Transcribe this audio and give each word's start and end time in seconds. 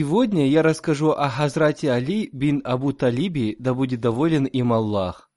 Сегодня 0.00 0.48
я 0.48 0.62
расскажу 0.62 1.10
о 1.10 1.28
Хазрате 1.28 1.92
Али 1.92 2.30
бин 2.32 2.62
Абу 2.64 2.94
Талиби, 2.94 3.54
да 3.58 3.74
будет 3.74 4.00
доволен 4.00 4.46
им 4.46 4.72
Аллах. 4.72 5.30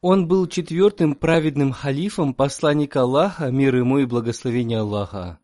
Он 0.00 0.28
был 0.28 0.46
четвертым 0.46 1.16
праведным 1.16 1.72
халифом 1.72 2.34
посланника 2.34 3.00
Аллаха, 3.00 3.50
мир 3.50 3.74
ему 3.74 3.98
и 3.98 4.06
благословение 4.06 4.78
Аллаха. 4.78 5.40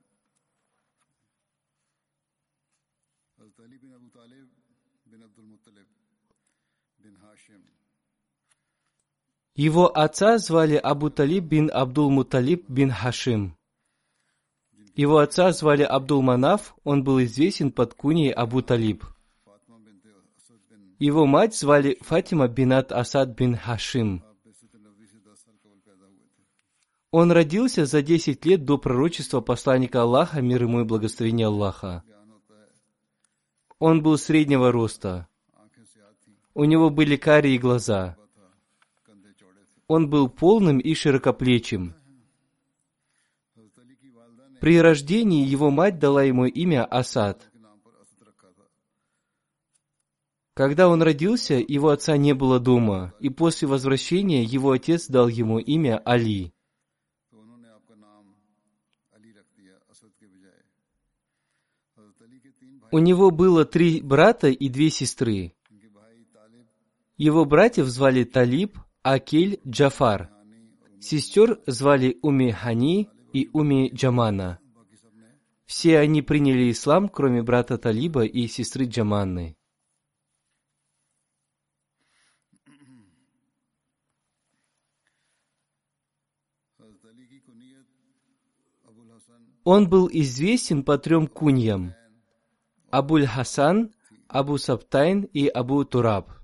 Его 9.57 9.91
отца 9.99 10.39
звали 10.39 10.77
Абу 10.77 11.11
Талиб 11.11 11.43
бин 11.43 11.69
Абдул 11.75 12.13
Муталиб 12.13 12.71
бин 12.71 12.93
Хашим. 12.93 13.58
Его 14.99 15.19
отца 15.19 15.53
звали 15.53 15.85
Абдул 15.85 16.23
Манаф, 16.23 16.75
он 16.83 17.05
был 17.05 17.23
известен 17.23 17.71
под 17.71 17.95
куней 17.95 18.33
Абу 18.33 18.63
Талиб. 18.63 19.05
Его 20.99 21.25
мать 21.25 21.55
звали 21.55 21.99
Фатима 22.01 22.49
бинат 22.49 22.91
Асад 22.91 23.29
бин 23.29 23.55
Хашим. 23.55 24.25
Он 27.13 27.31
родился 27.31 27.87
за 27.87 28.03
10 28.03 28.45
лет 28.45 28.65
до 28.65 28.77
пророчества 28.77 29.41
посланника 29.41 30.03
Аллаха, 30.03 30.43
мир 30.43 30.65
ему 30.65 30.81
и 30.81 30.85
благословение 30.85 31.47
Аллаха. 31.47 32.03
Он 33.79 34.03
был 34.03 34.19
среднего 34.19 34.73
роста. 34.73 35.29
У 36.55 36.65
него 36.65 36.91
были 36.91 37.15
карие 37.15 37.57
глаза. 37.59 38.17
Он 39.87 40.11
был 40.11 40.29
полным 40.29 40.81
и 40.81 40.93
широкоплечим. 40.95 41.95
При 44.61 44.81
рождении 44.81 45.47
его 45.47 45.71
мать 45.71 45.99
дала 45.99 46.23
ему 46.25 46.47
имя 46.47 46.85
Асад. 46.85 47.49
Когда 50.55 50.89
он 50.89 51.03
родился, 51.03 51.55
его 51.55 51.91
отца 51.91 52.17
не 52.17 52.35
было 52.35 52.59
дома, 52.59 53.15
и 53.21 53.29
после 53.29 53.69
возвращения 53.69 54.43
его 54.43 54.73
отец 54.73 55.07
дал 55.07 55.29
ему 55.29 55.61
имя 55.61 55.99
Али. 56.05 56.53
У 62.91 62.99
него 62.99 63.31
было 63.31 63.65
три 63.65 64.01
брата 64.01 64.49
и 64.49 64.69
две 64.69 64.91
сестры. 64.91 65.55
Его 67.17 67.45
братьев 67.45 67.87
звали 67.87 68.25
Талиб, 68.25 68.79
Акель, 69.03 69.61
Джафар. 69.65 70.31
Сестер 71.01 71.61
звали 71.67 72.19
Уми 72.23 72.51
Хани 72.51 73.09
и 73.39 73.49
Уми 73.53 73.91
Джамана. 73.95 74.59
Все 75.65 75.99
они 75.99 76.23
приняли 76.23 76.71
ислам, 76.71 77.09
кроме 77.09 77.43
брата 77.43 77.79
Талиба 77.79 78.25
и 78.25 78.49
сестры 78.49 78.85
Джаманны. 78.87 79.57
Он 89.65 89.89
был 89.89 90.09
известен 90.11 90.83
по 90.83 90.97
трем 90.99 91.27
куньям– 91.27 91.95
Абуль 92.91 93.27
Хасан, 93.27 93.93
Абу 94.29 94.57
Сабтайн 94.57 95.25
и 95.25 95.47
Абу 95.47 95.85
Тураб. 95.85 96.38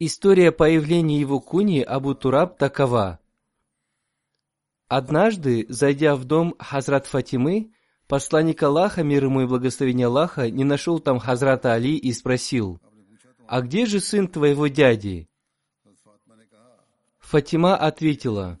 История 0.00 0.52
появления 0.52 1.18
его 1.18 1.40
куни 1.40 1.80
Абу 1.80 2.14
Тураб 2.14 2.56
такова. 2.56 3.18
Однажды, 4.86 5.66
зайдя 5.68 6.14
в 6.14 6.24
дом 6.24 6.54
Хазрат 6.60 7.08
Фатимы, 7.08 7.72
посланник 8.06 8.62
Аллаха, 8.62 9.02
мир 9.02 9.24
ему 9.24 9.40
и 9.40 9.46
благословение 9.46 10.06
Аллаха, 10.06 10.50
не 10.50 10.62
нашел 10.62 11.00
там 11.00 11.18
Хазрата 11.18 11.72
Али 11.72 11.96
и 11.96 12.12
спросил, 12.12 12.80
«А 13.48 13.60
где 13.60 13.86
же 13.86 13.98
сын 13.98 14.28
твоего 14.28 14.68
дяди?» 14.68 15.28
Фатима 17.18 17.74
ответила, 17.74 18.60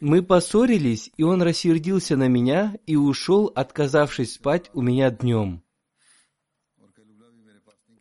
«Мы 0.00 0.24
поссорились, 0.24 1.12
и 1.16 1.22
он 1.22 1.40
рассердился 1.40 2.16
на 2.16 2.26
меня 2.26 2.76
и 2.84 2.96
ушел, 2.96 3.52
отказавшись 3.54 4.34
спать 4.34 4.70
у 4.74 4.82
меня 4.82 5.12
днем». 5.12 5.63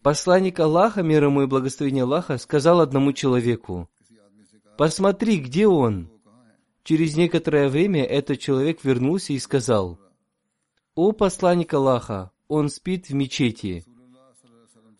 Посланник 0.03 0.59
Аллаха, 0.59 1.01
мир 1.01 1.23
ему 1.23 1.43
и 1.43 1.47
благословение 1.47 2.03
Аллаха, 2.03 2.37
сказал 2.37 2.81
одному 2.81 3.13
человеку, 3.13 3.89
«Посмотри, 4.77 5.37
где 5.37 5.65
он?» 5.65 6.09
Через 6.83 7.15
некоторое 7.15 7.69
время 7.69 8.03
этот 8.03 8.39
человек 8.39 8.83
вернулся 8.83 9.31
и 9.31 9.39
сказал, 9.39 9.97
«О 10.95 11.13
посланник 11.13 11.73
Аллаха, 11.73 12.31
он 12.49 12.67
спит 12.67 13.07
в 13.07 13.13
мечети». 13.13 13.85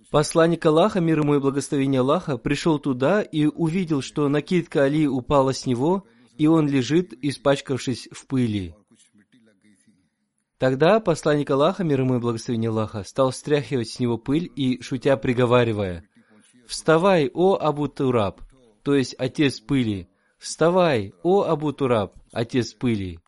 Посланник 0.09 0.65
Аллаха, 0.65 1.01
мир 1.01 1.19
ему 1.19 1.35
и 1.35 1.39
благословение 1.39 1.99
Аллаха, 1.99 2.37
пришел 2.37 2.79
туда 2.79 3.21
и 3.21 3.45
увидел, 3.45 4.01
что 4.01 4.29
накидка 4.29 4.83
Али 4.83 5.05
упала 5.05 5.53
с 5.53 5.65
него, 5.65 6.05
и 6.37 6.47
он 6.47 6.69
лежит, 6.69 7.13
испачкавшись 7.21 8.07
в 8.11 8.25
пыли. 8.25 8.73
Тогда 10.63 11.01
посланник 11.01 11.49
Аллаха, 11.49 11.83
мир 11.83 11.99
ему 11.99 12.15
и 12.15 12.19
благословение 12.19 12.69
Аллаха, 12.69 13.03
стал 13.03 13.33
стряхивать 13.33 13.89
с 13.89 13.99
него 13.99 14.17
пыль 14.17 14.49
и, 14.55 14.81
шутя, 14.81 15.17
приговаривая, 15.17 16.07
«Вставай, 16.67 17.29
о 17.33 17.57
Абу 17.57 17.89
Тураб!» 17.89 18.39
то 18.81 18.95
есть 18.95 19.13
отец 19.17 19.59
пыли. 19.59 20.07
«Вставай, 20.37 21.13
о 21.21 21.43
Абу 21.43 21.73
Тураб!» 21.73 22.15
отец 22.31 22.73
пыли. 22.73 23.19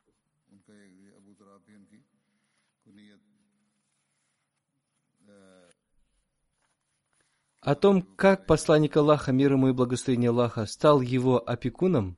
О 7.60 7.76
том, 7.76 8.02
как 8.02 8.46
посланник 8.46 8.96
Аллаха, 8.96 9.34
мир 9.34 9.52
ему 9.52 9.68
и 9.68 9.74
благословение 9.74 10.30
Аллаха, 10.30 10.66
стал 10.66 11.02
его 11.02 11.44
опекуном, 11.46 12.18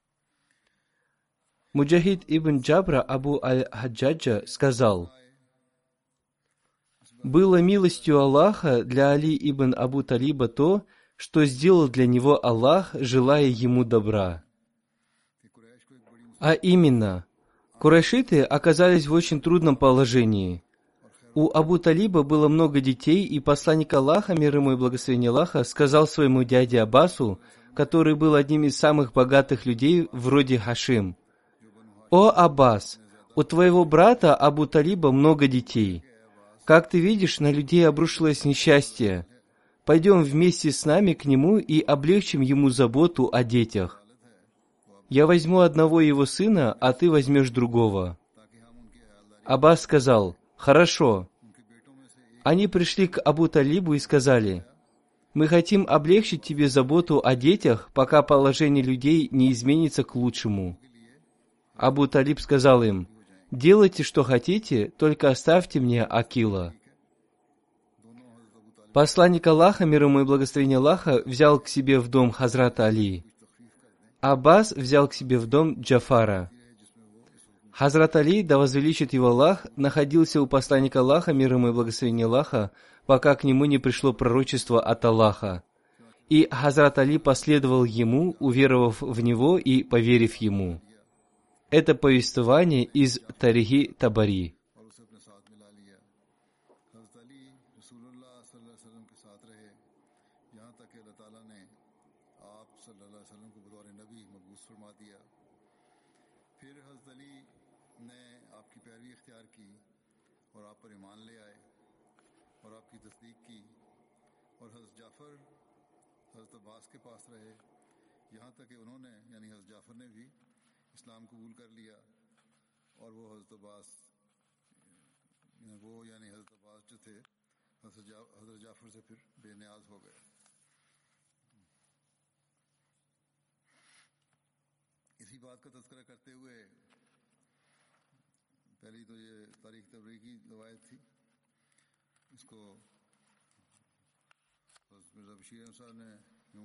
Муджахид 1.77 2.23
ибн 2.25 2.57
Джабра 2.57 3.01
Абу 3.03 3.39
Аль-Хаджаджа 3.43 4.47
сказал, 4.47 5.11
Было 7.21 7.61
милостью 7.61 8.17
Аллаха 8.17 8.83
для 8.83 9.11
Али 9.11 9.37
ибн 9.39 9.75
Абу 9.77 10.01
Талиба 10.01 10.47
то, 10.47 10.87
что 11.17 11.45
сделал 11.45 11.87
для 11.87 12.07
него 12.07 12.43
Аллах, 12.43 12.95
желая 12.95 13.45
ему 13.45 13.83
добра. 13.83 14.43
А 16.39 16.53
именно, 16.53 17.25
курайшиты 17.77 18.41
оказались 18.41 19.05
в 19.05 19.13
очень 19.13 19.39
трудном 19.39 19.75
положении. 19.75 20.63
У 21.35 21.51
Абу 21.53 21.77
Талиба 21.77 22.23
было 22.23 22.47
много 22.47 22.81
детей, 22.81 23.23
и 23.23 23.39
посланник 23.39 23.93
Аллаха, 23.93 24.33
мир 24.33 24.55
ему 24.55 24.71
и 24.71 24.75
благословение 24.75 25.29
Аллаха, 25.29 25.63
сказал 25.63 26.07
своему 26.07 26.41
дяде 26.41 26.81
Аббасу, 26.81 27.39
который 27.75 28.15
был 28.15 28.33
одним 28.33 28.63
из 28.63 28.75
самых 28.75 29.13
богатых 29.13 29.67
людей 29.67 30.09
вроде 30.11 30.57
Хашим, 30.57 31.15
«О, 32.09 32.29
Аббас, 32.29 32.99
у 33.35 33.43
твоего 33.43 33.83
брата 33.83 34.33
Абу 34.33 34.65
Талиба 34.65 35.11
много 35.11 35.47
детей. 35.47 36.03
Как 36.63 36.89
ты 36.89 36.99
видишь, 36.99 37.39
на 37.39 37.51
людей 37.51 37.85
обрушилось 37.87 38.45
несчастье. 38.45 39.27
Пойдем 39.85 40.23
вместе 40.23 40.71
с 40.71 40.85
нами 40.85 41.13
к 41.13 41.25
нему 41.25 41.57
и 41.57 41.81
облегчим 41.81 42.41
ему 42.41 42.69
заботу 42.69 43.29
о 43.31 43.43
детях. 43.43 44.03
Я 45.09 45.27
возьму 45.27 45.59
одного 45.59 46.01
его 46.01 46.25
сына, 46.25 46.73
а 46.73 46.93
ты 46.93 47.09
возьмешь 47.09 47.49
другого. 47.49 48.17
Аббас 49.43 49.81
сказал, 49.81 50.35
«Хорошо». 50.55 51.29
Они 52.43 52.67
пришли 52.67 53.07
к 53.07 53.19
Абу 53.19 53.47
Талибу 53.49 53.93
и 53.93 53.99
сказали, 53.99 54.65
«Мы 55.33 55.47
хотим 55.47 55.85
облегчить 55.87 56.41
тебе 56.41 56.69
заботу 56.69 57.21
о 57.23 57.35
детях, 57.35 57.89
пока 57.93 58.21
положение 58.21 58.83
людей 58.83 59.27
не 59.31 59.51
изменится 59.51 60.03
к 60.03 60.15
лучшему». 60.15 60.77
Абу 61.77 62.07
Талиб 62.07 62.39
сказал 62.39 62.83
им, 62.83 63.07
«Делайте, 63.51 64.03
что 64.03 64.23
хотите, 64.23 64.91
только 64.97 65.29
оставьте 65.29 65.79
мне 65.79 66.03
Акила». 66.03 66.73
Посланник 68.93 69.45
Аллаха, 69.45 69.85
мир 69.85 70.03
ему 70.03 70.21
и 70.21 70.25
благословение 70.25 70.79
Аллаха, 70.79 71.21
взял 71.23 71.59
к 71.59 71.67
себе 71.67 71.99
в 71.99 72.07
дом 72.07 72.31
Хазрата 72.31 72.85
Али. 72.85 73.23
Аббас 74.21 74.71
взял 74.71 75.07
к 75.07 75.13
себе 75.13 75.37
в 75.37 75.45
дом 75.45 75.79
Джафара. 75.79 76.49
Хазрат 77.71 78.15
Али, 78.15 78.41
да 78.41 78.57
возвеличит 78.57 79.13
его 79.13 79.27
Аллах, 79.27 79.67
находился 79.75 80.41
у 80.41 80.47
посланника 80.47 81.01
Аллаха, 81.01 81.31
мир 81.31 81.53
ему 81.53 81.67
и 81.67 81.73
благословение 81.73 82.25
Аллаха, 82.25 82.71
пока 83.05 83.35
к 83.35 83.43
нему 83.43 83.65
не 83.65 83.77
пришло 83.77 84.13
пророчество 84.13 84.81
от 84.81 85.05
Аллаха. 85.05 85.61
И 86.27 86.47
Хазрат 86.49 86.97
Али 86.97 87.19
последовал 87.19 87.83
ему, 87.83 88.35
уверовав 88.39 89.01
в 89.01 89.21
него 89.21 89.59
и 89.59 89.83
поверив 89.83 90.37
ему. 90.37 90.81
Это 91.69 91.95
повествование 91.95 92.83
из 92.85 93.19
Тарихи 93.39 93.93
Табари. 93.97 94.56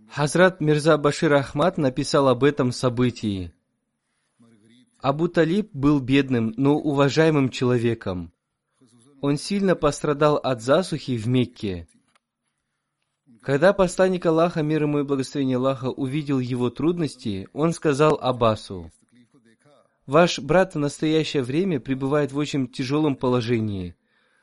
Хазрат 0.09 0.61
Мирза 0.61 0.99
Башир 0.99 1.33
Ахмад 1.35 1.79
написал 1.79 2.29
об 2.29 2.45
этом 2.45 2.73
событии. 2.73 3.53
Абу 4.99 5.29
Талиб 5.29 5.71
был 5.73 6.01
бедным, 6.01 6.53
но 6.57 6.77
уважаемым 6.77 7.51
человеком. 7.51 8.33
Он 9.21 9.37
сильно 9.37 9.75
пострадал 9.75 10.37
от 10.37 10.63
засухи 10.63 11.17
в 11.17 11.27
Мекке. 11.29 11.89
Когда 13.41 13.73
посланник 13.73 14.27
Аллаха, 14.27 14.63
мир 14.63 14.83
ему 14.83 15.01
и 15.01 15.05
благословение 15.05 15.57
Аллаха, 15.57 15.91
увидел 15.91 16.39
его 16.39 16.71
трудности, 16.71 17.49
он 17.53 17.73
сказал 17.73 18.19
Аббасу, 18.21 18.91
«Ваш 20.07 20.39
брат 20.41 20.75
в 20.75 20.79
настоящее 20.79 21.43
время 21.43 21.81
пребывает 21.81 22.33
в 22.33 22.37
очень 22.37 22.69
тяжелом 22.69 23.17
положении. 23.17 23.95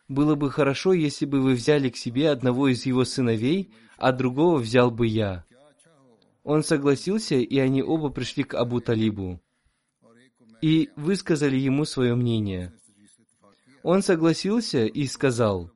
Было 0.08 0.36
бы 0.36 0.50
хорошо, 0.50 0.94
если 0.94 1.26
бы 1.26 1.42
вы 1.42 1.54
взяли 1.54 1.90
к 1.90 1.98
себе 1.98 2.30
одного 2.30 2.70
из 2.70 2.86
его 2.86 3.06
сыновей, 3.06 3.72
а 3.98 4.12
другого 4.12 4.58
взял 4.58 4.90
бы 4.90 5.06
я». 5.08 5.46
Он 6.44 6.64
согласился, 6.64 7.36
и 7.36 7.60
они 7.60 7.84
оба 7.84 8.10
пришли 8.10 8.44
к 8.44 8.56
Абу 8.56 8.80
Талибу 8.80 9.42
и 10.62 10.90
высказали 10.96 11.58
ему 11.58 11.86
свое 11.86 12.16
мнение. 12.16 12.74
Он 13.84 14.02
согласился 14.02 14.86
и 14.86 15.06
сказал, 15.06 15.72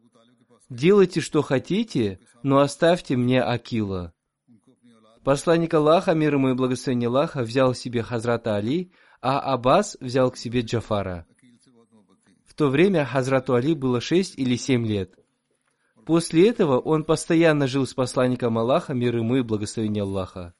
«Делайте, 0.69 1.21
что 1.21 1.41
хотите, 1.41 2.19
но 2.43 2.59
оставьте 2.59 3.15
мне 3.15 3.41
Акила». 3.41 4.13
Посланник 5.23 5.73
Аллаха, 5.73 6.13
мир 6.13 6.35
ему 6.35 6.49
и 6.49 6.53
благословение 6.53 7.07
Аллаха, 7.07 7.43
взял 7.43 7.73
себе 7.73 8.03
Хазрата 8.03 8.55
Али, 8.55 8.91
а 9.21 9.39
Аббас 9.39 9.95
взял 10.01 10.29
к 10.31 10.37
себе 10.37 10.61
Джафара. 10.61 11.25
В 12.45 12.53
то 12.53 12.67
время 12.67 13.05
Хазрату 13.05 13.55
Али 13.55 13.73
было 13.73 14.01
шесть 14.01 14.37
или 14.37 14.57
семь 14.57 14.85
лет. 14.85 15.17
После 16.05 16.49
этого 16.49 16.77
он 16.77 17.05
постоянно 17.05 17.67
жил 17.67 17.87
с 17.87 17.93
посланником 17.93 18.57
Аллаха, 18.57 18.93
мир 18.93 19.15
ему 19.15 19.37
и 19.37 19.41
благословение 19.41 20.03
Аллаха. 20.03 20.53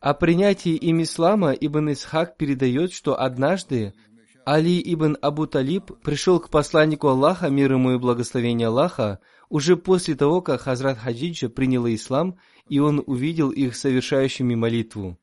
О 0.00 0.14
принятии 0.14 0.76
им 0.76 1.02
ислама 1.02 1.52
Ибн 1.52 1.92
Исхак 1.92 2.36
передает, 2.36 2.92
что 2.92 3.20
однажды 3.20 3.94
Али 4.44 4.80
ибн 4.80 5.18
Абу 5.20 5.46
Талиб 5.46 5.90
пришел 6.02 6.38
к 6.38 6.50
посланнику 6.50 7.08
Аллаха, 7.08 7.50
мир 7.50 7.72
ему 7.72 7.92
и 7.92 7.98
благословение 7.98 8.68
Аллаха, 8.68 9.18
уже 9.48 9.76
после 9.76 10.14
того, 10.14 10.40
как 10.40 10.62
Хазрат 10.62 10.98
Хаджиджа 10.98 11.48
принял 11.48 11.86
ислам, 11.86 12.38
и 12.68 12.78
он 12.78 13.02
увидел 13.06 13.50
их 13.50 13.76
совершающими 13.76 14.54
молитву. 14.54 15.18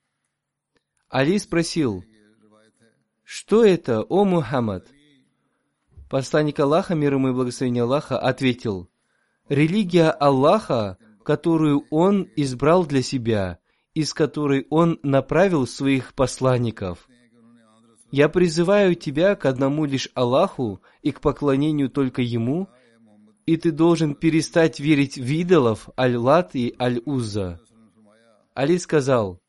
Али 1.10 1.40
спросил, 1.40 2.04
«Что 3.24 3.64
это, 3.64 4.02
о 4.04 4.26
Мухаммад?» 4.26 4.88
Посланник 6.10 6.60
Аллаха, 6.60 6.96
мир 6.96 7.14
ему 7.14 7.30
и 7.30 7.34
благословение 7.34 7.84
Аллаха, 7.84 8.20
ответил, 8.20 8.90
«Религия 9.48 10.12
Аллаха, 10.12 10.98
которую 11.24 11.88
Он 11.90 12.30
избрал 12.36 12.86
для 12.86 13.02
себя, 13.02 13.60
из 13.96 14.14
которой 14.14 14.68
Он 14.70 15.00
направил 15.02 15.66
своих 15.66 16.14
посланников. 16.14 17.08
Я 18.12 18.30
призываю 18.30 18.94
тебя 18.94 19.36
к 19.36 19.46
одному 19.46 19.86
лишь 19.86 20.10
Аллаху 20.14 20.82
и 21.02 21.12
к 21.12 21.22
поклонению 21.22 21.90
только 21.90 22.22
Ему, 22.22 22.68
и 23.46 23.58
ты 23.58 23.72
должен 23.72 24.14
перестать 24.14 24.80
верить 24.80 25.18
в 25.18 25.26
идолов 25.26 25.90
Аль-Лат 25.98 26.52
и 26.56 26.76
Аль-Уза. 26.80 27.60
Али 28.54 28.78
сказал, 28.78 29.40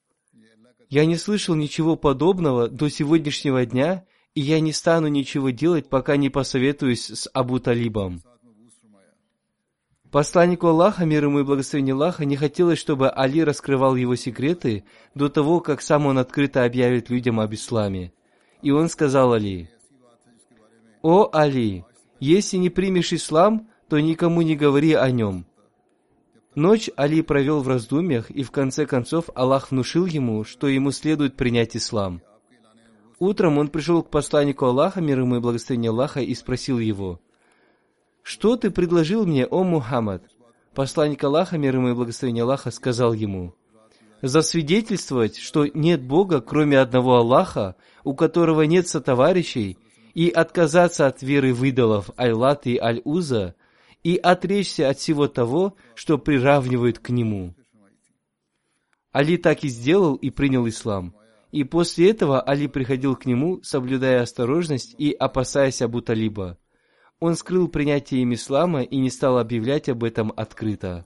«Я 0.89 1.07
не 1.07 1.17
слышал 1.17 1.55
ничего 1.55 1.97
подобного 1.97 2.69
до 2.69 2.89
сегодняшнего 2.89 3.67
дня, 3.67 4.05
и 4.35 4.41
я 4.41 4.61
не 4.61 4.73
стану 4.73 5.09
ничего 5.09 5.51
делать, 5.51 5.89
пока 5.89 6.17
не 6.17 6.31
посоветуюсь 6.31 7.11
с 7.11 7.29
Абу 7.33 7.59
Талибом». 7.59 8.23
Посланнику 10.11 10.69
Аллаха, 10.69 11.05
мир 11.05 11.25
ему 11.25 11.41
и 11.41 11.43
благословение 11.43 11.95
Аллаха, 11.95 12.25
не 12.25 12.37
хотелось, 12.37 12.79
чтобы 12.79 13.11
Али 13.11 13.43
раскрывал 13.43 13.97
его 13.97 14.15
секреты 14.15 14.85
до 15.15 15.29
того, 15.29 15.61
как 15.61 15.83
сам 15.83 16.07
он 16.07 16.19
открыто 16.19 16.65
объявит 16.65 17.11
людям 17.11 17.41
об 17.41 17.53
исламе. 17.55 18.13
И 18.63 18.71
он 18.71 18.89
сказал 18.89 19.33
Али, 19.33 19.69
«О, 21.03 21.29
Али, 21.33 21.85
если 22.21 22.57
не 22.57 22.71
примешь 22.71 23.13
ислам, 23.13 23.69
то 23.89 23.99
никому 23.99 24.43
не 24.43 24.57
говори 24.57 24.93
о 24.93 25.11
нем». 25.11 25.45
Ночь 26.55 26.89
Али 26.97 27.21
провел 27.21 27.61
в 27.61 27.69
раздумьях, 27.69 28.31
и 28.31 28.43
в 28.43 28.51
конце 28.51 28.87
концов 28.87 29.29
Аллах 29.35 29.71
внушил 29.71 30.07
ему, 30.07 30.45
что 30.45 30.69
ему 30.69 30.91
следует 30.91 31.37
принять 31.37 31.77
ислам. 31.77 32.23
Утром 33.19 33.59
он 33.59 33.69
пришел 33.69 34.03
к 34.03 34.11
посланнику 34.11 34.67
Аллаха, 34.67 35.01
мир 35.01 35.21
ему 35.21 35.37
и 35.37 35.41
благословение 35.41 35.91
Аллаха, 35.91 36.21
и 36.21 36.35
спросил 36.35 36.79
его– 36.79 37.21
«Что 38.29 38.57
ты 38.57 38.73
предложил 38.73 39.25
мне, 39.25 39.47
о 39.47 39.63
Мухаммад?» 39.63 40.25
Посланник 40.75 41.23
Аллаха, 41.23 41.59
мир 41.59 41.77
ему 41.77 41.91
и 41.91 41.95
благословение 41.95 42.43
Аллаха, 42.43 42.73
сказал 42.73 43.13
ему, 43.13 43.55
засвидетельствовать, 44.21 45.37
что 45.37 45.69
нет 45.69 46.03
Бога, 46.03 46.41
кроме 46.41 46.81
одного 46.81 47.19
Аллаха, 47.19 47.77
у 48.03 48.17
которого 48.17 48.63
нет 48.63 48.89
сотоварищей, 48.89 49.79
и 50.13 50.29
отказаться 50.29 51.07
от 51.07 51.23
веры 51.23 51.55
в 51.55 51.63
идолов 51.63 52.11
Айлат 52.17 52.67
и 52.67 52.77
Аль-Уза, 52.77 53.55
и 54.03 54.17
отречься 54.17 54.89
от 54.89 54.99
всего 54.99 55.29
того, 55.29 55.77
что 55.95 56.19
приравнивают 56.19 56.99
к 56.99 57.11
нему. 57.11 57.55
Али 59.13 59.37
так 59.37 59.63
и 59.63 59.69
сделал 59.69 60.17
и 60.17 60.31
принял 60.31 60.67
ислам. 60.67 61.15
И 61.53 61.63
после 61.63 62.11
этого 62.11 62.41
Али 62.41 62.67
приходил 62.67 63.15
к 63.15 63.25
нему, 63.25 63.63
соблюдая 63.63 64.21
осторожность 64.23 64.97
и 64.99 65.13
опасаясь 65.13 65.81
Абу 65.81 66.01
Талиба. 66.01 66.59
Он 67.21 67.35
скрыл 67.35 67.69
принятие 67.69 68.23
им 68.23 68.35
ислама 68.35 68.83
и 68.83 68.97
не 68.99 69.11
стал 69.11 69.39
объявлять 69.39 69.89
об 69.89 70.05
этом 70.05 70.33
открыто. 70.37 71.05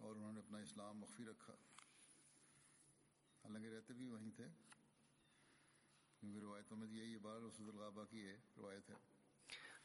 اور 0.00 0.16
انہوں 0.16 0.32
نے 0.32 0.40
اپنا 0.40 0.58
اسلام 0.58 0.98
مخفی 0.98 1.24
رکھا 1.24 1.54
حالانکہ 3.44 3.68
رہتے 3.68 3.94
بھی 3.94 4.06
وہیں 4.06 4.30
تھے 4.30 4.44
کیونکہ 6.20 6.38
روایتوں 6.38 6.76
میں 6.76 6.88
یہی 6.88 7.14
عبارت 7.16 7.42
رسول 7.42 7.68
الغابہ 7.68 8.04
کی 8.10 8.26
ہے 8.26 8.36
روایت 8.56 8.90
ہے 8.90 8.94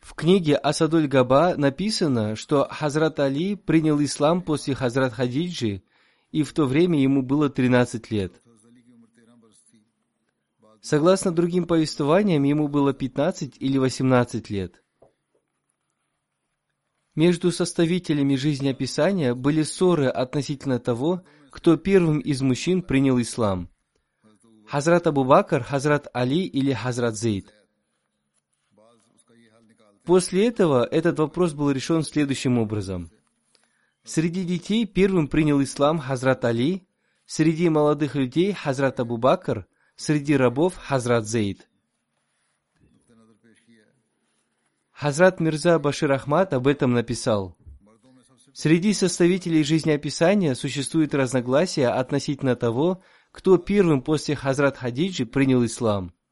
в 0.03 0.15
книге 0.15 0.57
Асадуль 0.57 1.07
Габа 1.07 1.55
написано, 1.55 2.35
что 2.35 2.67
Хазрат 2.69 3.21
Али 3.21 3.55
принял 3.55 4.03
ислам 4.03 4.41
после 4.41 4.75
Хазрат 4.75 5.13
Хадиджи, 5.13 5.81
и 6.31 6.43
в 6.43 6.51
то 6.51 6.65
время 6.65 7.01
ему 7.01 7.21
было 7.21 7.49
13 7.49 8.11
лет. 8.11 8.41
Согласно 10.81 11.31
другим 11.31 11.65
повествованиям, 11.65 12.43
ему 12.43 12.67
было 12.67 12.93
15 12.93 13.55
или 13.59 13.77
18 13.77 14.49
лет. 14.49 14.83
Между 17.15 17.49
составителями 17.53 18.35
жизнеописания 18.35 19.33
были 19.33 19.63
ссоры 19.63 20.07
относительно 20.07 20.79
того, 20.79 21.23
кто 21.49 21.77
первым 21.77 22.19
из 22.19 22.41
мужчин 22.41 22.81
принял 22.81 23.21
ислам. 23.21 23.69
Хазрат 24.67 25.07
Абу 25.07 25.23
Бакр, 25.23 25.63
Хазрат 25.63 26.09
Али 26.13 26.43
или 26.45 26.73
Хазрат 26.73 27.15
Зейд– 27.15 27.53
После 30.03 30.47
этого 30.47 30.83
этот 30.83 31.19
вопрос 31.19 31.53
был 31.53 31.71
решен 31.71 32.03
следующим 32.03 32.57
образом. 32.57 33.09
Среди 34.03 34.43
детей 34.43 34.85
первым 34.85 35.29
принял 35.29 35.63
ислам 35.63 35.97
Хазрат 35.97 36.43
Али, 36.43 36.85
среди 37.25 37.69
молодых 37.69 38.15
людей 38.15 38.51
Хазрат 38.51 38.99
Абу 38.99 39.15
Бакр, 39.15 39.65
среди 39.95 40.35
рабов 40.35 40.75
Хазрат 40.75 41.25
Зейд. 41.25 41.69
Хазрат 44.91 45.39
Мирза 45.39 45.79
Башир 45.79 46.11
Ахмад 46.11 46.53
об 46.53 46.67
этом 46.67 46.93
написал. 46.93 47.55
Среди 48.53 48.93
составителей 48.93 49.63
жизнеописания 49.63 50.53
существует 50.53 51.15
разногласия 51.15 51.87
относительно 51.87 52.57
того, 52.57 53.01
кто 53.31 53.57
первым 53.57 54.01
после 54.01 54.35
Хазрат 54.35 54.77
Хадиджи 54.77 55.25
принял 55.25 55.65
ислам– 55.65 56.13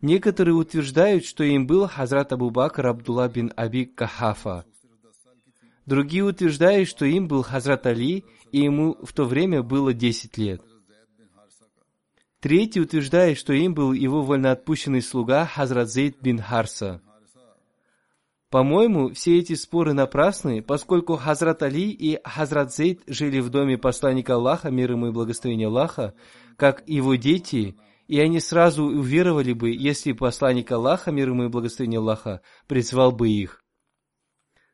Некоторые 0.00 0.54
утверждают, 0.54 1.24
что 1.24 1.42
им 1.42 1.66
был 1.66 1.88
Хазрат 1.88 2.32
Абу 2.32 2.50
Бакр 2.50 2.86
Абдулла 2.86 3.28
бин 3.28 3.52
Аби 3.56 3.84
Кахафа. 3.84 4.64
Другие 5.86 6.22
утверждают, 6.24 6.88
что 6.88 7.04
им 7.04 7.26
был 7.26 7.42
Хазрат 7.42 7.86
Али, 7.86 8.24
и 8.52 8.60
ему 8.60 8.96
в 9.02 9.12
то 9.12 9.24
время 9.24 9.62
было 9.62 9.92
10 9.92 10.38
лет. 10.38 10.62
Третий 12.40 12.80
утверждает, 12.80 13.36
что 13.36 13.52
им 13.52 13.74
был 13.74 13.92
его 13.92 14.22
вольноотпущенный 14.22 15.02
слуга 15.02 15.44
Хазрат 15.44 15.90
Зейд 15.90 16.18
бин 16.20 16.38
Харса. 16.38 17.00
По-моему, 18.50 19.12
все 19.12 19.38
эти 19.38 19.54
споры 19.54 19.92
напрасны, 19.92 20.62
поскольку 20.62 21.16
Хазрат 21.16 21.62
Али 21.62 21.90
и 21.90 22.20
Хазрат 22.22 22.72
Зейд 22.72 23.02
жили 23.06 23.40
в 23.40 23.50
доме 23.50 23.76
посланника 23.76 24.34
Аллаха, 24.34 24.70
мир 24.70 24.92
ему 24.92 25.08
и 25.08 25.10
благословение 25.10 25.66
Аллаха, 25.66 26.14
как 26.56 26.82
его 26.86 27.16
дети, 27.16 27.76
и 28.08 28.18
они 28.20 28.40
сразу 28.40 28.84
уверовали 28.84 29.52
бы, 29.52 29.70
если 29.70 30.12
посланник 30.12 30.72
Аллаха, 30.72 31.12
мир 31.12 31.28
ему 31.28 31.44
и 31.44 31.48
благословение 31.48 31.98
Аллаха, 31.98 32.40
призвал 32.66 33.12
бы 33.12 33.28
их. 33.28 33.62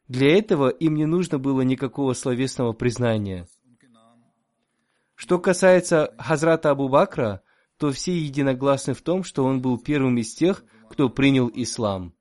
Для 0.06 0.38
этого 0.38 0.68
им 0.68 0.94
не 0.94 1.06
нужно 1.06 1.38
было 1.38 1.62
никакого 1.62 2.12
словесного 2.12 2.72
признания. 2.72 3.46
Что 5.16 5.38
касается 5.38 6.14
Хазрата 6.18 6.70
Абу 6.70 6.88
Бакра, 6.88 7.42
то 7.76 7.90
все 7.90 8.16
единогласны 8.16 8.94
в 8.94 9.02
том, 9.02 9.24
что 9.24 9.44
он 9.44 9.60
был 9.60 9.78
первым 9.78 10.16
из 10.18 10.34
тех, 10.34 10.64
кто 10.88 11.08
принял 11.08 11.50
ислам. 11.52 12.14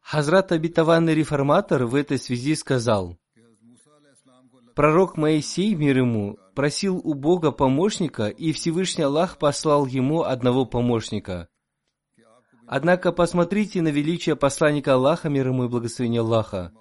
Хазрат 0.00 0.52
обетованный 0.52 1.14
реформатор 1.14 1.86
в 1.86 1.94
этой 1.94 2.18
связи 2.18 2.54
сказал, 2.54 3.16
Пророк 4.74 5.16
Моисей, 5.16 5.74
мир 5.74 5.98
ему, 5.98 6.36
просил 6.54 7.00
у 7.02 7.14
Бога 7.14 7.50
помощника, 7.50 8.28
и 8.28 8.52
Всевышний 8.52 9.04
Аллах 9.04 9.38
послал 9.38 9.86
ему 9.86 10.22
одного 10.22 10.66
помощника. 10.66 11.48
Однако 12.66 13.12
посмотрите 13.12 13.80
на 13.80 13.88
величие 13.88 14.36
посланника 14.36 14.94
Аллаха, 14.94 15.28
мир 15.28 15.48
ему 15.48 15.64
и 15.64 15.68
благословение 15.68 16.20
Аллаха. 16.20 16.72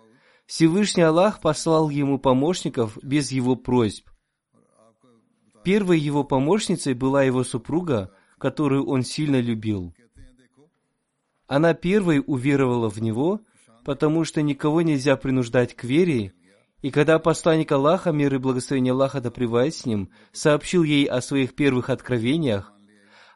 Всевышний 0.45 1.03
Аллах 1.03 1.39
послал 1.39 1.89
ему 1.89 2.19
помощников 2.19 2.97
без 3.01 3.31
его 3.31 3.55
просьб. 3.55 4.09
Первой 5.65 5.97
его 5.97 6.23
помощницей 6.23 6.93
была 6.93 7.23
его 7.23 7.43
супруга, 7.43 8.11
которую 8.37 8.85
он 8.85 9.01
сильно 9.01 9.41
любил. 9.41 9.95
Она 11.47 11.73
первой 11.73 12.23
уверовала 12.25 12.87
в 12.87 13.01
него, 13.01 13.41
потому 13.83 14.25
что 14.25 14.43
никого 14.43 14.83
нельзя 14.83 15.15
принуждать 15.15 15.75
к 15.75 15.83
вере, 15.83 16.33
и 16.83 16.91
когда 16.91 17.17
посланник 17.17 17.71
Аллаха, 17.71 18.11
мир 18.11 18.35
и 18.35 18.37
благословение 18.37 18.93
Аллаха 18.93 19.21
да 19.21 19.31
с 19.31 19.85
ним, 19.87 20.11
сообщил 20.31 20.83
ей 20.83 21.05
о 21.05 21.19
своих 21.19 21.55
первых 21.55 21.89
откровениях, 21.89 22.71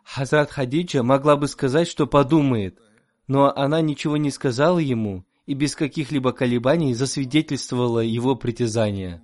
Хазрат 0.03 0.51
Хадиджа 0.51 1.01
могла 1.01 1.35
бы 1.35 1.47
сказать, 1.47 1.87
что 1.87 2.05
подумает, 2.05 2.79
но 3.27 3.51
она 3.55 3.81
ничего 3.81 4.17
не 4.17 4.29
сказала 4.29 4.77
ему 4.77 5.25
и 5.47 5.55
без 5.55 5.75
каких-либо 5.75 6.31
колебаний 6.31 6.93
засвидетельствовала 6.93 8.01
его 8.01 8.35
притязания. 8.35 9.23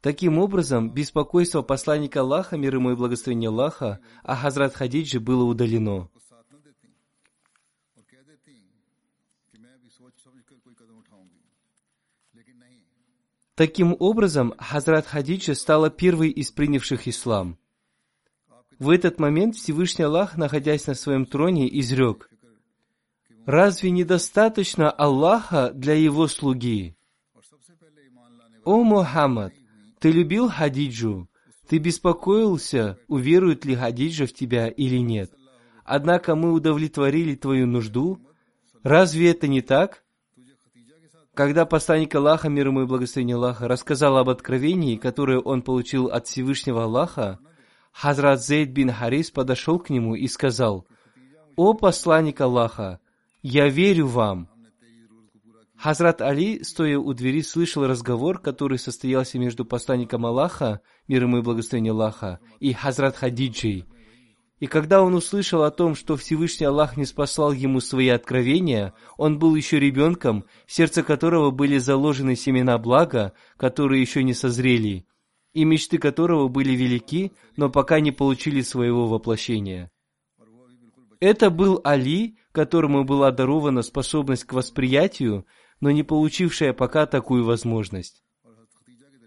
Таким 0.00 0.38
образом, 0.38 0.90
беспокойство 0.90 1.62
посланника 1.62 2.20
Аллаха, 2.20 2.56
мир 2.56 2.76
ему 2.76 2.92
и 2.92 2.94
благословение 2.94 3.48
Аллаха, 3.48 3.98
а 4.22 4.36
Хазрат 4.36 4.74
Хадиджи 4.74 5.18
было 5.18 5.42
удалено. 5.42 6.08
Таким 13.56 13.96
образом, 13.98 14.54
Хазрат 14.56 15.06
Хадиджа 15.06 15.54
стала 15.54 15.90
первой 15.90 16.30
из 16.30 16.52
принявших 16.52 17.08
ислам. 17.08 17.58
В 18.78 18.90
этот 18.90 19.18
момент 19.18 19.56
Всевышний 19.56 20.04
Аллах, 20.04 20.36
находясь 20.36 20.86
на 20.86 20.94
своем 20.94 21.26
троне, 21.26 21.68
изрек, 21.80 22.30
«Разве 23.46 23.90
недостаточно 23.90 24.92
Аллаха 24.92 25.72
для 25.72 25.94
его 25.94 26.28
слуги?» 26.28 26.94
«О 28.64 28.84
Мухаммад, 28.84 29.57
ты 30.00 30.10
любил 30.10 30.48
Хадиджу? 30.48 31.28
Ты 31.68 31.78
беспокоился, 31.78 32.98
уверует 33.08 33.64
ли 33.64 33.74
Хадиджа 33.74 34.26
в 34.26 34.32
тебя 34.32 34.68
или 34.68 34.96
нет? 34.98 35.32
Однако 35.84 36.34
мы 36.34 36.52
удовлетворили 36.52 37.34
твою 37.34 37.66
нужду. 37.66 38.18
Разве 38.82 39.30
это 39.30 39.48
не 39.48 39.60
так?» 39.60 40.04
Когда 41.34 41.66
посланник 41.66 42.14
Аллаха, 42.16 42.48
мир 42.48 42.66
ему 42.66 42.82
и 42.82 42.86
благословение 42.86 43.36
Аллаха, 43.36 43.68
рассказал 43.68 44.16
об 44.16 44.28
откровении, 44.28 44.96
которое 44.96 45.38
он 45.38 45.62
получил 45.62 46.06
от 46.06 46.26
Всевышнего 46.26 46.82
Аллаха, 46.82 47.38
Хазрат 47.92 48.42
Зейд 48.42 48.70
бин 48.70 48.90
Харис 48.90 49.30
подошел 49.30 49.78
к 49.78 49.88
нему 49.88 50.14
и 50.16 50.26
сказал, 50.26 50.86
«О 51.56 51.74
посланник 51.74 52.40
Аллаха, 52.40 52.98
я 53.42 53.68
верю 53.68 54.08
вам». 54.08 54.48
Хазрат 55.78 56.20
Али, 56.20 56.64
стоя 56.64 56.98
у 56.98 57.12
двери, 57.14 57.40
слышал 57.40 57.86
разговор, 57.86 58.40
который 58.40 58.78
состоялся 58.78 59.38
между 59.38 59.64
посланником 59.64 60.26
Аллаха, 60.26 60.80
мир 61.06 61.22
ему 61.22 61.38
и 61.38 61.42
благословение 61.42 61.92
Аллаха, 61.92 62.40
и 62.58 62.72
Хазрат 62.72 63.16
Хадиджей. 63.16 63.84
И 64.58 64.66
когда 64.66 65.02
он 65.02 65.14
услышал 65.14 65.62
о 65.62 65.70
том, 65.70 65.94
что 65.94 66.16
Всевышний 66.16 66.66
Аллах 66.66 66.96
не 66.96 67.04
спасал 67.04 67.52
ему 67.52 67.78
свои 67.78 68.08
откровения, 68.08 68.92
он 69.16 69.38
был 69.38 69.54
еще 69.54 69.78
ребенком, 69.78 70.44
в 70.66 70.72
сердце 70.72 71.04
которого 71.04 71.52
были 71.52 71.78
заложены 71.78 72.34
семена 72.34 72.76
блага, 72.78 73.32
которые 73.56 74.00
еще 74.00 74.24
не 74.24 74.34
созрели, 74.34 75.06
и 75.52 75.64
мечты 75.64 75.98
которого 75.98 76.48
были 76.48 76.72
велики, 76.72 77.32
но 77.56 77.70
пока 77.70 78.00
не 78.00 78.10
получили 78.10 78.62
своего 78.62 79.06
воплощения. 79.06 79.92
Это 81.20 81.50
был 81.50 81.80
Али, 81.84 82.36
которому 82.52 83.04
была 83.04 83.30
дарована 83.30 83.82
способность 83.82 84.44
к 84.44 84.52
восприятию, 84.52 85.46
но 85.80 85.90
не 85.90 86.02
получившая 86.02 86.72
пока 86.72 87.06
такую 87.06 87.44
возможность. 87.44 88.22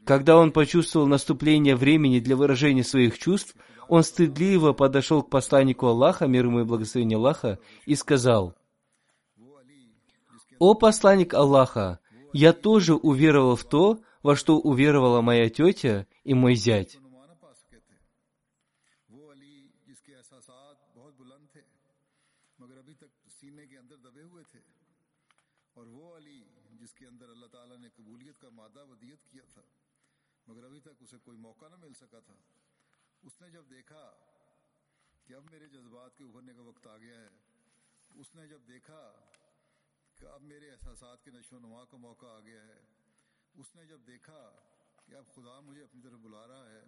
Когда 0.06 0.38
он 0.38 0.52
почувствовал 0.52 1.08
наступление 1.08 1.76
времени 1.76 2.20
для 2.20 2.36
выражения 2.36 2.84
своих 2.84 3.18
чувств, 3.20 3.56
он 3.88 4.04
стыдливо 4.04 4.74
подошел 4.74 5.22
к 5.22 5.30
посланнику 5.30 5.88
Аллаха, 5.88 6.28
мир 6.28 6.46
ему 6.46 6.62
и 6.62 6.64
благословение 6.64 7.18
Аллаха, 7.18 7.60
и 7.86 7.96
сказал, 7.96 8.56
«О 10.60 10.74
посланник 10.76 11.34
Аллаха, 11.34 12.00
я 12.34 12.54
тоже 12.54 12.96
уверовал 12.96 13.56
в 13.56 13.64
то, 13.64 14.00
во 14.24 14.36
что 14.36 14.60
уверовала 14.60 15.22
моя 15.22 15.50
тетя 15.50 16.08
и 16.24 16.34
мой 16.34 16.56
зять. 16.56 17.01
وقت 36.82 36.88
آ 36.88 36.98
گیا 36.98 37.20
ہے۔ 37.22 38.20
اس 38.20 38.34
نے 38.36 38.48
جب 38.48 38.62
دیکھا 38.68 39.02
کہ 40.16 40.26
اب 40.26 40.42
میرے 40.42 40.70
احساسات 40.72 41.24
کے 41.24 41.32
نشو 41.32 41.56
و 41.56 41.60
نما 41.60 41.84
کا 41.86 41.98
موقع 41.98 42.26
آ 42.26 42.40
گیا 42.40 42.62
ہے، 42.68 42.80
اس 43.56 43.76
نے 43.76 43.86
جب 43.86 44.00
دیکھا 44.08 44.40
کہ 45.06 45.16
اب 45.16 45.26
خدا 45.36 45.60
مجھے 45.60 45.84
اپنی 45.84 46.02
طرف 46.02 46.20
بلا 46.20 46.48
رہا 46.48 46.70
ہے، 46.70 46.82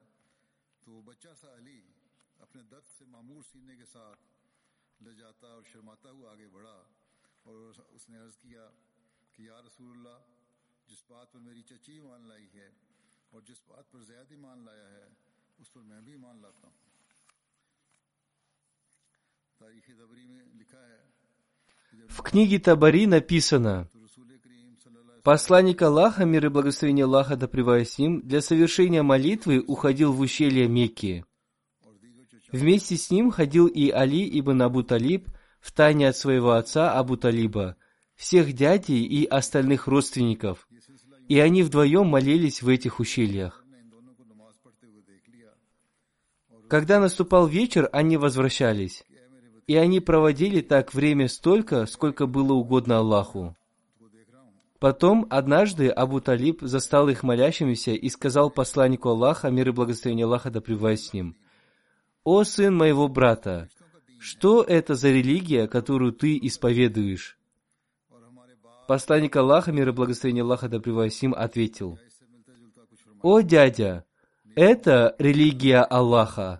تو 0.83 0.91
وہ 0.91 1.01
بچہ 1.01 1.33
سا 1.41 1.53
علی 1.55 1.81
اپنے 2.39 2.63
درد 2.63 2.87
سے 2.97 3.05
معمور 3.05 3.41
سینے 3.51 3.75
کے 3.75 3.85
ساتھ 3.85 5.01
لے 5.03 5.13
جاتا 5.13 5.47
اور 5.47 5.63
شرماتا 5.71 6.11
ہوا 6.11 6.31
آگے 6.31 6.47
بڑھا 6.47 6.77
اور 7.43 7.81
اس 7.89 8.09
نے 8.09 8.19
عرض 8.19 8.37
کیا 8.37 8.69
کہ 9.33 9.43
یا 9.43 9.61
رسول 9.61 9.97
اللہ، 9.97 10.17
جس 10.87 11.03
بات 11.07 11.33
پر 11.33 11.39
میری 11.39 11.61
چچی 11.61 11.99
مان 12.01 12.27
لائی 12.27 12.47
ہے 12.53 12.69
اور 13.29 13.41
جس 13.41 13.61
بات 13.67 13.91
پر 13.91 14.03
زیادہ 14.03 14.37
مان 14.37 14.65
لایا 14.65 14.89
ہے، 14.89 15.05
اس 15.59 15.73
پر 15.73 15.81
میں 15.81 16.01
بھی 16.01 16.15
مان 16.15 16.41
لاتا 16.41 16.67
ہوں۔ 16.67 16.82
В 22.09 22.21
книге 22.21 22.59
Табари 22.59 23.07
написано, 23.07 23.89
Посланник 25.23 25.81
Аллаха, 25.81 26.25
мир 26.25 26.47
и 26.47 26.49
благословение 26.49 27.05
Аллаха 27.05 27.37
да 27.37 27.47
с 27.85 27.97
ним, 27.97 28.21
для 28.21 28.41
совершения 28.41 29.03
молитвы 29.03 29.63
уходил 29.65 30.11
в 30.11 30.19
ущелье 30.19 30.67
Мекки. 30.67 31.25
Вместе 32.51 32.97
с 32.97 33.09
ним 33.09 33.31
ходил 33.31 33.67
и 33.67 33.89
Али 33.89 34.39
ибн 34.39 34.61
Абу 34.63 34.83
Талиб 34.83 35.29
в 35.61 35.71
тайне 35.71 36.09
от 36.09 36.17
своего 36.17 36.51
отца 36.51 36.91
Абу 36.91 37.15
Талиба, 37.15 37.77
всех 38.15 38.51
дядей 38.51 39.01
и 39.05 39.25
остальных 39.25 39.87
родственников, 39.87 40.67
и 41.29 41.39
они 41.39 41.63
вдвоем 41.63 42.07
молились 42.07 42.61
в 42.61 42.67
этих 42.67 42.99
ущельях. 42.99 43.63
Когда 46.69 46.99
наступал 46.99 47.47
вечер, 47.47 47.89
они 47.93 48.17
возвращались. 48.17 49.05
И 49.67 49.75
они 49.75 49.99
проводили 49.99 50.61
так 50.61 50.93
время 50.93 51.27
столько, 51.27 51.85
сколько 51.85 52.27
было 52.27 52.53
угодно 52.53 52.97
Аллаху. 52.97 53.55
Потом 54.79 55.25
однажды 55.29 55.87
Абу 55.87 56.19
Талиб 56.19 56.59
застал 56.61 57.07
их 57.07 57.23
молящимися 57.23 57.91
и 57.91 58.09
сказал 58.09 58.49
посланнику 58.49 59.07
Аллаха, 59.07 59.49
мир 59.49 59.69
и 59.69 59.71
благословение 59.71 60.25
Аллаха 60.25 60.51
да 60.51 60.59
с 60.59 61.13
ним, 61.13 61.37
«О 62.25 62.43
сын 62.43 62.75
моего 62.75 63.07
брата, 63.07 63.69
что 64.19 64.61
это 64.61 64.95
за 64.95 65.09
религия, 65.09 65.67
которую 65.67 66.11
ты 66.11 66.37
исповедуешь?» 66.37 67.37
Посланник 68.85 69.33
Аллаха, 69.37 69.71
мир 69.71 69.87
и 69.87 69.91
благословение 69.93 70.43
Аллаха 70.43 70.67
да 70.67 70.79
с 70.79 71.21
ним, 71.21 71.33
ответил, 71.33 71.97
«О 73.21 73.39
дядя, 73.39 74.03
это 74.53 75.15
религия 75.17 75.79
Аллаха, 75.79 76.59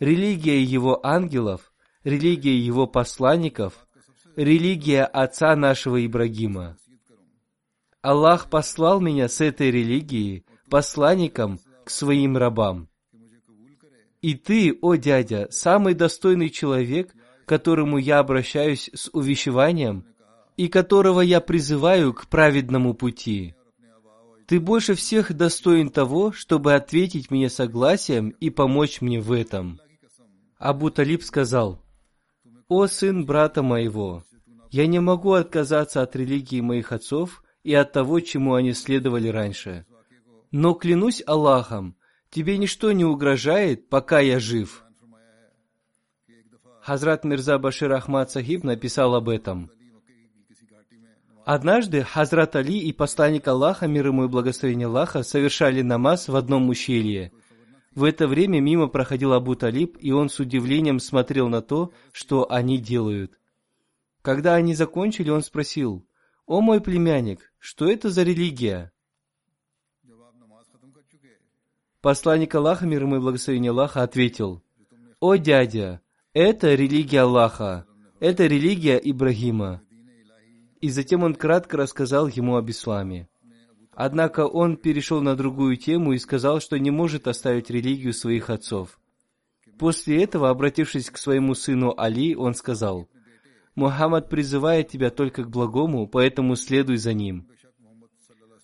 религия 0.00 0.62
его 0.62 1.04
ангелов, 1.04 1.71
религия 2.04 2.58
его 2.58 2.86
посланников, 2.86 3.86
религия 4.36 5.04
отца 5.04 5.54
нашего 5.56 6.04
Ибрагима. 6.04 6.76
Аллах 8.00 8.50
послал 8.50 9.00
меня 9.00 9.28
с 9.28 9.40
этой 9.40 9.70
религией 9.70 10.44
посланником 10.68 11.60
к 11.84 11.90
своим 11.90 12.36
рабам. 12.36 12.88
И 14.20 14.34
ты, 14.34 14.76
о 14.80 14.94
дядя, 14.94 15.48
самый 15.50 15.94
достойный 15.94 16.50
человек, 16.50 17.12
к 17.44 17.48
которому 17.48 17.98
я 17.98 18.18
обращаюсь 18.18 18.90
с 18.94 19.10
увещеванием, 19.12 20.06
и 20.56 20.68
которого 20.68 21.20
я 21.20 21.40
призываю 21.40 22.12
к 22.12 22.28
праведному 22.28 22.94
пути. 22.94 23.54
Ты 24.46 24.60
больше 24.60 24.94
всех 24.94 25.32
достоин 25.32 25.90
того, 25.90 26.32
чтобы 26.32 26.74
ответить 26.74 27.30
мне 27.30 27.48
согласием 27.48 28.30
и 28.30 28.50
помочь 28.50 29.00
мне 29.00 29.20
в 29.20 29.32
этом. 29.32 29.80
Абу 30.58 30.90
Талиб 30.90 31.22
сказал, 31.22 31.82
«О 32.74 32.86
сын 32.86 33.26
брата 33.26 33.62
моего, 33.62 34.24
я 34.70 34.86
не 34.86 34.98
могу 34.98 35.34
отказаться 35.34 36.00
от 36.00 36.16
религии 36.16 36.62
моих 36.62 36.90
отцов 36.90 37.44
и 37.64 37.74
от 37.74 37.92
того, 37.92 38.20
чему 38.20 38.54
они 38.54 38.72
следовали 38.72 39.28
раньше. 39.28 39.84
Но 40.52 40.72
клянусь 40.72 41.22
Аллахом, 41.26 41.96
тебе 42.30 42.56
ничто 42.56 42.92
не 42.92 43.04
угрожает, 43.04 43.90
пока 43.90 44.20
я 44.20 44.40
жив». 44.40 44.84
Хазрат 46.80 47.24
Мирза 47.24 47.58
Башир 47.58 47.92
Ахмад 47.92 48.30
Сахиб 48.30 48.64
написал 48.64 49.14
об 49.16 49.28
этом. 49.28 49.70
Однажды 51.44 52.04
Хазрат 52.04 52.56
Али 52.56 52.78
и 52.78 52.90
посланник 52.94 53.46
Аллаха, 53.48 53.86
мир 53.86 54.06
ему 54.06 54.24
и 54.24 54.28
благословение 54.28 54.86
Аллаха, 54.86 55.24
совершали 55.24 55.82
намаз 55.82 56.26
в 56.26 56.36
одном 56.36 56.70
ущелье– 56.70 57.32
в 57.94 58.04
это 58.04 58.26
время 58.26 58.60
мимо 58.60 58.88
проходил 58.88 59.32
Абу 59.32 59.54
Талиб, 59.54 59.96
и 60.00 60.12
он 60.12 60.28
с 60.28 60.40
удивлением 60.40 60.98
смотрел 60.98 61.48
на 61.48 61.60
то, 61.60 61.92
что 62.12 62.50
они 62.50 62.78
делают. 62.78 63.38
Когда 64.22 64.54
они 64.54 64.74
закончили, 64.74 65.30
он 65.30 65.42
спросил, 65.42 66.06
«О 66.46 66.60
мой 66.60 66.80
племянник, 66.80 67.52
что 67.58 67.90
это 67.90 68.10
за 68.10 68.22
религия?» 68.22 68.92
Посланник 72.00 72.54
Аллаха, 72.54 72.86
мир 72.86 73.02
ему 73.02 73.16
и 73.16 73.20
благословение 73.20 73.70
Аллаха, 73.70 74.02
ответил, 74.02 74.62
«О 75.20 75.36
дядя, 75.36 76.00
это 76.32 76.74
религия 76.74 77.20
Аллаха, 77.20 77.86
это 78.18 78.46
религия 78.46 78.96
Ибрагима». 78.96 79.82
И 80.80 80.90
затем 80.90 81.22
он 81.22 81.34
кратко 81.34 81.76
рассказал 81.76 82.26
ему 82.26 82.56
об 82.56 82.68
исламе. 82.70 83.28
Однако 83.94 84.46
он 84.46 84.76
перешел 84.76 85.20
на 85.20 85.36
другую 85.36 85.76
тему 85.76 86.12
и 86.12 86.18
сказал, 86.18 86.60
что 86.60 86.78
не 86.78 86.90
может 86.90 87.28
оставить 87.28 87.70
религию 87.70 88.14
своих 88.14 88.48
отцов. 88.48 88.98
После 89.78 90.22
этого, 90.22 90.48
обратившись 90.48 91.10
к 91.10 91.18
своему 91.18 91.54
сыну 91.54 91.94
Али, 91.96 92.34
он 92.34 92.54
сказал, 92.54 93.08
«Мухаммад 93.74 94.28
призывает 94.28 94.88
тебя 94.88 95.10
только 95.10 95.44
к 95.44 95.50
благому, 95.50 96.06
поэтому 96.06 96.56
следуй 96.56 96.96
за 96.96 97.12
ним». 97.12 97.48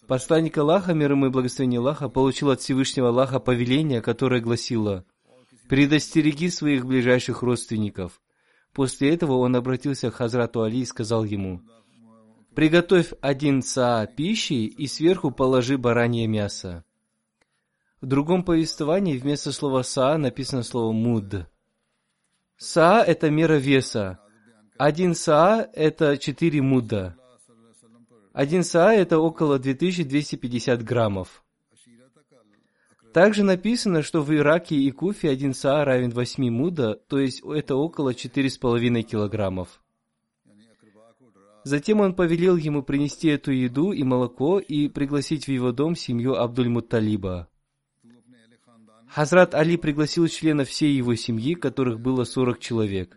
Посланник 0.07 0.57
Аллаха, 0.57 0.95
мир 0.95 1.13
ему 1.13 1.27
и 1.27 1.31
благословение 1.31 1.81
Аллаха, 1.81 2.09
получил 2.09 2.51
от 2.51 2.61
Всевышнего 2.61 3.09
Аллаха 3.09 3.41
повеление, 3.41 4.01
которое 4.01 4.41
гласило 4.41 5.05
«Предостереги 5.69 6.49
своих 6.49 6.87
ближайших 6.87 7.43
родственников». 7.43 8.23
После 8.73 9.13
этого 9.13 9.35
он 9.35 9.57
обратился 9.57 10.11
к 10.11 10.15
Хазрату 10.15 10.63
Али 10.63 10.81
и 10.81 10.87
сказал 10.87 11.25
ему– 11.25 11.61
Приготовь 12.59 13.13
один 13.21 13.63
саа 13.63 14.09
пищи 14.09 14.67
и 14.67 14.89
сверху 14.89 15.31
положи 15.31 15.79
баранье 15.79 16.27
мясо. 16.27 16.85
В 18.01 18.07
другом 18.07 18.43
повествовании 18.43 19.17
вместо 19.17 19.53
слова 19.53 19.85
саа 19.85 20.19
написано 20.19 20.65
слово 20.65 20.91
муд. 20.91 21.47
Саа– 22.57 23.05
это 23.07 23.31
мера 23.31 23.59
веса. 23.59 24.19
Один 24.77 25.15
саа– 25.15 25.69
это 25.73 26.19
четыре 26.19 26.61
муда. 26.61 27.15
Один 28.33 28.65
саа– 28.65 28.93
это 28.97 29.21
около 29.21 29.61
2250 29.61 30.83
граммов. 30.83 31.45
Также 33.13 33.45
написано, 33.45 34.03
что 34.03 34.21
в 34.21 34.35
Ираке 34.35 34.75
и 34.75 34.91
Куфе 34.91 35.31
один 35.31 35.55
саа 35.55 35.85
равен 35.85 36.11
8 36.11 36.51
муда, 36.51 36.97
то 36.97 37.21
есть 37.21 37.41
это 37.41 37.77
около 37.77 38.15
4,5 38.15 39.03
килограммов. 39.03 39.81
Затем 41.65 42.01
он 42.01 42.15
повелел 42.15 42.57
ему 42.57 42.83
принести 42.83 43.29
эту 43.29 43.51
еду 43.51 43.93
и 43.93 44.03
молоко 44.03 44.59
и 44.59 44.89
пригласить 44.89 45.47
в 45.47 45.51
его 45.51 45.73
дом 45.73 45.97
семью 45.97 46.35
Абдуль-Мутталиба. 46.35 47.49
Хазрат 49.09 49.55
Али 49.55 49.77
пригласил 49.77 50.29
членов 50.29 50.69
всей 50.69 50.95
его 50.95 51.15
семьи, 51.15 51.55
которых 51.55 51.99
было 52.01 52.25
40 52.25 52.59
человек. 52.61 53.17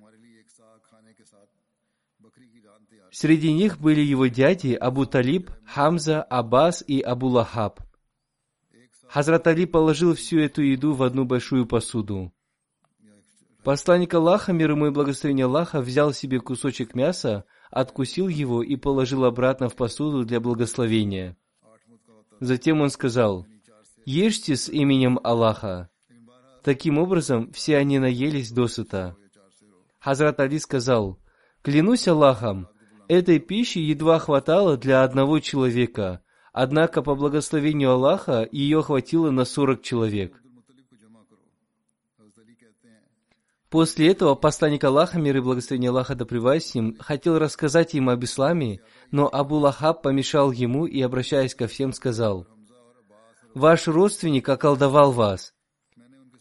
Среди 3.11 3.51
них 3.51 3.79
были 3.79 3.99
его 3.99 4.27
дяди 4.27 4.73
Абу 4.73 5.05
Талиб, 5.05 5.51
Хамза, 5.65 6.23
Аббас 6.23 6.81
и 6.87 7.01
Абу 7.01 7.27
Лахаб. 7.27 7.81
Хазрат 9.09 9.45
Али 9.47 9.65
положил 9.65 10.15
всю 10.15 10.39
эту 10.39 10.61
еду 10.61 10.93
в 10.93 11.03
одну 11.03 11.25
большую 11.25 11.65
посуду. 11.65 12.33
Посланник 13.63 14.13
Аллаха, 14.13 14.53
мир 14.53 14.71
ему 14.71 14.87
и 14.87 14.91
благословение 14.91 15.45
Аллаха, 15.45 15.81
взял 15.81 16.13
себе 16.13 16.39
кусочек 16.39 16.95
мяса, 16.95 17.43
откусил 17.71 18.27
его 18.27 18.61
и 18.61 18.75
положил 18.75 19.25
обратно 19.25 19.69
в 19.69 19.75
посуду 19.75 20.25
для 20.25 20.39
благословения. 20.39 21.37
Затем 22.39 22.81
он 22.81 22.89
сказал, 22.89 23.47
«Ешьте 24.05 24.55
с 24.55 24.69
именем 24.69 25.19
Аллаха». 25.23 25.89
Таким 26.63 26.97
образом, 26.97 27.51
все 27.53 27.77
они 27.77 27.97
наелись 27.97 28.51
досыта. 28.51 29.15
Хазрат 29.99 30.39
Али 30.39 30.59
сказал, 30.59 31.19
«Клянусь 31.61 32.07
Аллахом, 32.07 32.67
этой 33.07 33.39
пищи 33.39 33.79
едва 33.79 34.19
хватало 34.19 34.77
для 34.77 35.03
одного 35.03 35.39
человека, 35.39 36.21
однако 36.53 37.01
по 37.01 37.15
благословению 37.15 37.91
Аллаха 37.91 38.47
ее 38.51 38.83
хватило 38.83 39.31
на 39.31 39.45
сорок 39.45 39.81
человек». 39.81 40.40
После 43.71 44.09
этого 44.09 44.35
посланник 44.35 44.83
Аллаха, 44.83 45.17
мир 45.17 45.37
и 45.37 45.39
благословение 45.39 45.91
Аллаха 45.91 46.13
да 46.13 46.25
с 46.25 46.75
ним, 46.75 46.97
хотел 46.99 47.39
рассказать 47.39 47.93
им 47.93 48.09
об 48.09 48.21
исламе, 48.21 48.81
но 49.11 49.29
Абу 49.31 49.55
Лахаб 49.55 50.01
помешал 50.01 50.51
ему 50.51 50.85
и, 50.85 51.01
обращаясь 51.01 51.55
ко 51.55 51.67
всем, 51.67 51.93
сказал, 51.93 52.45
«Ваш 53.55 53.87
родственник 53.87 54.49
околдовал 54.49 55.13
вас». 55.13 55.53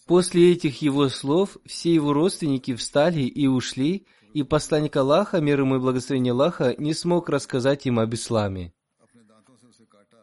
После 0.08 0.50
этих 0.50 0.82
его 0.82 1.08
слов 1.08 1.56
все 1.64 1.94
его 1.94 2.12
родственники 2.12 2.74
встали 2.74 3.22
и 3.22 3.46
ушли, 3.46 4.08
и 4.34 4.42
посланник 4.42 4.96
Аллаха, 4.96 5.40
мир 5.40 5.60
ему 5.60 5.76
и 5.76 5.78
благословение 5.78 6.32
Аллаха, 6.32 6.74
не 6.78 6.94
смог 6.94 7.28
рассказать 7.28 7.86
им 7.86 8.00
об 8.00 8.12
исламе. 8.12 8.72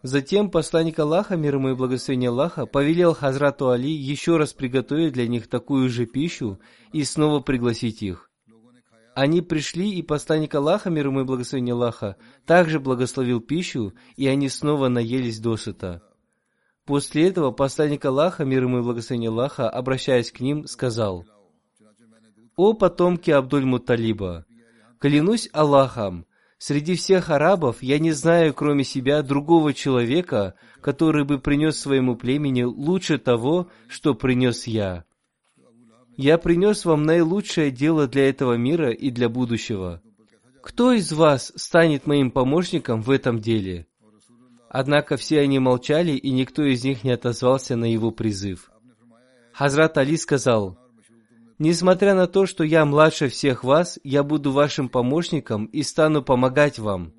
Затем 0.07 0.49
посланник 0.49 0.97
Аллаха, 0.99 1.35
мир 1.35 1.55
ему 1.55 1.71
и 1.71 1.73
благословение 1.73 2.29
Аллаха, 2.29 2.65
повелел 2.65 3.13
Хазрату 3.13 3.71
Али 3.71 3.91
еще 3.91 4.37
раз 4.37 4.53
приготовить 4.53 5.11
для 5.11 5.27
них 5.27 5.49
такую 5.49 5.89
же 5.89 6.05
пищу 6.05 6.61
и 6.93 7.03
снова 7.03 7.41
пригласить 7.41 8.01
их. 8.01 8.31
Они 9.15 9.41
пришли, 9.41 9.89
и 9.89 10.01
посланник 10.01 10.55
Аллаха, 10.55 10.89
мир 10.89 11.07
ему 11.07 11.19
и 11.19 11.23
благословение 11.25 11.73
Аллаха, 11.73 12.15
также 12.45 12.79
благословил 12.79 13.41
пищу, 13.41 13.95
и 14.15 14.27
они 14.27 14.47
снова 14.47 14.87
наелись 14.87 15.41
досыта. 15.41 16.01
После 16.85 17.27
этого 17.27 17.51
посланник 17.51 18.05
Аллаха, 18.05 18.45
мир 18.45 18.63
ему 18.63 18.79
и 18.79 18.83
благословение 18.83 19.29
Аллаха, 19.29 19.69
обращаясь 19.69 20.31
к 20.31 20.39
ним, 20.39 20.67
сказал, 20.67 21.25
«О 22.55 22.71
потомки 22.71 23.29
Абдуль-Муталиба, 23.29 24.45
клянусь 24.99 25.49
Аллахом, 25.51 26.25
Среди 26.59 26.95
всех 26.95 27.29
арабов 27.29 27.83
я 27.83 27.99
не 27.99 28.11
знаю, 28.11 28.53
кроме 28.53 28.83
себя, 28.83 29.21
другого 29.21 29.73
человека, 29.73 30.55
который 30.81 31.23
бы 31.23 31.39
принес 31.39 31.77
своему 31.79 32.15
племени 32.15 32.63
лучше 32.63 33.19
того, 33.19 33.69
что 33.87 34.15
принес 34.15 34.65
я. 34.65 35.05
Я 36.15 36.39
принес 36.39 36.83
вам 36.83 37.03
наилучшее 37.03 37.69
дело 37.69 38.07
для 38.07 38.27
этого 38.27 38.53
мира 38.53 38.91
и 38.91 39.11
для 39.11 39.29
будущего. 39.29 40.01
Кто 40.63 40.91
из 40.91 41.13
вас 41.13 41.53
станет 41.55 42.07
моим 42.07 42.31
помощником 42.31 43.03
в 43.03 43.11
этом 43.11 43.39
деле? 43.39 43.85
Однако 44.67 45.15
все 45.15 45.39
они 45.41 45.59
молчали, 45.59 46.11
и 46.11 46.31
никто 46.31 46.63
из 46.63 46.83
них 46.83 47.03
не 47.03 47.11
отозвался 47.11 47.75
на 47.75 47.85
его 47.85 48.09
призыв. 48.11 48.71
Хазрат 49.53 49.97
Али 49.97 50.17
сказал, 50.17 50.77
Несмотря 51.59 52.13
на 52.13 52.27
то, 52.27 52.45
что 52.45 52.63
я 52.63 52.85
младше 52.85 53.29
всех 53.29 53.63
вас, 53.63 53.99
я 54.03 54.23
буду 54.23 54.51
вашим 54.51 54.89
помощником 54.89 55.65
и 55.65 55.81
стану 55.81 56.21
помогать 56.21 56.77
вам. 56.77 57.13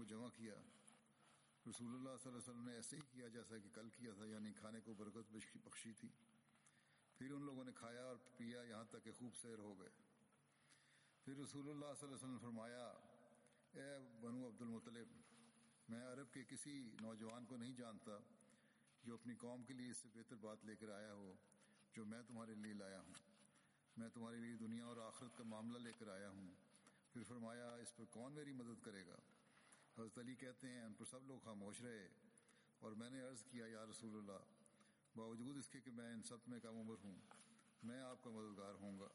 کا 25.39 25.45
معاملہ 25.45 25.79
لے 25.79 25.93
کر 25.99 26.09
آیا 26.09 26.29
ہوں۔ 26.29 26.51
پھر 27.13 27.23
فرمایا، 27.29 27.75
اس 27.75 27.97
پر 27.97 28.05
کون 28.05 28.33
میری 28.33 28.53
مدد 28.53 28.85
کرے 28.85 29.07
گا؟ 29.07 29.17
حضرت 29.99 30.19
علی 30.19 30.35
کہتے 30.35 30.69
ہیں 30.69 30.83
ان 30.83 30.93
پر 30.93 31.05
سب 31.05 31.27
لوگ 31.27 31.39
خاموش 31.45 31.81
رہے۔ 31.81 32.09
اور 32.81 32.93
میں 32.93 33.11
نے 33.11 33.21
عرض 33.21 33.43
کیا، 33.43 33.67
یا 33.67 33.85
رسول 33.91 34.17
اللہ، 34.17 34.45
باوجود 35.17 35.57
اس 35.57 35.69
کے 35.69 35.81
کہ 35.81 35.91
میں 35.91 36.13
ان 36.13 36.23
سب 36.23 36.37
میں 36.47 36.61
کم 36.61 36.77
عمر 36.77 36.95
ہوں، 37.05 37.17
میں 37.83 38.03
آپ 38.03 38.25
کا 38.25 38.31
مددگار 38.31 38.75
ہوں 38.75 39.01
گا۔ 39.01 39.09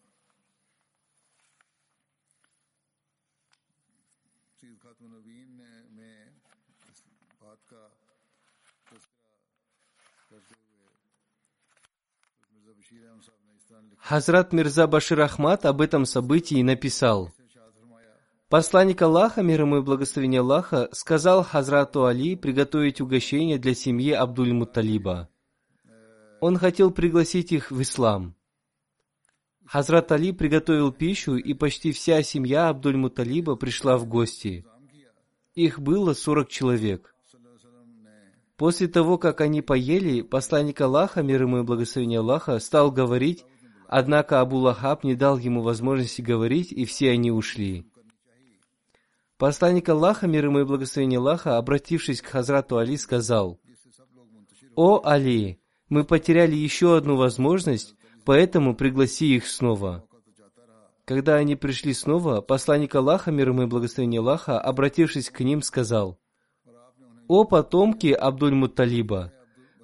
سید 4.59 4.81
خاتم 4.81 5.05
النبین 5.05 5.61
میں 5.91 6.25
اس 6.89 7.01
بات 7.39 7.69
کا 7.69 7.87
تذکرہ 8.83 9.35
کرتے 10.29 10.55
ہوئے 10.67 10.87
مرزا 12.51 12.71
بشیر 12.77 13.09
احمد 13.09 13.25
صاحب 13.25 13.42
Хазрат 13.97 14.51
Мирза 14.51 14.85
Башир 14.87 15.21
Ахмад 15.21 15.65
об 15.65 15.81
этом 15.81 16.05
событии 16.05 16.61
написал. 16.61 17.31
Посланник 18.49 19.01
Аллаха, 19.01 19.41
мир 19.41 19.61
ему 19.61 19.77
и 19.77 19.81
благословение 19.81 20.41
Аллаха, 20.41 20.89
сказал 20.91 21.43
Хазрату 21.43 22.05
Али 22.05 22.35
приготовить 22.35 23.01
угощение 23.01 23.57
для 23.57 23.73
семьи 23.73 24.11
Абдуль-Мутталиба. 24.11 25.29
Он 26.39 26.57
хотел 26.57 26.91
пригласить 26.91 27.51
их 27.51 27.71
в 27.71 27.81
ислам. 27.81 28.35
Хазрат 29.65 30.11
Али 30.11 30.33
приготовил 30.33 30.91
пищу, 30.91 31.35
и 31.35 31.53
почти 31.53 31.91
вся 31.91 32.21
семья 32.21 32.69
Абдуль-Мутталиба 32.69 33.55
пришла 33.55 33.97
в 33.97 34.05
гости. 34.05 34.65
Их 35.55 35.79
было 35.79 36.13
сорок 36.13 36.49
человек. 36.49 37.15
После 38.63 38.87
того, 38.87 39.17
как 39.17 39.41
они 39.41 39.61
поели, 39.61 40.21
посланник 40.21 40.79
Аллаха, 40.79 41.21
мир 41.21 41.41
ему 41.41 41.59
и 41.59 41.63
благословение 41.63 42.19
Аллаха, 42.19 42.57
стал 42.59 42.93
говорить, 42.93 43.43
однако 43.89 44.39
Абу 44.39 44.55
Лахаб 44.55 45.03
не 45.03 45.15
дал 45.15 45.37
ему 45.37 45.61
возможности 45.61 46.21
говорить, 46.21 46.71
и 46.71 46.85
все 46.85 47.11
они 47.11 47.29
ушли. 47.29 47.85
Посланник 49.37 49.89
Аллаха, 49.89 50.27
мир 50.27 50.45
ему 50.45 50.61
и 50.61 50.63
благословение 50.63 51.19
Аллаха, 51.19 51.57
обратившись 51.57 52.21
к 52.21 52.27
Хазрату 52.27 52.77
Али, 52.77 52.95
сказал, 52.95 53.59
«О 54.77 55.01
Али, 55.03 55.59
мы 55.89 56.05
потеряли 56.05 56.55
еще 56.55 56.95
одну 56.95 57.17
возможность, 57.17 57.95
поэтому 58.23 58.77
пригласи 58.77 59.35
их 59.35 59.45
снова». 59.45 60.05
Когда 61.03 61.35
они 61.35 61.57
пришли 61.57 61.93
снова, 61.93 62.39
посланник 62.39 62.95
Аллаха, 62.95 63.29
мир 63.29 63.49
ему 63.49 63.63
и 63.63 63.65
благословение 63.65 64.21
Аллаха, 64.21 64.57
обратившись 64.57 65.29
к 65.29 65.41
ним, 65.41 65.61
сказал, 65.61 66.17
«О 67.27 67.43
потомки 67.45 68.07
Абдуль-Мутталиба! 68.07 69.31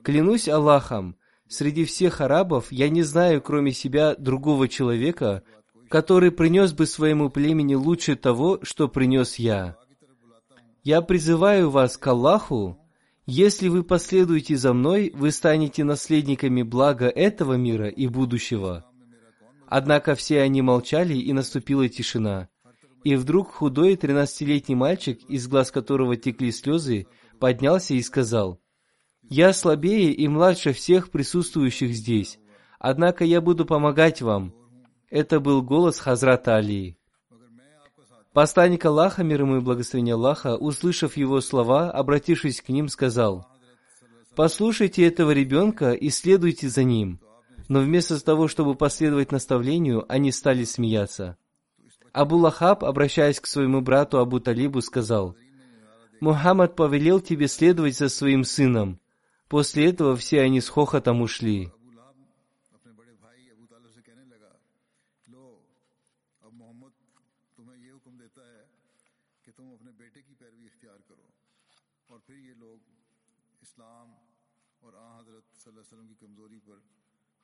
Клянусь 0.04 0.47
Аллахом, 0.47 1.15
среди 1.47 1.86
всех 1.86 2.21
арабов 2.21 2.71
я 2.71 2.89
не 2.89 3.04
знаю, 3.04 3.41
кроме 3.41 3.71
себя, 3.71 4.15
другого 4.15 4.67
человека, 4.67 5.43
который 5.89 6.32
принес 6.32 6.73
бы 6.73 6.86
своему 6.86 7.30
племени 7.30 7.75
лучше 7.75 8.15
того, 8.15 8.60
что 8.63 8.88
принес 8.88 9.36
я. 9.36 9.78
Я 10.84 11.02
призываю 11.02 11.69
вас 11.69 11.97
к 11.97 12.08
Аллаху, 12.08 12.78
если 13.25 13.67
вы 13.67 13.84
последуете 13.84 14.58
за 14.58 14.73
мной, 14.73 15.12
вы 15.13 15.32
станете 15.32 15.84
наследниками 15.84 16.63
блага 16.63 17.08
этого 17.08 17.54
мира 17.54 17.88
и 17.88 18.08
будущего. 18.08 18.86
Однако 19.67 20.15
все 20.15 20.41
они 20.41 20.63
молчали, 20.63 21.13
и 21.13 21.32
наступила 21.32 21.88
тишина. 21.88 22.49
И 23.04 23.15
вдруг 23.15 23.52
худой 23.52 23.95
тринадцатилетний 23.97 24.73
мальчик, 24.73 25.21
из 25.30 25.47
глаз 25.47 25.69
которого 25.69 26.17
текли 26.17 26.52
слезы, 26.52 27.06
поднялся 27.39 27.93
и 27.93 28.02
сказал, 28.02 28.60
«Я 29.21 29.54
слабее 29.54 30.12
и 30.13 30.28
младше 30.28 30.73
всех 30.73 31.12
присутствующих 31.12 31.93
здесь, 31.93 32.39
однако 32.80 33.23
я 33.23 33.41
буду 33.41 33.65
помогать 33.65 34.21
вам». 34.21 34.54
Это 35.10 35.39
был 35.39 35.63
голос 35.63 35.99
Хазрата 35.99 36.56
Али. 36.56 36.97
Посланник 38.34 38.86
Аллаха, 38.86 39.23
мир 39.23 39.41
ему 39.41 39.58
и 39.58 39.62
благословение 39.62 40.13
Аллаха, 40.13 40.56
услышав 40.56 41.17
его 41.17 41.41
слова, 41.41 41.89
обратившись 41.89 42.62
к 42.62 42.69
ним, 42.69 42.88
сказал, 42.88 43.47
«Послушайте 44.36 45.04
этого 45.06 45.32
ребенка 45.32 45.93
и 45.93 46.10
следуйте 46.10 46.69
за 46.69 46.84
ним». 46.84 47.19
Но 47.69 47.82
вместо 47.82 48.23
того, 48.23 48.47
чтобы 48.47 48.73
последовать 48.73 49.32
наставлению, 49.32 50.04
они 50.10 50.32
стали 50.32 50.63
смеяться. 50.63 51.38
Абу 52.12 52.38
Лахаб, 52.38 52.84
обращаясь 52.84 53.39
к 53.39 53.45
своему 53.45 53.82
брату 53.82 54.17
Абу 54.17 54.39
Талибу, 54.39 54.82
сказал, 54.82 55.36
Мухаммад 56.21 56.75
повелел 56.75 57.21
тебе 57.21 57.47
следовать 57.47 57.97
за 57.97 58.10
своим 58.10 58.43
сыном. 58.43 58.99
После 59.47 59.89
этого 59.89 60.15
все 60.15 60.41
они 60.41 60.62
с 60.62 60.69
хохотом 60.69 61.21
ушли. 61.21 61.71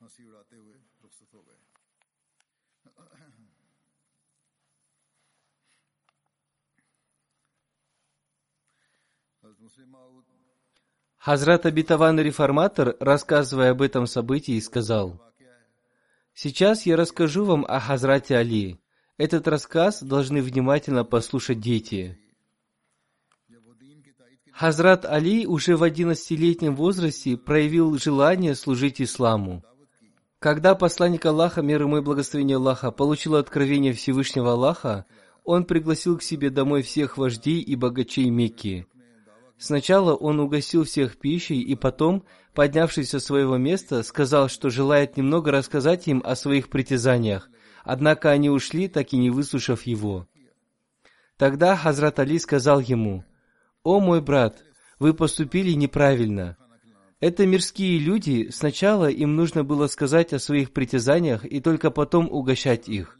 ہنسی 0.01 0.25
Хазрат 11.17 11.65
Обетованный 11.65 12.23
Реформатор, 12.23 12.95
рассказывая 12.99 13.71
об 13.71 13.81
этом 13.81 14.05
событии, 14.05 14.59
сказал, 14.59 15.21
«Сейчас 16.33 16.85
я 16.85 16.95
расскажу 16.95 17.45
вам 17.45 17.65
о 17.67 17.79
Хазрате 17.79 18.35
Али. 18.35 18.79
Этот 19.17 19.47
рассказ 19.47 20.03
должны 20.03 20.41
внимательно 20.41 21.05
послушать 21.05 21.59
дети. 21.61 22.19
Хазрат 24.51 25.05
Али 25.05 25.45
уже 25.47 25.75
в 25.75 25.83
11-летнем 25.83 26.75
возрасте 26.75 27.35
проявил 27.37 27.97
желание 27.97 28.55
служить 28.55 29.01
исламу. 29.01 29.63
Когда 30.39 30.75
посланник 30.75 31.25
Аллаха, 31.25 31.61
мир 31.61 31.81
ему 31.81 31.97
и 31.97 32.01
благословение 32.01 32.57
Аллаха, 32.57 32.91
получил 32.91 33.35
откровение 33.35 33.93
Всевышнего 33.93 34.51
Аллаха, 34.51 35.05
он 35.43 35.65
пригласил 35.65 36.17
к 36.17 36.23
себе 36.23 36.49
домой 36.49 36.83
всех 36.83 37.17
вождей 37.17 37.61
и 37.61 37.75
богачей 37.75 38.29
Мекки. 38.29 38.87
Сначала 39.57 40.15
он 40.15 40.39
угостил 40.39 40.83
всех 40.83 41.17
пищей, 41.17 41.61
и 41.61 41.75
потом, 41.75 42.25
поднявшись 42.53 43.09
со 43.09 43.19
своего 43.19 43.57
места, 43.57 44.03
сказал, 44.03 44.49
что 44.49 44.69
желает 44.69 45.17
немного 45.17 45.51
рассказать 45.51 46.07
им 46.07 46.21
о 46.25 46.35
своих 46.35 46.69
притязаниях, 46.69 47.49
однако 47.83 48.31
они 48.31 48.49
ушли, 48.49 48.87
так 48.87 49.13
и 49.13 49.17
не 49.17 49.29
выслушав 49.29 49.83
его. 49.83 50.27
Тогда 51.37 51.75
Хазрат 51.75 52.19
Али 52.19 52.39
сказал 52.39 52.79
ему, 52.79 53.23
«О 53.83 53.99
мой 53.99 54.21
брат, 54.21 54.63
вы 54.99 55.13
поступили 55.13 55.71
неправильно. 55.71 56.57
Это 57.19 57.45
мирские 57.45 57.99
люди, 57.99 58.49
сначала 58.51 59.09
им 59.09 59.35
нужно 59.35 59.63
было 59.63 59.87
сказать 59.87 60.33
о 60.33 60.39
своих 60.39 60.71
притязаниях 60.73 61.45
и 61.45 61.61
только 61.61 61.91
потом 61.91 62.29
угощать 62.29 62.89
их. 62.89 63.19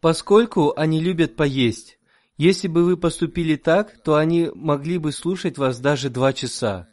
Поскольку 0.00 0.72
они 0.76 1.00
любят 1.00 1.36
поесть, 1.36 1.98
если 2.40 2.68
бы 2.68 2.84
вы 2.84 2.96
поступили 2.96 3.56
так, 3.56 4.02
то 4.02 4.14
они 4.14 4.50
могли 4.54 4.96
бы 4.96 5.12
слушать 5.12 5.58
вас 5.58 5.78
даже 5.78 6.08
два 6.08 6.32
часа. 6.32 6.88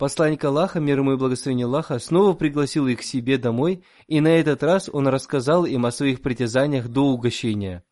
Посланник 0.00 0.42
Аллаха, 0.42 0.80
мир 0.80 0.98
ему 0.98 1.12
и 1.12 1.16
благословение 1.16 1.66
Аллаха, 1.66 2.00
снова 2.00 2.32
пригласил 2.32 2.88
их 2.88 2.98
к 2.98 3.02
себе 3.04 3.38
домой, 3.38 3.84
и 4.08 4.20
на 4.20 4.26
этот 4.26 4.64
раз 4.64 4.90
он 4.92 5.06
рассказал 5.06 5.64
им 5.64 5.86
о 5.86 5.92
своих 5.92 6.22
притязаниях 6.22 6.88
до 6.88 7.02
угощения. 7.02 7.84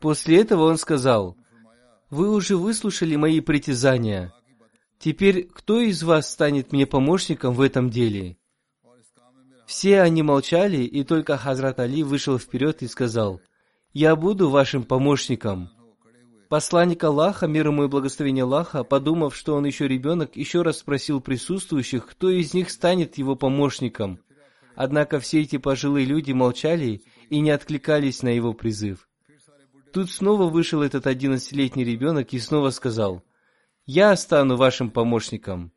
После 0.00 0.40
этого 0.40 0.64
он 0.64 0.78
сказал, 0.78 1.36
«Вы 2.10 2.28
уже 2.28 2.56
выслушали 2.56 3.14
мои 3.14 3.38
притязания. 3.38 4.34
Теперь 4.98 5.44
кто 5.44 5.78
из 5.80 6.02
вас 6.02 6.28
станет 6.28 6.72
мне 6.72 6.86
помощником 6.86 7.54
в 7.54 7.60
этом 7.60 7.88
деле?» 7.88 8.36
Все 9.64 10.00
они 10.00 10.24
молчали, 10.24 10.78
и 10.78 11.04
только 11.04 11.36
Хазрат 11.36 11.78
Али 11.78 12.02
вышел 12.02 12.36
вперед 12.36 12.82
и 12.82 12.88
сказал, 12.88 13.40
«Я 13.92 14.16
буду 14.16 14.50
вашим 14.50 14.82
помощником». 14.82 15.70
Посланник 16.54 17.02
Аллаха, 17.02 17.48
мир 17.48 17.66
ему 17.66 17.82
и 17.82 17.88
благословение 17.88 18.44
Аллаха, 18.44 18.84
подумав, 18.84 19.34
что 19.34 19.56
он 19.56 19.66
еще 19.66 19.88
ребенок, 19.88 20.36
еще 20.36 20.62
раз 20.62 20.78
спросил 20.78 21.20
присутствующих, 21.20 22.06
кто 22.06 22.30
из 22.30 22.54
них 22.54 22.70
станет 22.70 23.18
его 23.18 23.34
помощником. 23.34 24.20
Однако 24.76 25.18
все 25.18 25.40
эти 25.40 25.56
пожилые 25.56 26.06
люди 26.06 26.30
молчали 26.30 27.02
и 27.28 27.40
не 27.40 27.50
откликались 27.50 28.22
на 28.22 28.28
его 28.28 28.52
призыв. 28.52 29.08
Тут 29.92 30.12
снова 30.12 30.48
вышел 30.48 30.80
этот 30.82 31.08
одиннадцатилетний 31.08 31.82
ребенок 31.82 32.32
и 32.32 32.38
снова 32.38 32.70
сказал, 32.70 33.24
«Я 33.84 34.14
стану 34.14 34.56
вашим 34.56 34.92
помощником». 34.92 35.72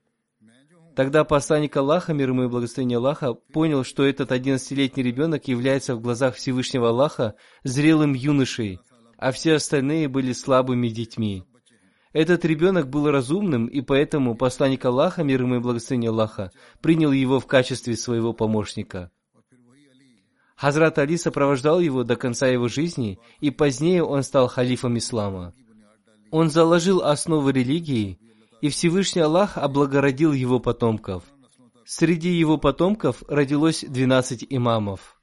Тогда 0.96 1.24
посланник 1.24 1.76
Аллаха, 1.76 2.14
мир 2.14 2.30
ему 2.30 2.44
и 2.44 2.50
благословение 2.50 3.00
Аллаха, 3.00 3.34
понял, 3.34 3.84
что 3.84 4.06
этот 4.06 4.32
одиннадцатилетний 4.32 5.02
ребенок 5.02 5.48
является 5.48 5.96
в 5.96 6.02
глазах 6.02 6.36
Всевышнего 6.36 6.90
Аллаха 6.90 7.34
зрелым 7.64 8.14
юношей, 8.14 8.80
а 9.18 9.32
все 9.32 9.56
остальные 9.56 10.08
были 10.08 10.32
слабыми 10.32 10.90
детьми. 10.90 11.44
Этот 12.14 12.46
ребенок 12.46 12.90
был 12.90 13.12
разумным, 13.12 13.68
и 13.68 13.82
поэтому 13.82 14.36
посланник 14.36 14.86
Аллаха, 14.86 15.24
мир 15.24 15.42
ему 15.42 15.56
и 15.56 15.60
благословение 15.60 16.10
Аллаха, 16.10 16.52
принял 16.82 17.12
его 17.12 17.40
в 17.40 17.48
качестве 17.48 17.96
своего 17.96 18.34
помощника. 18.34 19.12
Хазрат 20.56 20.98
Али 20.98 21.18
сопровождал 21.18 21.80
его 21.80 22.04
до 22.04 22.16
конца 22.16 22.48
его 22.48 22.68
жизни, 22.68 23.20
и 23.40 23.52
позднее 23.52 24.04
он 24.04 24.24
стал 24.24 24.48
халифом 24.48 24.98
ислама. 24.98 25.54
Он 26.32 26.50
заложил 26.50 27.04
основы 27.04 27.52
религии, 27.52 28.20
и 28.62 28.70
Всевышний 28.70 29.22
Аллах 29.22 29.58
облагородил 29.58 30.34
его 30.34 30.60
потомков. 30.60 31.24
Среди 31.86 32.30
его 32.30 32.58
потомков 32.58 33.22
родилось 33.28 33.86
двенадцать 33.88 34.46
имамов– 34.50 35.14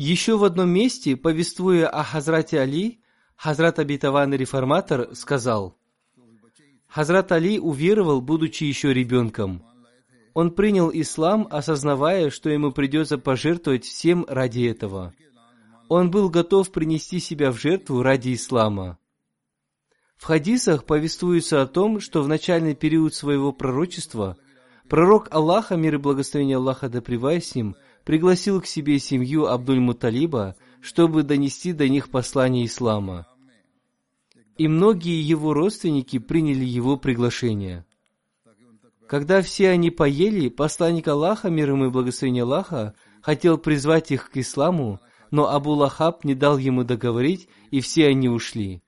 Еще 0.00 0.38
в 0.38 0.44
одном 0.44 0.70
месте, 0.70 1.14
повествуя 1.14 1.86
о 1.86 2.02
Хазрате 2.02 2.58
Али, 2.58 3.02
Хазрат 3.36 3.78
Абитаван 3.78 4.32
Реформатор 4.32 5.14
сказал, 5.14 5.76
Хазрат 6.86 7.30
Али 7.32 7.58
уверовал, 7.60 8.22
будучи 8.22 8.64
еще 8.64 8.94
ребенком. 8.94 9.62
Он 10.32 10.52
принял 10.52 10.90
ислам, 10.90 11.46
осознавая, 11.50 12.30
что 12.30 12.48
ему 12.48 12.72
придется 12.72 13.18
пожертвовать 13.18 13.84
всем 13.84 14.24
ради 14.26 14.62
этого. 14.62 15.12
Он 15.90 16.10
был 16.10 16.30
готов 16.30 16.72
принести 16.72 17.20
себя 17.20 17.52
в 17.52 17.60
жертву 17.60 18.02
ради 18.02 18.32
ислама. 18.32 18.96
В 20.16 20.24
хадисах 20.24 20.86
повествуется 20.86 21.60
о 21.60 21.66
том, 21.66 22.00
что 22.00 22.22
в 22.22 22.28
начальный 22.28 22.74
период 22.74 23.14
своего 23.14 23.52
пророчества 23.52 24.38
пророк 24.88 25.28
Аллаха, 25.30 25.76
мир 25.76 25.96
и 25.96 25.98
благословение 25.98 26.56
Аллаха 26.56 26.88
да 26.88 27.02
с 27.02 27.54
ним, 27.54 27.76
пригласил 28.10 28.60
к 28.60 28.66
себе 28.66 28.98
семью 28.98 29.46
Абдуль-Муталиба, 29.46 30.56
чтобы 30.80 31.22
донести 31.22 31.72
до 31.72 31.88
них 31.88 32.10
послание 32.10 32.66
ислама. 32.66 33.28
И 34.58 34.66
многие 34.66 35.22
его 35.22 35.54
родственники 35.54 36.18
приняли 36.18 36.64
его 36.64 36.96
приглашение. 36.96 37.86
Когда 39.06 39.42
все 39.42 39.68
они 39.68 39.92
поели, 39.92 40.48
посланник 40.48 41.06
Аллаха, 41.06 41.50
мир 41.50 41.70
ему 41.70 41.86
и 41.86 41.90
благословение 41.90 42.42
Аллаха, 42.42 42.94
хотел 43.22 43.58
призвать 43.58 44.10
их 44.10 44.28
к 44.32 44.38
исламу, 44.38 44.98
но 45.30 45.48
Абу 45.48 45.70
Лахаб 45.70 46.24
не 46.24 46.34
дал 46.34 46.58
ему 46.58 46.82
договорить, 46.82 47.48
и 47.70 47.78
все 47.78 48.08
они 48.08 48.28
ушли. 48.28 48.82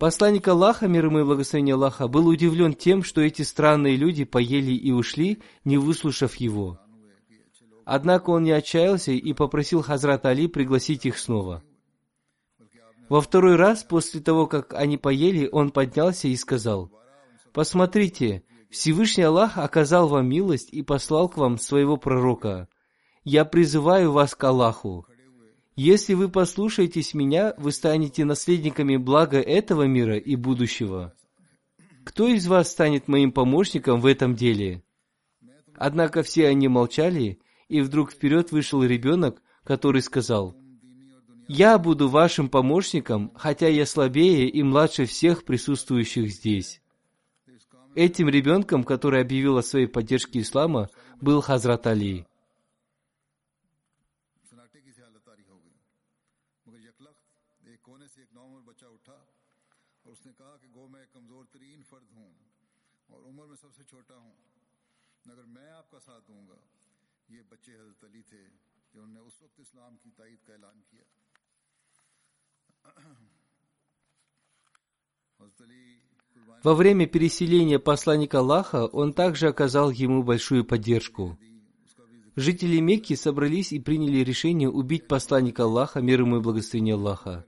Посланник 0.00 0.48
Аллаха, 0.48 0.88
мир 0.88 1.04
ему 1.04 1.20
и 1.20 1.24
благословение 1.24 1.76
Аллаха, 1.76 2.08
был 2.08 2.26
удивлен 2.26 2.74
тем, 2.74 3.04
что 3.04 3.20
эти 3.20 3.42
странные 3.42 3.94
люди 3.94 4.24
поели 4.24 4.72
и 4.72 4.90
ушли, 4.90 5.38
не 5.64 5.78
выслушав 5.78 6.34
его. 6.34 6.80
Однако 7.92 8.30
он 8.30 8.44
не 8.44 8.52
отчаялся 8.52 9.10
и 9.10 9.32
попросил 9.32 9.82
Хазрат 9.82 10.24
Али 10.24 10.46
пригласить 10.46 11.06
их 11.06 11.18
снова. 11.18 11.64
Во 13.08 13.20
второй 13.20 13.56
раз, 13.56 13.82
после 13.82 14.20
того, 14.20 14.46
как 14.46 14.74
они 14.74 14.96
поели, 14.96 15.48
он 15.50 15.72
поднялся 15.72 16.28
и 16.28 16.36
сказал, 16.36 16.92
«Посмотрите, 17.52 18.44
Всевышний 18.70 19.24
Аллах 19.24 19.58
оказал 19.58 20.06
вам 20.06 20.28
милость 20.28 20.68
и 20.70 20.82
послал 20.82 21.28
к 21.28 21.36
вам 21.36 21.58
своего 21.58 21.96
пророка. 21.96 22.68
Я 23.24 23.44
призываю 23.44 24.12
вас 24.12 24.36
к 24.36 24.44
Аллаху. 24.44 25.04
Если 25.74 26.14
вы 26.14 26.28
послушаетесь 26.28 27.12
меня, 27.12 27.54
вы 27.58 27.72
станете 27.72 28.24
наследниками 28.24 28.98
блага 28.98 29.40
этого 29.40 29.82
мира 29.82 30.16
и 30.16 30.36
будущего. 30.36 31.12
Кто 32.04 32.28
из 32.28 32.46
вас 32.46 32.70
станет 32.70 33.08
моим 33.08 33.32
помощником 33.32 34.00
в 34.00 34.06
этом 34.06 34.36
деле?» 34.36 34.84
Однако 35.74 36.22
все 36.22 36.46
они 36.46 36.68
молчали, 36.68 37.40
и 37.70 37.80
вдруг 37.80 38.10
вперед 38.10 38.50
вышел 38.50 38.82
ребенок, 38.82 39.40
который 39.64 40.02
сказал, 40.02 40.56
«Я 41.48 41.78
буду 41.78 42.08
вашим 42.08 42.48
помощником, 42.48 43.32
хотя 43.36 43.68
я 43.68 43.86
слабее 43.86 44.48
и 44.48 44.62
младше 44.62 45.06
всех 45.06 45.44
присутствующих 45.44 46.30
здесь». 46.30 46.82
Этим 47.94 48.28
ребенком, 48.28 48.84
который 48.84 49.20
объявил 49.20 49.56
о 49.56 49.62
своей 49.62 49.86
поддержке 49.86 50.40
ислама, 50.40 50.90
был 51.20 51.40
Хазрат 51.40 51.86
Али. 51.86 52.26
Во 76.62 76.74
время 76.74 77.06
переселения 77.06 77.78
посланника 77.78 78.40
Аллаха 78.40 78.86
он 78.86 79.14
также 79.14 79.48
оказал 79.48 79.90
ему 79.90 80.22
большую 80.22 80.64
поддержку. 80.64 81.38
Жители 82.36 82.78
Мекки 82.80 83.14
собрались 83.14 83.72
и 83.72 83.80
приняли 83.80 84.18
решение 84.18 84.68
убить 84.68 85.08
посланника 85.08 85.64
Аллаха, 85.64 86.00
мир 86.00 86.20
ему 86.20 86.36
и 86.36 86.40
благословение 86.40 86.94
Аллаха. 86.94 87.46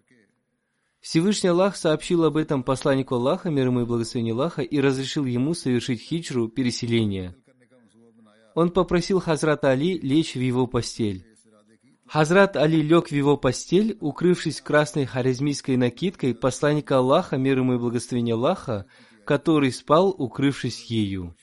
Всевышний 1.01 1.51
Аллах 1.51 1.77
сообщил 1.77 2.25
об 2.25 2.37
этом 2.37 2.63
посланнику 2.63 3.17
Аллаха, 3.17 3.51
мир 3.51 3.67
ему 3.67 3.83
и 3.83 3.85
благословение 3.85 4.33
Аллаха, 4.33 4.63
и 4.63 4.81
разрешил 4.81 5.27
ему 5.27 5.53
совершить 5.55 6.01
хиджру, 6.01 6.49
переселение. 6.49 7.35
Он 8.55 8.71
попросил 8.71 9.21
Хазрата 9.21 9.71
Али 9.71 9.99
лечь 9.99 10.35
в 10.35 10.41
его 10.41 10.67
постель. 10.67 11.27
Хазрат 12.13 12.57
Али 12.57 12.83
лег 12.83 13.09
в 13.09 13.13
его 13.13 13.39
постель, 13.39 13.97
укрывшись 13.99 14.61
красной 14.61 15.07
харизмийской 15.07 15.79
накидкой 15.79 16.35
посланника 16.35 16.99
Аллаха, 16.99 17.39
мир 17.39 17.61
ему 17.61 17.77
и 17.77 17.79
благословение 17.79 18.35
Аллаха, 18.35 18.85
который 19.25 19.73
спал, 19.73 20.11
укрывшись 20.11 20.91
ею. 20.91 21.35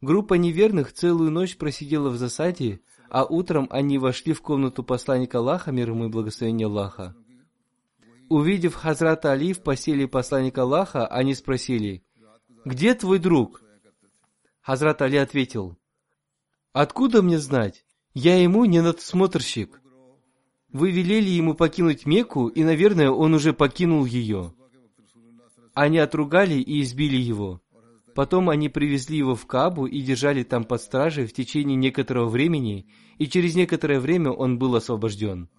Группа 0.00 0.34
неверных 0.34 0.94
целую 0.94 1.30
ночь 1.30 1.58
просидела 1.58 2.08
в 2.08 2.16
засаде, 2.16 2.80
а 3.10 3.26
утром 3.26 3.66
они 3.70 3.98
вошли 3.98 4.32
в 4.32 4.40
комнату 4.40 4.82
посланника 4.82 5.36
Аллаха, 5.36 5.70
мир 5.70 5.90
ему 5.90 6.06
и 6.06 6.08
благословение 6.08 6.66
Аллаха. 6.66 7.14
Увидев 8.30 8.74
Хазрата 8.74 9.32
Али 9.32 9.52
в 9.52 9.62
постели 9.62 10.06
посланника 10.06 10.62
Аллаха, 10.62 11.06
они 11.06 11.34
спросили, 11.34 12.02
«Где 12.64 12.94
твой 12.94 13.18
друг?» 13.18 13.62
Хазрат 14.62 15.02
Али 15.02 15.18
ответил, 15.18 15.76
«Откуда 16.72 17.20
мне 17.20 17.38
знать? 17.38 17.85
Я 18.18 18.40
ему 18.40 18.64
не 18.64 18.80
надсмотрщик. 18.80 19.78
Вы 20.72 20.90
велели 20.90 21.28
ему 21.28 21.52
покинуть 21.52 22.06
Мекку, 22.06 22.48
и, 22.48 22.64
наверное, 22.64 23.10
он 23.10 23.34
уже 23.34 23.52
покинул 23.52 24.06
ее. 24.06 24.54
Они 25.74 25.98
отругали 25.98 26.54
и 26.54 26.80
избили 26.80 27.18
его. 27.18 27.60
Потом 28.14 28.48
они 28.48 28.70
привезли 28.70 29.18
его 29.18 29.34
в 29.34 29.44
Кабу 29.44 29.84
и 29.84 30.00
держали 30.00 30.44
там 30.44 30.64
под 30.64 30.80
стражей 30.80 31.26
в 31.26 31.34
течение 31.34 31.76
некоторого 31.76 32.30
времени, 32.30 32.86
и 33.18 33.26
через 33.26 33.54
некоторое 33.54 34.00
время 34.00 34.30
он 34.30 34.58
был 34.58 34.74
освобожден. 34.76 35.50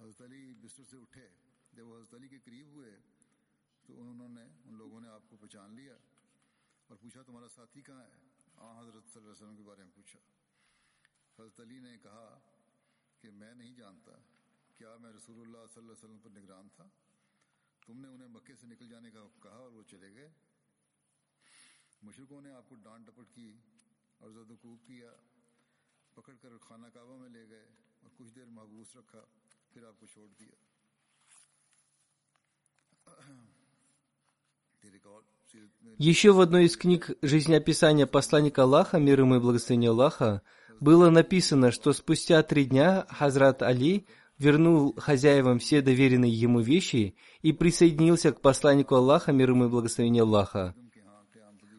Еще 35.96 36.32
в 36.32 36.40
одной 36.40 36.66
из 36.66 36.76
книг 36.76 37.10
жизнеописания 37.22 38.06
посланника 38.06 38.64
Аллаха, 38.64 38.98
мир 38.98 39.20
ему 39.20 39.36
и 39.36 39.40
благословения 39.40 39.90
Аллаха, 39.90 40.42
было 40.80 41.10
написано, 41.10 41.70
что 41.70 41.92
спустя 41.92 42.42
три 42.42 42.66
дня 42.66 43.06
Хазрат 43.08 43.62
Али 43.62 44.06
вернул 44.38 44.94
хозяевам 44.96 45.58
все 45.58 45.82
доверенные 45.82 46.32
ему 46.32 46.60
вещи 46.60 47.14
и 47.42 47.52
присоединился 47.52 48.32
к 48.32 48.40
посланнику 48.40 48.94
Аллаха, 48.94 49.32
мир 49.32 49.50
ему 49.50 49.66
и 49.66 49.68
благословения 49.68 50.22
Аллаха. 50.22 50.74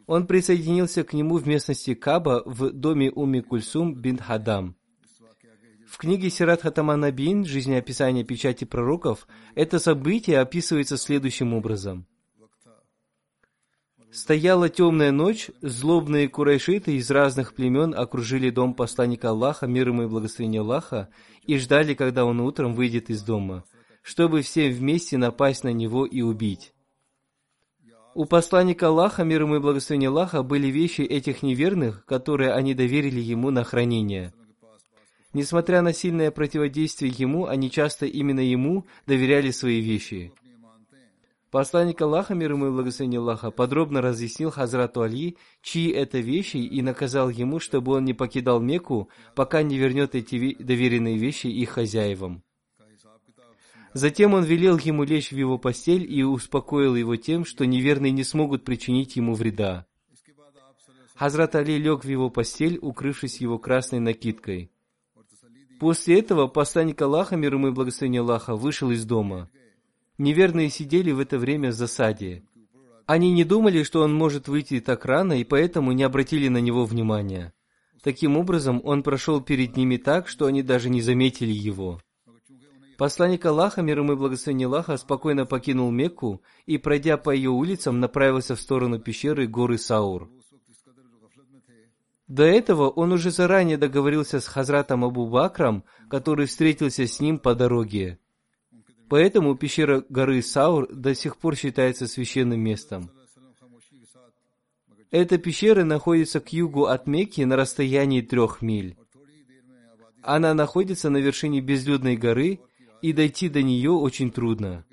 Он 0.05 0.25
присоединился 0.25 1.03
к 1.03 1.13
нему 1.13 1.37
в 1.37 1.47
местности 1.47 1.93
Каба 1.93 2.41
в 2.45 2.71
доме 2.71 3.11
Уми 3.11 3.41
Кульсум 3.41 3.93
бин 3.93 4.17
Хадам. 4.17 4.75
В 5.87 5.97
книге 5.97 6.29
Сират 6.29 6.61
Хатамана 6.61 7.11
Бин 7.11 7.45
«Жизнеописание 7.45 8.23
печати 8.23 8.63
пророков» 8.63 9.27
это 9.55 9.79
событие 9.79 10.39
описывается 10.39 10.97
следующим 10.97 11.53
образом. 11.53 12.05
Стояла 14.11 14.69
темная 14.69 15.11
ночь, 15.11 15.51
злобные 15.61 16.27
курайшиты 16.27 16.95
из 16.95 17.11
разных 17.11 17.53
племен 17.53 17.93
окружили 17.95 18.49
дом 18.49 18.73
посланника 18.73 19.29
Аллаха, 19.29 19.67
мир 19.67 19.89
ему 19.89 20.03
и 20.03 20.07
благословение 20.07 20.61
Аллаха, 20.61 21.09
и 21.49 21.57
ждали, 21.57 21.95
когда 21.95 22.25
он 22.25 22.39
утром 22.41 22.75
выйдет 22.75 23.09
из 23.09 23.23
дома, 23.23 23.63
чтобы 24.03 24.43
все 24.43 24.69
вместе 24.69 25.17
напасть 25.17 25.63
на 25.63 25.73
него 25.73 26.05
и 26.05 26.21
убить. 26.21 26.73
У 28.13 28.25
посланника 28.25 28.89
Аллаха, 28.89 29.23
мир 29.23 29.41
ему 29.41 29.55
и 29.55 29.59
благословение 29.59 30.09
Аллаха, 30.09 30.43
были 30.43 30.67
вещи 30.67 31.01
этих 31.01 31.41
неверных, 31.41 32.05
которые 32.05 32.53
они 32.53 32.75
доверили 32.75 33.19
ему 33.19 33.49
на 33.49 33.63
хранение. 33.63 34.31
Несмотря 35.33 35.81
на 35.81 35.91
сильное 35.91 36.29
противодействие 36.29 37.11
ему, 37.17 37.47
они 37.47 37.71
часто 37.71 38.05
именно 38.05 38.41
ему 38.41 38.85
доверяли 39.07 39.49
свои 39.49 39.81
вещи. 39.81 40.31
Посланник 41.51 41.99
Аллаха, 41.99 42.35
мир 42.35 42.51
ему 42.51 42.67
и 42.67 42.69
благословение 42.69 43.19
Аллаха, 43.19 43.49
подробно 43.49 44.01
разъяснил 44.01 44.51
Хазрату 44.51 45.01
Али, 45.01 45.35
чьи 45.63 45.89
это 45.89 46.19
вещи, 46.19 46.57
и 46.57 46.81
наказал 46.83 47.29
ему, 47.29 47.59
чтобы 47.59 47.93
он 47.93 48.05
не 48.05 48.13
покидал 48.13 48.59
Мекку, 48.59 49.09
пока 49.33 49.63
не 49.63 49.77
вернет 49.77 50.13
эти 50.13 50.55
доверенные 50.61 51.17
вещи 51.17 51.47
их 51.47 51.69
хозяевам. 51.69 52.43
Затем 53.93 54.35
он 54.35 54.43
велел 54.43 54.77
ему 54.77 55.03
лечь 55.03 55.31
в 55.31 55.35
его 55.35 55.57
постель 55.57 56.05
и 56.07 56.21
успокоил 56.21 56.95
его 56.95 57.15
тем, 57.15 57.45
что 57.45 57.65
неверные 57.65 58.11
не 58.11 58.23
смогут 58.23 58.63
причинить 58.63 59.15
ему 59.15 59.33
вреда. 59.33 59.87
Хазрат 61.15 61.55
Али 61.55 61.79
лег 61.79 62.05
в 62.05 62.07
его 62.07 62.29
постель, 62.29 62.77
укрывшись 62.79 63.41
его 63.41 63.57
красной 63.57 63.99
накидкой. 63.99 64.71
После 65.79 66.19
этого 66.19 66.47
посланник 66.47 67.01
Аллаха, 67.01 67.35
мир 67.35 67.55
ему 67.55 67.69
и 67.69 67.71
благословение 67.71 68.21
Аллаха, 68.21 68.55
вышел 68.55 68.91
из 68.91 69.03
дома– 69.03 69.49
Неверные 70.19 70.69
сидели 70.69 71.11
в 71.11 71.19
это 71.21 71.39
время 71.39 71.69
в 71.69 71.73
засаде. 71.73 72.43
Они 73.05 73.31
не 73.31 73.45
думали, 73.45 73.83
что 73.83 74.01
он 74.01 74.13
может 74.13 74.49
выйти 74.49 74.81
так 74.81 75.05
рано, 75.05 75.39
и 75.39 75.45
поэтому 75.45 75.93
не 75.93 76.03
обратили 76.03 76.49
на 76.49 76.57
него 76.57 76.83
внимания. 76.83 77.53
Таким 78.03 78.35
образом, 78.35 78.81
он 78.83 79.01
прошел 79.01 79.39
перед 79.39 79.77
ними 79.77 79.95
так, 79.95 80.27
что 80.27 80.45
они 80.45 80.61
даже 80.61 80.89
не 80.89 81.01
заметили 81.01 81.53
его. 81.53 82.01
Посланник 82.97 83.45
Аллаха, 83.45 83.81
мир 83.81 83.99
ему 83.99 84.11
и 84.11 84.15
благословение 84.17 84.67
Аллаха, 84.67 84.97
спокойно 84.97 85.45
покинул 85.45 85.89
Мекку 85.89 86.41
и, 86.65 86.77
пройдя 86.77 87.15
по 87.15 87.29
ее 87.29 87.51
улицам, 87.51 88.01
направился 88.01 88.57
в 88.57 88.59
сторону 88.59 88.99
пещеры 88.99 89.47
горы 89.47 89.77
Саур. 89.77 90.29
До 92.27 92.43
этого 92.43 92.89
он 92.89 93.13
уже 93.13 93.31
заранее 93.31 93.77
договорился 93.77 94.41
с 94.41 94.47
Хазратом 94.47 95.05
Абу 95.05 95.27
Бакрам, 95.27 95.85
который 96.09 96.45
встретился 96.45 97.07
с 97.07 97.21
ним 97.21 97.39
по 97.39 97.55
дороге. 97.55 98.19
Поэтому 99.09 99.55
пещера 99.55 100.05
горы 100.07 100.41
Саур 100.41 100.87
до 100.93 101.15
сих 101.15 101.37
пор 101.37 101.55
считается 101.55 102.07
священным 102.07 102.59
местом. 102.59 103.09
Эта 105.11 105.39
пещера 105.39 105.83
находится 105.83 106.39
к 106.39 106.53
югу 106.53 106.85
от 106.85 107.07
Мекки 107.07 107.41
на 107.41 107.55
расстоянии 107.55 108.21
трех 108.21 108.61
миль. 108.61 108.95
Она 110.21 110.53
находится 110.53 111.09
на 111.09 111.17
вершине 111.17 111.61
безлюдной 111.61 112.15
горы, 112.15 112.59
и 113.01 113.13
дойти 113.13 113.49
до 113.49 113.63
нее 113.63 113.91
очень 113.91 114.29
трудно. 114.29 114.85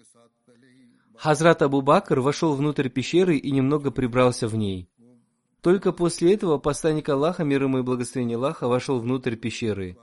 Хазрат 1.16 1.61
Абу 1.62 1.83
Бакр 1.83 2.20
вошел 2.20 2.55
внутрь 2.55 2.88
пещеры 2.88 3.37
и 3.37 3.50
немного 3.50 3.90
прибрался 3.90 4.48
в 4.48 4.55
ней. 4.55 4.88
Только 5.61 5.92
после 5.92 6.35
этого 6.35 6.59
посланник 6.59 7.09
Аллаха, 7.09 7.42
мир 7.42 7.64
ему 7.64 7.79
и 7.79 7.83
благословение 7.83 8.37
Аллаха, 8.37 8.68
вошел 8.68 9.00
внутрь 9.00 9.35
пещеры. 9.35 9.98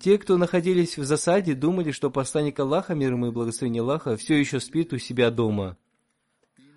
Те, 0.00 0.18
кто 0.18 0.36
находились 0.36 0.98
в 0.98 1.04
засаде, 1.04 1.54
думали, 1.54 1.90
что 1.90 2.10
посланник 2.10 2.58
Аллаха, 2.60 2.94
мир 2.94 3.12
ему 3.12 3.28
и 3.28 3.30
благословение 3.30 3.82
Аллаха, 3.82 4.16
все 4.16 4.38
еще 4.38 4.60
спит 4.60 4.92
у 4.92 4.98
себя 4.98 5.30
дома. 5.30 5.76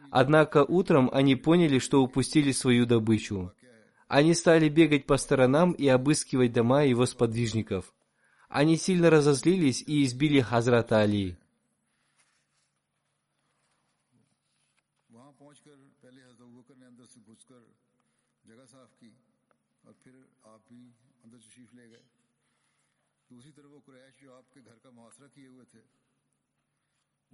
Однако 0.09 0.63
утром 0.63 1.09
они 1.11 1.35
поняли, 1.35 1.79
что 1.79 2.01
упустили 2.01 2.51
свою 2.51 2.85
добычу. 2.85 3.51
Они 4.07 4.33
стали 4.33 4.69
бегать 4.69 5.05
по 5.05 5.17
сторонам 5.17 5.73
и 5.73 5.87
обыскивать 5.87 6.53
дома 6.53 6.83
его 6.83 7.05
сподвижников. 7.05 7.93
Они 8.47 8.77
сильно 8.77 9.09
разозлились 9.09 9.83
и 9.85 10.05
избили 10.05 10.39
Хазрата 10.39 10.99
Али. 10.99 11.37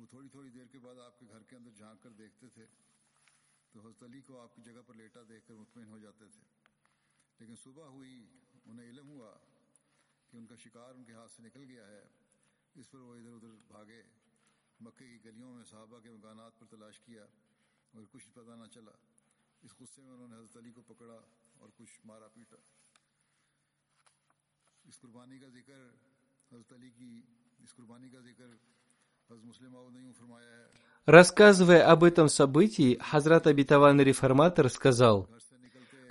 وہ 0.03 0.07
تھوڑی 0.07 0.29
تھوڑی 0.29 0.49
دیر 0.49 0.65
کے 0.65 0.79
بعد 0.79 0.95
آپ 0.95 1.19
کے 1.19 1.25
گھر 1.29 1.43
کے 1.43 1.55
اندر 1.55 1.71
جھانک 1.71 2.03
کر 2.03 2.09
دیکھتے 2.09 2.49
تھے 2.49 2.65
تو 3.71 3.79
حضرت 3.79 4.03
علی 4.03 4.21
کو 4.21 4.39
آپ 4.39 4.55
کی 4.55 4.61
جگہ 4.61 4.81
پر 4.87 4.93
لیٹا 4.93 5.19
دیکھ 5.29 5.47
کر 5.47 5.53
مطمئن 5.53 5.87
ہو 5.87 5.99
جاتے 5.99 6.25
تھے۔ 6.27 6.41
لیکن 7.39 7.55
صبح 7.55 7.85
ہوئی، 7.85 8.27
انہیں 8.65 8.89
علم 8.89 9.09
ہوا 9.09 9.37
کہ 10.31 10.37
ان 10.37 10.45
کا 10.45 10.55
شکار 10.55 10.95
ان 10.95 11.03
کے 11.03 11.13
ہاتھ 11.13 11.31
سے 11.31 11.43
نکل 11.43 11.63
گیا 11.67 11.87
ہے۔ 11.87 12.07
اس 12.75 12.91
پر 12.91 12.99
وہ 12.99 13.15
ادھر 13.15 13.31
ادھر 13.31 13.51
بھاگے، 13.67 14.03
مکے 14.79 15.07
کی 15.07 15.25
گلیوں 15.25 15.53
میں 15.53 15.63
صحابہ 15.63 15.99
کے 15.99 16.11
مکانات 16.11 16.59
پر 16.59 16.65
تلاش 16.65 16.99
کیا 16.99 17.23
اور 17.91 18.03
کچھ 18.11 18.29
پتہ 18.33 18.55
نہ 18.55 18.65
چلا۔ 18.73 18.91
اس 19.61 19.71
غصے 19.79 20.01
میں 20.01 20.11
انہوں 20.11 20.27
نے 20.27 20.35
حضرت 20.35 20.57
علی 20.57 20.71
کو 20.71 20.81
پکڑا 20.81 21.19
اور 21.57 21.69
کچھ 21.77 22.01
مارا 22.05 22.27
پیٹا۔ 22.27 22.57
اس 24.83 24.99
قربانی 24.99 25.39
کا 25.39 25.47
ذکر، 25.47 25.89
حضرت 26.51 26.73
علی 26.73 26.91
کی 26.91 27.21
اس 27.59 27.73
قربانی 27.75 28.09
کا 28.09 28.19
ذکر 28.19 28.47
Рассказывая 31.05 31.85
об 31.85 32.03
этом 32.03 32.29
событии, 32.29 32.97
Хазрат 33.01 33.47
Абитаван 33.47 33.99
Реформатор 33.99 34.69
сказал, 34.69 35.27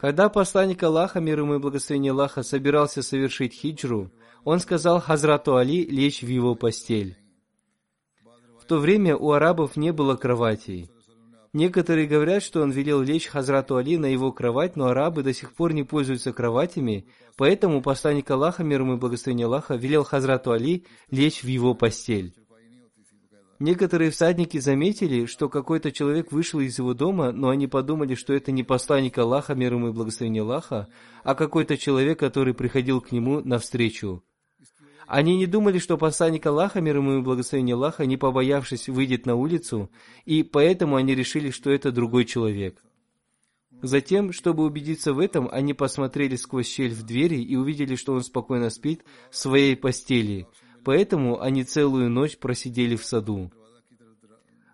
когда 0.01 0.29
посланник 0.29 0.83
Аллаха, 0.83 1.21
мир 1.21 1.41
ему 1.41 1.55
и 1.55 1.59
благословение 1.59 2.11
Аллаха, 2.11 2.43
собирался 2.43 3.03
совершить 3.03 3.55
хиджру, 3.55 4.11
он 4.45 4.59
сказал 4.59 5.01
Хазрату 5.01 5.57
Али 5.57 5.87
лечь 5.87 6.23
в 6.23 6.27
его 6.27 6.55
постель. 6.57 7.17
В 8.61 8.65
то 8.65 8.79
время 8.79 9.17
у 9.17 9.31
арабов 9.31 9.77
не 9.77 9.93
было 9.93 10.17
кроватей. 10.17 10.91
Некоторые 11.53 12.07
говорят, 12.07 12.43
что 12.43 12.63
он 12.63 12.71
велел 12.71 13.01
лечь 13.01 13.29
Хазрату 13.29 13.77
Али 13.77 13.97
на 13.97 14.07
его 14.07 14.33
кровать, 14.33 14.75
но 14.75 14.87
арабы 14.87 15.23
до 15.23 15.33
сих 15.33 15.53
пор 15.53 15.73
не 15.73 15.85
пользуются 15.85 16.33
кроватями, 16.33 17.07
поэтому 17.37 17.81
посланник 17.81 18.31
Аллаха, 18.31 18.65
мир 18.65 18.81
ему 18.81 18.95
и 18.95 18.99
благословение 18.99 19.47
Аллаха, 19.47 19.77
велел 19.77 20.03
Хазрату 20.05 20.53
Али 20.53 20.85
лечь 21.11 21.43
в 21.43 21.47
его 21.47 21.75
постель. 21.75 22.35
Некоторые 23.63 24.11
всадники 24.11 24.59
заметили, 24.59 25.27
что 25.27 25.49
какой-то 25.49 25.93
человек 25.93 26.33
вышел 26.33 26.59
из 26.59 26.77
его 26.81 26.95
дома, 26.95 27.31
но 27.31 27.49
они 27.49 27.69
подумали, 27.69 28.17
что 28.17 28.33
это 28.35 28.51
не 28.51 28.65
посланник 28.65 29.17
Аллаха, 29.19 29.55
мир 29.55 29.75
ему 29.75 29.91
и 29.91 29.93
благословение 29.93 30.43
Аллаха, 30.43 30.89
а 31.23 31.37
какой-то 31.37 31.79
человек, 31.79 32.19
который 32.19 32.55
приходил 32.55 33.01
к 33.01 33.13
нему 33.13 33.41
навстречу. 33.41 34.25
Они 35.07 35.37
не 35.37 35.47
думали, 35.47 35.79
что 35.79 35.97
посланник 35.97 36.45
Аллаха, 36.45 36.81
мир 36.81 36.97
ему 36.97 37.19
и 37.19 37.23
благословение 37.23 37.75
Аллаха, 37.75 38.05
не 38.05 38.17
побоявшись, 38.17 38.89
выйдет 38.89 39.27
на 39.27 39.37
улицу, 39.37 39.93
и 40.25 40.43
поэтому 40.43 40.97
они 40.97 41.15
решили, 41.15 41.51
что 41.51 41.71
это 41.71 41.93
другой 41.93 42.25
человек. 42.25 42.83
Затем, 43.81 44.33
чтобы 44.33 44.65
убедиться 44.65 45.13
в 45.13 45.21
этом, 45.21 45.49
они 45.53 45.73
посмотрели 45.73 46.35
сквозь 46.35 46.67
щель 46.67 46.93
в 46.93 47.05
двери 47.05 47.41
и 47.41 47.55
увидели, 47.55 47.95
что 47.95 48.15
он 48.15 48.25
спокойно 48.25 48.71
спит 48.71 49.05
в 49.31 49.37
своей 49.37 49.77
постели. 49.77 50.49
Поэтому 50.85 51.41
они 51.41 51.65
целую 51.65 52.11
ночь 52.11 52.39
просидели 52.39 52.97
в 52.97 53.05
саду. 53.05 53.51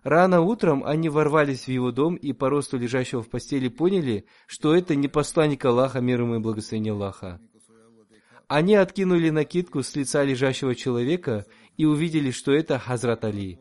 Рано 0.03 0.41
утром 0.41 0.83
они 0.85 1.09
ворвались 1.09 1.65
в 1.65 1.67
его 1.67 1.91
дом 1.91 2.15
и 2.15 2.31
по 2.33 2.49
росту 2.49 2.77
лежащего 2.77 3.21
в 3.21 3.29
постели 3.29 3.67
поняли, 3.67 4.25
что 4.47 4.73
это 4.73 4.95
не 4.95 5.07
посланник 5.07 5.65
Аллаха, 5.65 5.99
мир 5.99 6.21
ему 6.21 6.35
и 6.35 6.39
благословение 6.39 6.93
Аллаха. 6.93 7.39
Они 8.47 8.75
откинули 8.75 9.29
накидку 9.29 9.83
с 9.83 9.95
лица 9.95 10.23
лежащего 10.23 10.73
человека 10.73 11.45
и 11.77 11.85
увидели, 11.85 12.31
что 12.31 12.51
это 12.51 12.79
Хазрат 12.79 13.23
Али. 13.25 13.59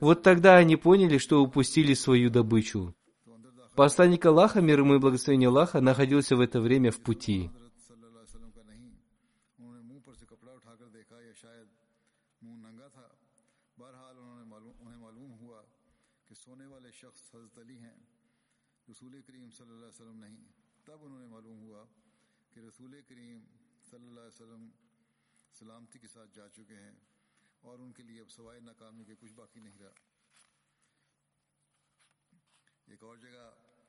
Вот 0.00 0.22
тогда 0.22 0.56
они 0.56 0.76
поняли, 0.76 1.18
что 1.18 1.42
упустили 1.42 1.94
свою 1.94 2.30
добычу. 2.30 2.94
Посланник 3.74 4.26
Аллаха, 4.26 4.60
мир 4.60 4.80
ему 4.80 4.96
и 4.96 4.98
благословение 4.98 5.48
Аллаха, 5.48 5.80
находился 5.80 6.36
в 6.36 6.40
это 6.40 6.60
время 6.60 6.90
в 6.90 7.00
пути. 7.00 7.50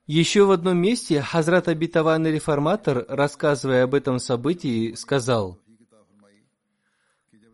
Еще 0.06 0.44
в 0.44 0.52
одном 0.52 0.78
месте 0.78 1.22
Хазрат 1.22 1.68
Абитаван 1.68 2.28
Реформатор, 2.28 3.06
рассказывая 3.08 3.84
об 3.84 3.96
этом 3.96 4.20
событии, 4.20 4.94
сказал, 4.94 5.60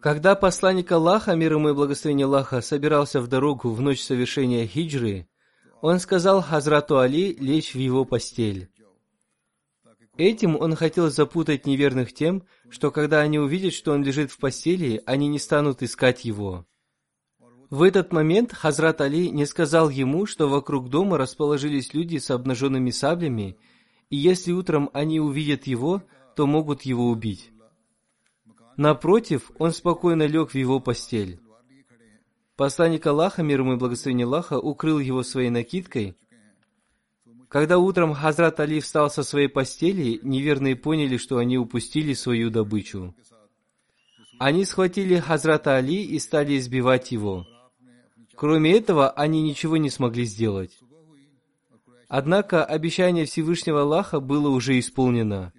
когда 0.02 0.36
посланник 0.36 0.92
Аллаха, 0.92 1.36
мир 1.36 1.54
ему 1.54 1.70
и 1.70 1.74
благословение 1.74 2.26
Аллаха, 2.26 2.62
собирался 2.62 3.22
в 3.22 3.28
дорогу 3.28 3.72
в 3.72 3.82
ночь 3.82 4.02
совершения 4.02 4.68
хиджры, 4.68 5.28
он 5.86 6.00
сказал 6.00 6.42
Хазрату 6.42 6.98
Али 6.98 7.36
лечь 7.36 7.76
в 7.76 7.78
его 7.78 8.06
постель. 8.06 8.70
Этим 10.18 10.56
он 10.56 10.74
хотел 10.76 11.12
запутать 11.12 11.68
неверных 11.68 12.12
тем, 12.12 12.42
что 12.72 12.90
когда 12.90 13.20
они 13.20 13.38
увидят, 13.38 13.74
что 13.74 13.92
он 13.92 14.04
лежит 14.04 14.32
в 14.32 14.40
постели, 14.40 15.04
они 15.06 15.28
не 15.28 15.38
станут 15.38 15.84
искать 15.84 16.26
его. 16.26 16.66
В 17.70 17.84
этот 17.84 18.12
момент 18.12 18.52
Хазрат 18.52 19.00
Али 19.00 19.30
не 19.30 19.46
сказал 19.46 19.90
ему, 19.90 20.26
что 20.26 20.50
вокруг 20.50 20.90
дома 20.90 21.20
расположились 21.20 21.94
люди 21.94 22.18
с 22.18 22.32
обнаженными 22.32 22.90
саблями, 22.90 23.60
и 24.10 24.16
если 24.16 24.54
утром 24.54 24.90
они 24.92 25.20
увидят 25.20 25.68
его, 25.68 26.02
то 26.36 26.48
могут 26.48 26.82
его 26.82 27.12
убить. 27.12 27.52
Напротив, 28.76 29.52
он 29.60 29.72
спокойно 29.72 30.26
лег 30.26 30.50
в 30.50 30.56
его 30.56 30.80
постель. 30.80 31.40
Посланник 32.56 33.06
Аллаха, 33.06 33.44
мир 33.44 33.62
ему 33.62 33.74
и 33.74 33.78
благословение 33.78 34.26
Аллаха, 34.26 34.58
укрыл 34.58 35.00
его 35.00 35.24
своей 35.24 35.50
накидкой, 35.50 36.16
когда 37.50 37.78
утром 37.78 38.14
Хазрат 38.14 38.60
Али 38.60 38.80
встал 38.80 39.10
со 39.10 39.24
своей 39.24 39.48
постели, 39.48 40.20
неверные 40.24 40.76
поняли, 40.76 41.18
что 41.18 41.38
они 41.38 41.58
упустили 41.58 42.14
свою 42.14 42.50
добычу. 42.50 43.16
Они 44.40 44.66
схватили 44.66 45.20
Хазрата 45.20 45.78
Али 45.78 46.04
и 46.04 46.20
стали 46.20 46.58
избивать 46.58 47.12
его. 47.12 47.46
Кроме 48.36 48.74
этого, 48.74 49.10
они 49.10 49.42
ничего 49.42 49.78
не 49.78 49.90
смогли 49.90 50.26
сделать. 50.26 50.78
Однако 52.10 52.66
обещание 52.66 53.26
Всевышнего 53.26 53.84
Аллаха 53.84 54.20
было 54.20 54.50
уже 54.50 54.78
исполнено. 54.78 55.54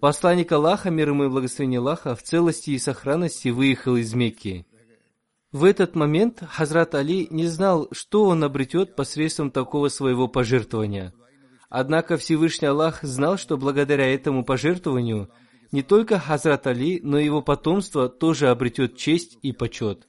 Посланник 0.00 0.52
Аллаха, 0.52 0.90
мир 0.90 1.08
ему 1.08 1.24
и 1.24 1.28
благословение 1.28 1.80
Аллаха, 1.80 2.14
в 2.14 2.22
целости 2.22 2.70
и 2.70 2.78
сохранности 2.78 3.48
выехал 3.48 3.96
из 3.96 4.14
Мекки. 4.14 4.66
В 5.54 5.64
этот 5.64 5.94
момент 5.94 6.42
Хазрат 6.46 6.94
Али 6.94 7.28
не 7.30 7.46
знал, 7.46 7.88
что 7.92 8.26
он 8.26 8.44
обретет 8.44 8.94
посредством 8.94 9.50
такого 9.50 9.88
своего 9.88 10.28
пожертвования– 10.28 11.14
Однако 11.76 12.16
Всевышний 12.18 12.68
Аллах 12.68 13.02
знал, 13.02 13.36
что 13.36 13.56
благодаря 13.56 14.06
этому 14.14 14.44
пожертвованию 14.44 15.28
не 15.72 15.82
только 15.82 16.20
Хазрат 16.20 16.68
Али, 16.68 17.00
но 17.02 17.18
и 17.18 17.24
его 17.24 17.42
потомство 17.42 18.08
тоже 18.08 18.48
обретет 18.50 18.96
честь 18.96 19.38
и 19.42 19.50
почет. 19.50 20.06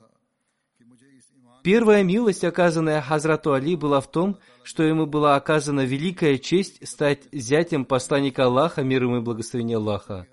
Первая 1.64 2.04
милость, 2.04 2.44
оказанная 2.44 3.02
Хазрату 3.02 3.54
Али, 3.54 3.76
была 3.76 4.00
в 4.00 4.12
том, 4.12 4.38
что 4.62 4.84
ему 4.84 5.08
была 5.08 5.36
оказана 5.38 5.84
великая 5.86 6.38
честь 6.38 6.88
стать 6.88 7.24
зятем 7.32 7.84
посланника 7.86 8.46
Аллаха, 8.46 8.84
мир 8.84 9.02
ему 9.02 9.18
и 9.18 9.22
благословение 9.22 9.78
Аллаха. 9.78 10.28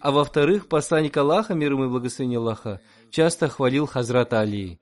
А 0.00 0.10
во-вторых, 0.10 0.66
посланник 0.66 1.16
Аллаха, 1.16 1.54
мир 1.54 1.74
ему 1.74 1.84
и 1.84 1.88
благословение 1.88 2.40
Аллаха, 2.40 2.80
часто 3.12 3.48
хвалил 3.48 3.86
Хазрата 3.86 4.40
Али. 4.40 4.80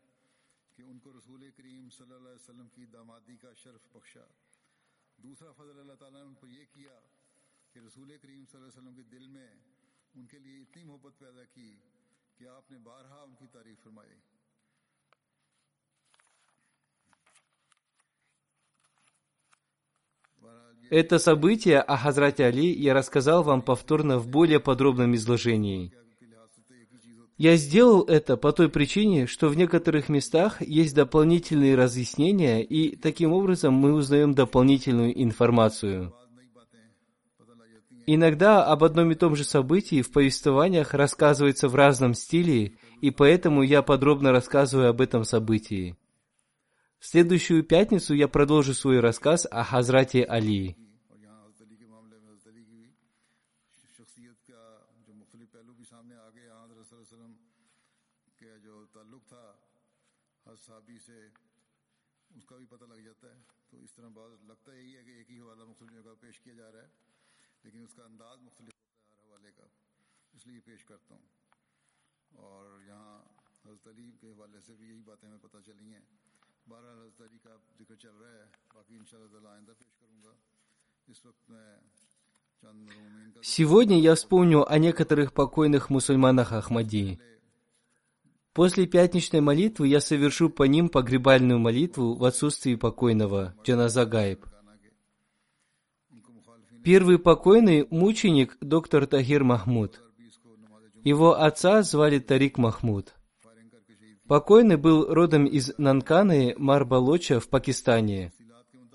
Это 20.90 21.20
событие 21.20 21.80
о 21.80 21.96
Хазрате 21.96 22.44
Али 22.44 22.72
я 22.72 22.94
рассказал 22.94 23.44
вам 23.44 23.62
повторно 23.62 24.18
в 24.18 24.28
более 24.28 24.58
подробном 24.58 25.14
изложении. 25.14 25.99
Я 27.40 27.56
сделал 27.56 28.02
это 28.02 28.36
по 28.36 28.52
той 28.52 28.68
причине, 28.68 29.26
что 29.26 29.48
в 29.48 29.56
некоторых 29.56 30.10
местах 30.10 30.60
есть 30.60 30.94
дополнительные 30.94 31.74
разъяснения, 31.74 32.62
и 32.62 32.96
таким 32.96 33.32
образом 33.32 33.72
мы 33.72 33.94
узнаем 33.94 34.34
дополнительную 34.34 35.18
информацию. 35.22 36.12
Иногда 38.06 38.66
об 38.66 38.84
одном 38.84 39.10
и 39.12 39.14
том 39.14 39.36
же 39.36 39.44
событии 39.44 40.02
в 40.02 40.12
повествованиях 40.12 40.92
рассказывается 40.92 41.68
в 41.68 41.74
разном 41.74 42.12
стиле, 42.12 42.74
и 43.00 43.10
поэтому 43.10 43.62
я 43.62 43.80
подробно 43.80 44.32
рассказываю 44.32 44.90
об 44.90 45.00
этом 45.00 45.24
событии. 45.24 45.96
В 46.98 47.06
следующую 47.06 47.64
пятницу 47.64 48.12
я 48.12 48.28
продолжу 48.28 48.74
свой 48.74 49.00
рассказ 49.00 49.48
о 49.50 49.64
Хазрате 49.64 50.24
Али. 50.24 50.76
Сегодня 83.42 83.98
я 83.98 84.14
вспомню 84.14 84.70
о 84.70 84.78
некоторых 84.78 85.32
покойных 85.32 85.90
мусульманах 85.90 86.52
Ахмадии. 86.52 87.18
После 88.52 88.86
пятничной 88.86 89.40
молитвы 89.40 89.86
я 89.86 90.00
совершу 90.00 90.50
по 90.50 90.64
ним 90.64 90.88
погребальную 90.88 91.60
молитву 91.60 92.14
в 92.14 92.24
отсутствии 92.24 92.74
покойного, 92.74 93.54
Джаназа 93.64 94.06
Гайб. 94.06 94.44
Первый 96.82 97.18
покойный 97.18 97.86
мученик 97.90 98.56
доктор 98.60 99.06
Тахир 99.06 99.44
Махмуд. 99.44 100.02
Его 101.04 101.40
отца 101.40 101.82
звали 101.82 102.18
Тарик 102.18 102.58
Махмуд. 102.58 103.14
Покойный 104.26 104.76
был 104.76 105.12
родом 105.12 105.44
из 105.44 105.72
Нанканы, 105.78 106.54
Марбалоча 106.56 107.38
в 107.38 107.48
Пакистане. 107.48 108.32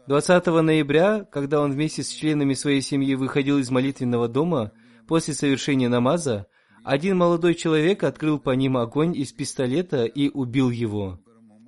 20 0.08 0.46
ноября, 0.48 1.24
когда 1.24 1.62
он 1.62 1.72
вместе 1.72 2.04
с 2.04 2.10
членами 2.10 2.54
своей 2.54 2.82
семьи 2.82 3.16
выходил 3.16 3.58
из 3.58 3.72
молитвенного 3.72 4.28
дома 4.28 4.72
после 5.08 5.34
совершения 5.34 5.90
намаза, 5.90 6.48
один 6.86 7.18
молодой 7.18 7.56
человек 7.56 8.04
открыл 8.04 8.38
по 8.38 8.52
ним 8.52 8.78
огонь 8.78 9.18
из 9.18 9.34
пистолета 9.34 10.06
и 10.06 10.30
убил 10.30 10.70
его. 10.70 11.20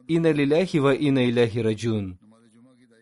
Ина 0.07 0.31
лиляхи 0.31 0.77
ва 0.77 0.93
ина 0.93 1.27
иляхи 1.27 1.57
раджун. 1.57 2.19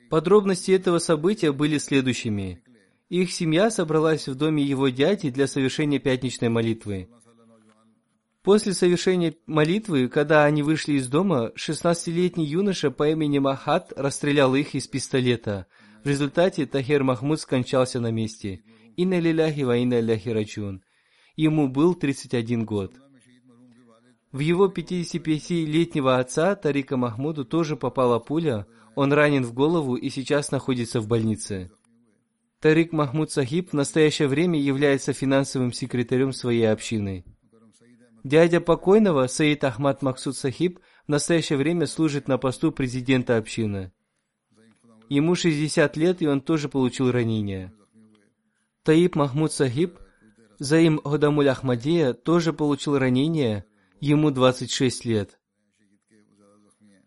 Подробности 0.09 0.71
этого 0.71 0.99
события 0.99 1.51
были 1.51 1.77
следующими. 1.77 2.63
Их 3.09 3.33
семья 3.33 3.69
собралась 3.69 4.29
в 4.29 4.35
доме 4.35 4.63
его 4.63 4.87
дяди 4.87 5.29
для 5.29 5.45
совершения 5.45 5.99
пятничной 5.99 6.47
молитвы. 6.47 7.09
После 8.43 8.73
совершения 8.73 9.35
молитвы, 9.45 10.07
когда 10.07 10.45
они 10.45 10.63
вышли 10.63 10.93
из 10.93 11.09
дома, 11.09 11.51
16-летний 11.57 12.45
юноша 12.45 12.91
по 12.91 13.09
имени 13.09 13.39
Махат 13.39 13.91
расстрелял 13.93 14.55
их 14.55 14.73
из 14.73 14.87
пистолета. 14.87 15.67
В 16.05 16.07
результате 16.07 16.65
Тахир 16.65 17.03
Махмуд 17.03 17.41
скончался 17.41 17.99
на 17.99 18.11
месте. 18.11 18.63
Инна 18.95 19.19
лиляхи 19.19 19.63
ва 19.63 19.75
инна 19.75 19.99
ляхи 19.99 20.29
раджун. 20.29 20.84
Ему 21.35 21.67
был 21.67 21.95
31 21.95 22.65
год. 22.65 22.93
В 24.31 24.39
его 24.39 24.67
55-летнего 24.67 26.17
отца 26.17 26.55
Тарика 26.55 26.97
Махмуду 26.97 27.45
тоже 27.45 27.75
попала 27.75 28.19
пуля, 28.19 28.67
он 28.95 29.11
ранен 29.13 29.43
в 29.43 29.53
голову 29.53 29.95
и 29.95 30.09
сейчас 30.09 30.51
находится 30.51 30.99
в 31.01 31.07
больнице. 31.07 31.71
Тарик 32.59 32.93
Махмуд 32.93 33.31
Сахиб 33.31 33.69
в 33.69 33.73
настоящее 33.73 34.27
время 34.27 34.59
является 34.59 35.13
финансовым 35.13 35.71
секретарем 35.71 36.31
своей 36.31 36.65
общины. 36.65 37.25
Дядя 38.23 38.59
покойного, 38.59 39.27
Саид 39.27 39.63
Ахмад 39.63 40.01
Максуд 40.01 40.35
Сахиб, 40.35 40.79
в 41.05 41.11
настоящее 41.11 41.57
время 41.57 41.85
служит 41.85 42.27
на 42.27 42.37
посту 42.37 42.71
президента 42.71 43.37
общины. 43.37 43.91
Ему 45.09 45.35
60 45.35 45.95
лет, 45.97 46.21
и 46.21 46.27
он 46.27 46.41
тоже 46.41 46.67
получил 46.67 47.11
ранение. 47.11 47.71
Таиб 48.83 49.15
Махмуд 49.15 49.51
Сахиб, 49.51 49.99
Заим 50.59 51.01
Годамуль 51.03 51.49
Ахмадия, 51.49 52.13
тоже 52.13 52.53
получил 52.53 52.97
ранение, 52.97 53.65
ему 53.99 54.31
26 54.31 55.05
лет. 55.05 55.39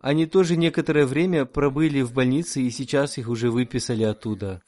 Они 0.00 0.26
тоже 0.26 0.56
некоторое 0.56 1.06
время 1.06 1.44
пробыли 1.44 2.02
в 2.02 2.12
больнице, 2.12 2.62
и 2.62 2.70
сейчас 2.70 3.18
их 3.18 3.28
уже 3.28 3.50
выписали 3.50 4.04
оттуда. 4.04 4.62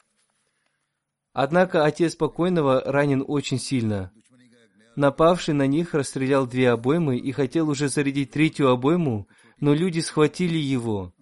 Однако 1.33 1.85
отец 1.85 2.15
покойного 2.15 2.81
ранен 2.85 3.23
очень 3.25 3.59
сильно. 3.59 4.11
Напавший 4.95 5.53
на 5.53 5.67
них 5.67 5.93
расстрелял 5.93 6.45
две 6.47 6.69
обоймы 6.71 7.17
и 7.17 7.31
хотел 7.31 7.69
уже 7.69 7.87
зарядить 7.87 8.31
третью 8.31 8.69
обойму, 8.69 9.27
но 9.59 9.73
люди 9.73 9.99
схватили 9.99 10.57
его. 10.57 11.13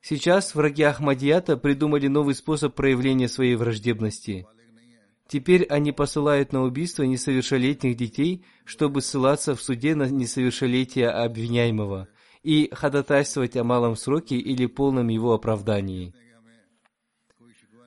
Сейчас 0.00 0.54
враги 0.54 0.82
Ахмадията 0.82 1.56
придумали 1.56 2.08
новый 2.08 2.34
способ 2.34 2.74
проявления 2.74 3.28
своей 3.28 3.54
враждебности. 3.54 4.46
Теперь 5.28 5.64
они 5.64 5.90
посылают 5.90 6.52
на 6.52 6.62
убийство 6.62 7.02
несовершеннолетних 7.02 7.96
детей, 7.96 8.44
чтобы 8.64 9.02
ссылаться 9.02 9.56
в 9.56 9.62
суде 9.62 9.94
на 9.94 10.08
несовершеннолетие 10.08 11.08
обвиняемого 11.08 12.08
и 12.44 12.70
ходатайствовать 12.72 13.56
о 13.56 13.64
малом 13.64 13.96
сроке 13.96 14.36
или 14.36 14.66
полном 14.66 15.08
его 15.08 15.32
оправдании. 15.32 16.14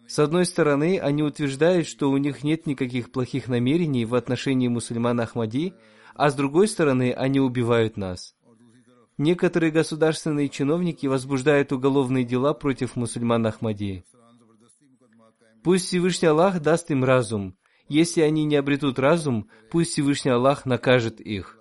С 0.06 0.20
одной 0.20 0.46
стороны, 0.46 1.00
они 1.00 1.24
утверждают, 1.24 1.88
что 1.88 2.10
у 2.10 2.18
них 2.18 2.44
нет 2.44 2.66
никаких 2.66 3.12
плохих 3.12 3.48
намерений 3.48 4.06
в 4.06 4.16
отношении 4.16 4.68
мусульман 4.68 5.22
Ахмади, 5.22 5.76
а 6.16 6.32
с 6.32 6.36
другой 6.36 6.68
стороны, 6.68 7.14
они 7.14 7.40
убивают 7.40 7.96
нас. 7.96 8.36
Некоторые 9.18 9.72
государственные 9.72 10.50
чиновники 10.50 11.06
возбуждают 11.06 11.72
уголовные 11.72 12.26
дела 12.26 12.54
против 12.54 12.96
мусульман 12.96 13.46
Ахмади. 13.46 14.04
Пусть 15.64 15.88
Всевышний 15.88 16.28
Аллах 16.28 16.62
даст 16.62 16.90
им 16.92 17.04
разум. 17.04 17.58
Если 17.88 18.22
они 18.22 18.46
не 18.46 18.56
обретут 18.56 19.00
разум, 19.00 19.50
пусть 19.72 19.92
Всевышний 19.92 20.32
Аллах 20.32 20.66
накажет 20.66 21.20
их. 21.20 21.60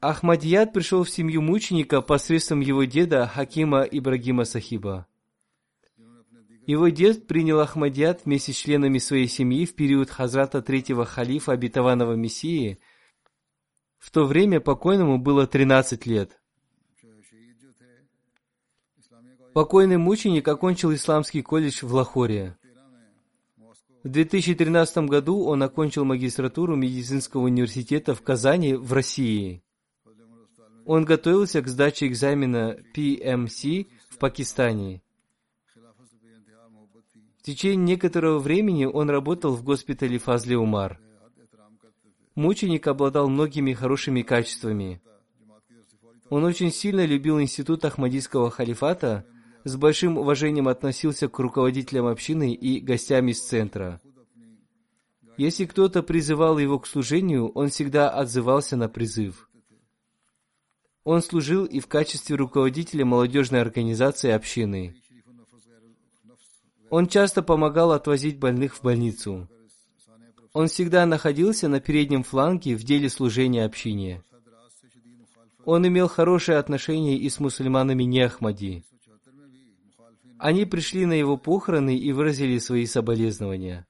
Ахмадият 0.00 0.72
пришел 0.72 1.04
в 1.04 1.10
семью 1.10 1.42
мученика 1.42 2.02
посредством 2.02 2.58
его 2.60 2.82
деда 2.84 3.26
Хакима 3.26 3.82
Ибрагима 3.82 4.44
Сахиба. 4.44 5.06
Его 6.66 6.88
дед 6.88 7.28
принял 7.28 7.60
Ахмадият 7.60 8.24
вместе 8.24 8.52
с 8.52 8.56
членами 8.56 8.98
своей 8.98 9.28
семьи 9.28 9.64
в 9.64 9.74
период 9.76 10.10
Хазрата 10.10 10.60
третьего 10.60 11.04
халифа 11.04 11.52
обетованного 11.52 12.14
Мессии. 12.14 12.78
В 13.98 14.10
то 14.10 14.24
время 14.24 14.60
покойному 14.60 15.18
было 15.18 15.46
13 15.46 16.06
лет. 16.06 16.41
Покойный 19.54 19.98
мученик 19.98 20.48
окончил 20.48 20.94
исламский 20.94 21.42
колледж 21.42 21.84
в 21.84 21.92
Лахоре. 21.92 22.56
В 24.02 24.08
2013 24.08 25.08
году 25.08 25.44
он 25.44 25.62
окончил 25.62 26.04
магистратуру 26.04 26.74
медицинского 26.74 27.42
университета 27.42 28.14
в 28.14 28.22
Казани 28.22 28.74
в 28.74 28.92
России. 28.92 29.62
Он 30.86 31.04
готовился 31.04 31.60
к 31.60 31.68
сдаче 31.68 32.06
экзамена 32.08 32.78
PMC 32.96 33.86
в 34.08 34.18
Пакистане. 34.18 35.02
В 37.38 37.42
течение 37.42 37.76
некоторого 37.76 38.38
времени 38.38 38.86
он 38.86 39.10
работал 39.10 39.54
в 39.54 39.62
госпитале 39.62 40.18
Фазли 40.18 40.54
Умар. 40.54 40.98
Мученик 42.34 42.86
обладал 42.86 43.28
многими 43.28 43.74
хорошими 43.74 44.22
качествами. 44.22 45.02
Он 46.30 46.44
очень 46.44 46.72
сильно 46.72 47.04
любил 47.04 47.40
институт 47.40 47.84
Ахмадийского 47.84 48.50
халифата, 48.50 49.26
с 49.64 49.76
большим 49.76 50.18
уважением 50.18 50.68
относился 50.68 51.28
к 51.28 51.38
руководителям 51.38 52.06
общины 52.06 52.52
и 52.52 52.80
гостям 52.80 53.28
из 53.28 53.40
центра. 53.40 54.00
Если 55.36 55.64
кто-то 55.64 56.02
призывал 56.02 56.58
его 56.58 56.78
к 56.78 56.86
служению, 56.86 57.48
он 57.50 57.68
всегда 57.68 58.10
отзывался 58.10 58.76
на 58.76 58.88
призыв. 58.88 59.48
Он 61.04 61.22
служил 61.22 61.64
и 61.64 61.80
в 61.80 61.88
качестве 61.88 62.36
руководителя 62.36 63.04
молодежной 63.04 63.60
организации 63.60 64.30
общины. 64.30 64.94
Он 66.90 67.08
часто 67.08 67.42
помогал 67.42 67.92
отвозить 67.92 68.38
больных 68.38 68.76
в 68.76 68.82
больницу. 68.82 69.48
Он 70.52 70.68
всегда 70.68 71.06
находился 71.06 71.68
на 71.68 71.80
переднем 71.80 72.22
фланге 72.22 72.76
в 72.76 72.84
деле 72.84 73.08
служения 73.08 73.64
общине. 73.64 74.22
Он 75.64 75.86
имел 75.86 76.08
хорошие 76.08 76.58
отношения 76.58 77.16
и 77.16 77.28
с 77.30 77.40
мусульманами 77.40 78.02
не 78.02 78.20
Ахмади. 78.20 78.84
Они 80.42 80.64
пришли 80.64 81.06
на 81.06 81.12
его 81.12 81.36
похороны 81.36 81.96
и 81.96 82.10
выразили 82.10 82.58
свои 82.58 82.84
соболезнования. 82.86 83.86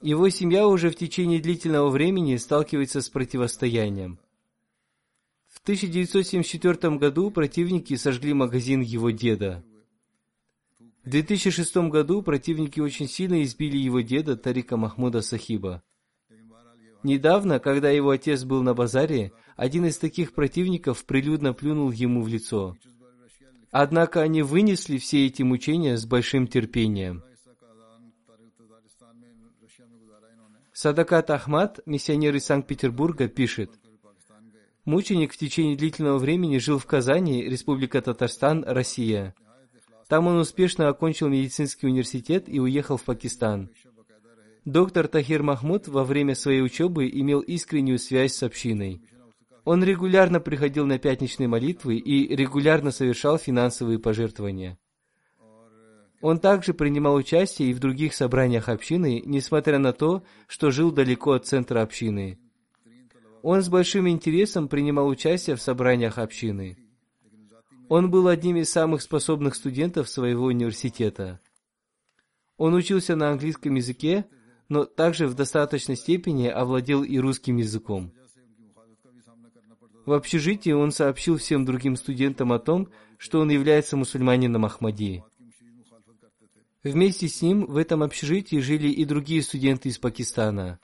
Его 0.00 0.28
семья 0.28 0.68
уже 0.68 0.88
в 0.88 0.94
течение 0.94 1.40
длительного 1.40 1.90
времени 1.90 2.36
сталкивается 2.36 3.00
с 3.00 3.08
противостоянием. 3.08 4.20
В 5.48 5.58
1974 5.62 6.96
году 6.96 7.32
противники 7.32 7.96
сожгли 7.96 8.34
магазин 8.34 8.82
его 8.82 9.10
деда. 9.10 9.64
В 11.02 11.10
2006 11.10 11.76
году 11.90 12.22
противники 12.22 12.78
очень 12.78 13.08
сильно 13.08 13.42
избили 13.42 13.76
его 13.76 14.00
деда 14.00 14.36
Тарика 14.36 14.76
Махмуда 14.76 15.22
Сахиба. 15.22 15.82
Недавно, 17.02 17.58
когда 17.58 17.90
его 17.90 18.10
отец 18.10 18.44
был 18.44 18.62
на 18.62 18.74
базаре, 18.74 19.32
один 19.56 19.86
из 19.86 19.98
таких 19.98 20.34
противников 20.34 21.04
прилюдно 21.04 21.52
плюнул 21.52 21.90
ему 21.90 22.22
в 22.22 22.28
лицо. 22.28 22.76
Однако 23.76 24.22
они 24.22 24.42
вынесли 24.42 24.98
все 24.98 25.26
эти 25.26 25.42
мучения 25.42 25.96
с 25.96 26.06
большим 26.06 26.46
терпением. 26.46 27.24
Садакат 30.72 31.28
Ахмад, 31.30 31.80
миссионер 31.84 32.36
из 32.36 32.44
Санкт-Петербурга, 32.44 33.28
пишет– 33.28 33.70
Мученик 34.84 35.32
в 35.32 35.38
течение 35.38 35.76
длительного 35.76 36.18
времени 36.18 36.58
жил 36.58 36.78
в 36.78 36.84
Казани, 36.84 37.42
Республика 37.42 38.02
Татарстан, 38.02 38.64
Россия. 38.66 39.34
Там 40.08 40.26
он 40.26 40.36
успешно 40.36 40.88
окончил 40.88 41.28
медицинский 41.28 41.86
университет 41.86 42.48
и 42.48 42.60
уехал 42.60 42.98
в 42.98 43.04
Пакистан. 43.04 43.70
Доктор 44.66 45.08
Тахир 45.08 45.42
Махмуд 45.42 45.88
во 45.88 46.04
время 46.04 46.34
своей 46.34 46.60
учебы 46.60 47.08
имел 47.08 47.40
искреннюю 47.40 47.98
связь 47.98 48.34
с 48.34 48.42
общиной. 48.42 49.00
Он 49.64 49.82
регулярно 49.82 50.40
приходил 50.40 50.86
на 50.86 50.98
пятничные 50.98 51.48
молитвы 51.48 51.96
и 51.96 52.34
регулярно 52.34 52.90
совершал 52.90 53.38
финансовые 53.38 53.98
пожертвования. 53.98 54.78
Он 56.20 56.38
также 56.38 56.72
принимал 56.74 57.14
участие 57.14 57.70
и 57.70 57.74
в 57.74 57.80
других 57.80 58.14
собраниях 58.14 58.68
общины, 58.68 59.22
несмотря 59.24 59.78
на 59.78 59.92
то, 59.92 60.22
что 60.46 60.70
жил 60.70 60.90
далеко 60.90 61.32
от 61.32 61.46
центра 61.46 61.82
общины. 61.82 62.38
Он 63.42 63.62
с 63.62 63.68
большим 63.68 64.08
интересом 64.08 64.68
принимал 64.68 65.06
участие 65.06 65.56
в 65.56 65.60
собраниях 65.60 66.18
общины. 66.18 66.78
Он 67.88 68.10
был 68.10 68.28
одним 68.28 68.56
из 68.56 68.70
самых 68.70 69.02
способных 69.02 69.54
студентов 69.54 70.08
своего 70.08 70.46
университета. 70.46 71.40
Он 72.56 72.72
учился 72.74 73.16
на 73.16 73.30
английском 73.30 73.74
языке, 73.74 74.24
но 74.68 74.86
также 74.86 75.26
в 75.26 75.34
достаточной 75.34 75.96
степени 75.96 76.46
овладел 76.48 77.02
и 77.02 77.18
русским 77.18 77.58
языком. 77.58 78.14
В 80.06 80.12
общежитии 80.12 80.72
он 80.72 80.90
сообщил 80.90 81.38
всем 81.38 81.64
другим 81.64 81.96
студентам 81.96 82.52
о 82.52 82.58
том, 82.58 82.88
что 83.16 83.40
он 83.40 83.50
является 83.50 83.96
мусульманином 83.96 84.64
Ахмади. 84.64 85.22
Вместе 86.82 87.28
с 87.28 87.40
ним 87.40 87.64
в 87.64 87.78
этом 87.78 88.02
общежитии 88.02 88.58
жили 88.58 88.88
и 88.88 89.06
другие 89.06 89.42
студенты 89.42 89.88
из 89.88 89.98
Пакистана. 89.98 90.78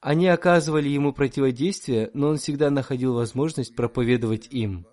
Они 0.00 0.26
оказывали 0.28 0.88
ему 0.88 1.12
противодействие, 1.12 2.10
но 2.14 2.28
он 2.28 2.38
всегда 2.38 2.70
находил 2.70 3.14
возможность 3.14 3.74
проповедовать 3.74 4.48
им. 4.50 4.86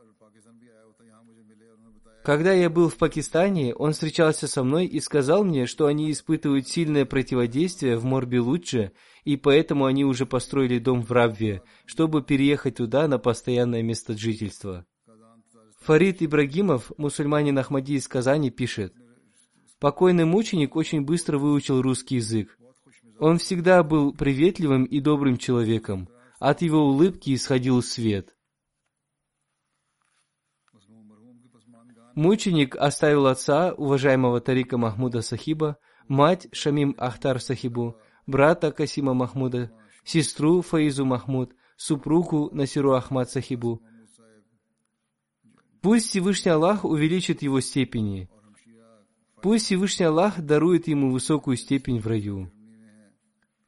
Когда 2.26 2.52
я 2.54 2.70
был 2.70 2.90
в 2.90 2.98
Пакистане, 2.98 3.76
он 3.76 3.94
встречался 3.94 4.48
со 4.48 4.64
мной 4.64 4.88
и 4.88 5.00
сказал 5.00 5.44
мне, 5.44 5.68
что 5.68 5.86
они 5.86 6.12
испытывают 6.12 6.68
сильное 6.68 7.06
противодействие 7.06 7.98
в 7.98 8.04
Морби-Луче, 8.04 8.92
и 9.24 9.38
поэтому 9.38 9.86
они 9.86 10.04
уже 10.04 10.26
построили 10.26 10.80
дом 10.80 11.04
в 11.04 11.12
Рабве, 11.12 11.62
чтобы 11.86 12.24
переехать 12.24 12.78
туда 12.78 13.08
на 13.08 13.20
постоянное 13.20 13.84
место 13.84 14.18
жительства. 14.18 14.86
Фарид 15.82 16.24
Ибрагимов, 16.24 16.92
мусульманин 16.98 17.58
Ахмади 17.58 17.94
из 17.94 18.08
Казани, 18.08 18.50
пишет– 18.50 18.94
Покойный 19.80 20.26
мученик 20.26 20.76
очень 20.76 21.02
быстро 21.02 21.38
выучил 21.38 21.82
русский 21.82 22.16
язык. 22.16 22.58
Он 23.20 23.38
всегда 23.38 23.84
был 23.84 24.14
приветливым 24.14 24.86
и 24.86 25.00
добрым 25.00 25.38
человеком. 25.38 26.10
От 26.40 26.62
его 26.62 26.86
улыбки 26.88 27.34
исходил 27.34 27.82
свет. 27.82 28.35
Мученик 32.16 32.76
оставил 32.76 33.28
отца, 33.28 33.74
уважаемого 33.74 34.42
Тарика 34.42 34.78
Махмуда 34.78 35.22
Сахиба, 35.22 35.78
мать 36.08 36.48
Шамим 36.52 36.96
Ахтар 36.98 37.40
Сахибу, 37.40 37.98
брата 38.26 38.72
Касима 38.72 39.14
Махмуда, 39.14 39.72
сестру 40.04 40.62
Фаизу 40.62 41.06
Махмуд, 41.06 41.54
супругу 41.78 42.50
Насиру 42.52 42.94
Ахмад 42.94 43.30
Сахибу. 43.30 43.82
Пусть 45.82 46.08
Всевышний 46.10 46.52
Аллах 46.52 46.84
увеличит 46.86 47.42
его 47.44 47.60
степени– 47.60 48.30
Пусть 49.46 49.66
Всевышний 49.66 50.08
Аллах 50.08 50.42
дарует 50.42 50.88
ему 50.88 51.12
высокую 51.12 51.56
степень 51.56 52.00
в 52.00 52.08
раю. 52.08 52.52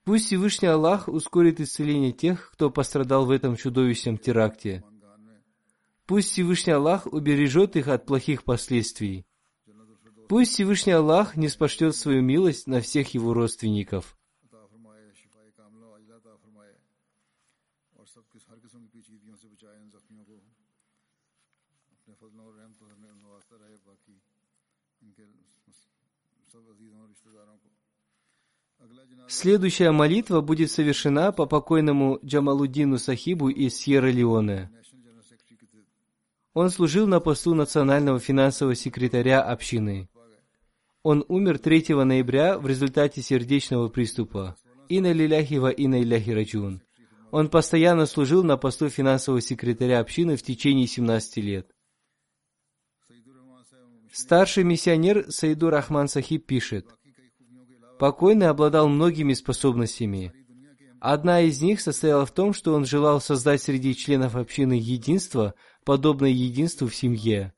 Пусть 0.06 0.26
Всевышний 0.26 0.70
Аллах 0.70 1.08
ускорит 1.08 1.62
исцеление 1.62 2.12
тех, 2.12 2.50
кто 2.52 2.72
пострадал 2.72 3.28
в 3.28 3.30
этом 3.30 3.56
чудовищном 3.56 4.18
теракте. 4.18 4.84
Пусть 6.08 6.32
Всевышний 6.32 6.72
Аллах 6.72 7.06
убережет 7.06 7.76
их 7.76 7.90
от 7.90 8.06
плохих 8.06 8.46
последствий. 8.46 9.26
Пусть 10.30 10.54
Всевышний 10.54 10.94
Аллах 10.94 11.36
не 11.36 11.50
спошлет 11.50 11.96
свою 11.96 12.22
милость 12.22 12.66
на 12.66 12.80
всех 12.80 13.14
его 13.14 13.34
родственников. 13.34 14.18
Следующая 29.28 29.92
молитва 29.92 30.40
будет 30.40 30.72
совершена 30.72 31.34
по 31.34 31.46
покойному 31.46 32.20
Джамалуддину 32.24 32.98
Сахибу 32.98 33.50
из 33.50 33.76
Сьерра-Леоне. 33.76 34.70
Он 36.60 36.72
служил 36.72 37.06
на 37.06 37.20
посту 37.20 37.54
национального 37.54 38.20
финансового 38.20 38.74
секретаря 38.74 39.44
общины. 39.44 40.10
Он 41.04 41.24
умер 41.28 41.60
3 41.60 41.94
ноября 42.04 42.58
в 42.58 42.66
результате 42.66 43.22
сердечного 43.22 43.90
приступа. 43.90 44.58
Инна 44.90 45.12
лиляхи 45.12 45.60
ва 45.60 45.70
инна 45.70 46.02
иляхи. 46.02 46.82
Он 47.30 47.50
постоянно 47.50 48.08
служил 48.08 48.44
на 48.44 48.58
посту 48.58 48.90
финансового 48.90 49.40
секретаря 49.40 50.00
общины 50.00 50.36
в 50.36 50.42
течение 50.42 50.88
17 50.88 51.38
лет. 51.38 51.70
Старший 54.12 54.64
миссионер 54.64 55.28
Саиду 55.30 55.70
Рахман 55.70 56.08
Сахиб 56.08 56.48
пишет, 56.48 56.88
Покойный 58.00 58.48
обладал 58.48 58.90
многими 58.90 59.34
способностями. 59.34 60.34
Одна 61.00 61.42
из 61.42 61.62
них 61.62 61.82
состояла 61.82 62.26
в 62.26 62.32
том, 62.32 62.54
что 62.56 62.74
он 62.74 62.84
желал 62.84 63.22
создать 63.22 63.62
среди 63.62 63.96
членов 63.96 64.36
общины 64.36 64.74
единство, 64.74 65.54
подобное 65.88 66.32
единству 66.32 66.90
в 66.90 66.96
семье. 66.96 67.54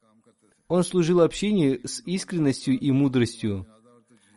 Он 0.67 0.83
служил 0.83 1.21
общине 1.21 1.79
с 1.83 1.99
искренностью 2.05 2.77
и 2.77 2.91
мудростью. 2.91 3.65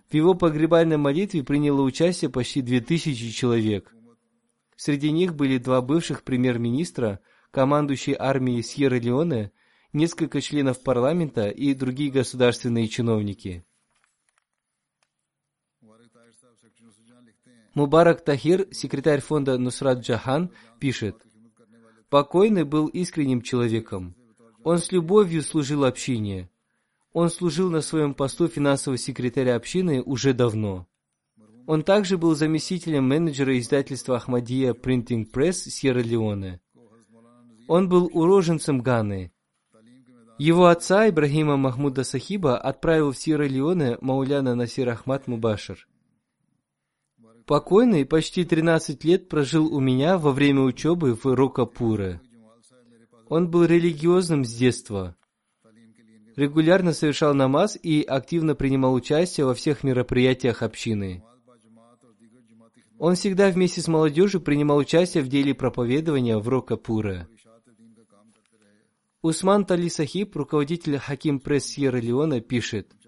В 0.08 0.14
его 0.14 0.32
погребальной 0.32 0.96
молитве 0.96 1.44
приняло 1.44 1.82
участие 1.82 2.30
почти 2.30 2.62
две 2.62 2.80
тысячи 2.80 3.30
человек. 3.30 3.94
Среди 4.76 5.10
них 5.10 5.34
были 5.34 5.58
два 5.58 5.82
бывших 5.82 6.22
премьер-министра, 6.24 7.20
командующий 7.50 8.16
армией 8.18 8.62
Сьерра-Леоне, 8.62 9.50
несколько 9.92 10.40
членов 10.40 10.82
парламента 10.82 11.50
и 11.50 11.74
другие 11.74 12.10
государственные 12.10 12.88
чиновники. 12.88 13.62
Мубарак 17.74 18.24
Тахир, 18.24 18.68
секретарь 18.72 19.20
фонда 19.20 19.58
Нусрат 19.58 19.98
Джахан, 19.98 20.50
пишет, 20.80 21.16
«Покойный 22.12 22.64
был 22.64 22.88
искренним 22.88 23.40
человеком. 23.40 24.14
Он 24.64 24.76
с 24.76 24.92
любовью 24.92 25.40
служил 25.40 25.82
общине. 25.82 26.50
Он 27.14 27.30
служил 27.30 27.70
на 27.70 27.80
своем 27.80 28.12
посту 28.12 28.48
финансового 28.48 28.98
секретаря 28.98 29.56
общины 29.56 30.02
уже 30.02 30.34
давно. 30.34 30.86
Он 31.66 31.82
также 31.82 32.18
был 32.18 32.34
заместителем 32.34 33.08
менеджера 33.08 33.58
издательства 33.58 34.16
Ахмадия 34.16 34.74
Printing 34.74 35.26
Press 35.32 35.70
Сьерра-Леоне. 35.70 36.60
Он 37.66 37.88
был 37.88 38.10
уроженцем 38.12 38.82
Ганы. 38.82 39.32
Его 40.36 40.66
отца 40.66 41.08
Ибрахима 41.08 41.56
Махмуда 41.56 42.04
Сахиба 42.04 42.58
отправил 42.58 43.12
в 43.12 43.16
Сьерра-Леоне 43.16 43.96
Мауляна 44.02 44.54
Насир 44.54 44.90
Ахмад 44.90 45.28
Мубашир. 45.28 45.88
Покойный 47.46 48.06
почти 48.06 48.44
13 48.44 49.02
лет 49.04 49.28
прожил 49.28 49.74
у 49.74 49.80
меня 49.80 50.16
во 50.16 50.32
время 50.32 50.62
учебы 50.62 51.14
в 51.14 51.24
Рокапуре. 51.24 52.20
Он 53.28 53.50
был 53.50 53.64
религиозным 53.64 54.44
с 54.44 54.54
детства. 54.54 55.16
Регулярно 56.36 56.92
совершал 56.92 57.34
намаз 57.34 57.78
и 57.82 58.02
активно 58.02 58.54
принимал 58.54 58.94
участие 58.94 59.46
во 59.46 59.54
всех 59.54 59.82
мероприятиях 59.82 60.62
общины. 60.62 61.22
Он 62.98 63.16
всегда 63.16 63.50
вместе 63.50 63.80
с 63.80 63.88
молодежью 63.88 64.40
принимал 64.40 64.78
участие 64.78 65.22
в 65.22 65.28
деле 65.28 65.54
проповедования 65.54 66.38
в 66.38 66.48
Рокапуре. 66.48 67.26
Усман 69.20 69.64
Тали 69.64 69.88
Сахиб, 69.88 70.36
руководитель 70.36 70.98
Хаким 70.98 71.40
Пресс 71.40 71.66
Сьерра-Леона, 71.66 72.40
пишет– 72.40 72.92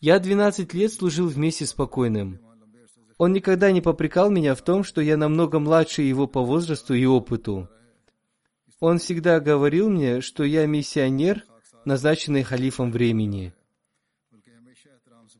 я 0.00 0.18
12 0.18 0.74
лет 0.74 0.92
служил 0.92 1.26
вместе 1.26 1.66
с 1.66 1.72
покойным. 1.72 2.40
Он 3.16 3.32
никогда 3.32 3.72
не 3.72 3.80
попрекал 3.80 4.30
меня 4.30 4.54
в 4.54 4.62
том, 4.62 4.84
что 4.84 5.00
я 5.00 5.16
намного 5.16 5.58
младше 5.58 6.02
его 6.02 6.28
по 6.28 6.42
возрасту 6.42 6.94
и 6.94 7.04
опыту. 7.04 7.68
Он 8.78 8.98
всегда 8.98 9.40
говорил 9.40 9.90
мне, 9.90 10.20
что 10.20 10.44
я 10.44 10.66
миссионер, 10.66 11.44
назначенный 11.84 12.44
халифом 12.44 12.92
времени. 12.92 13.52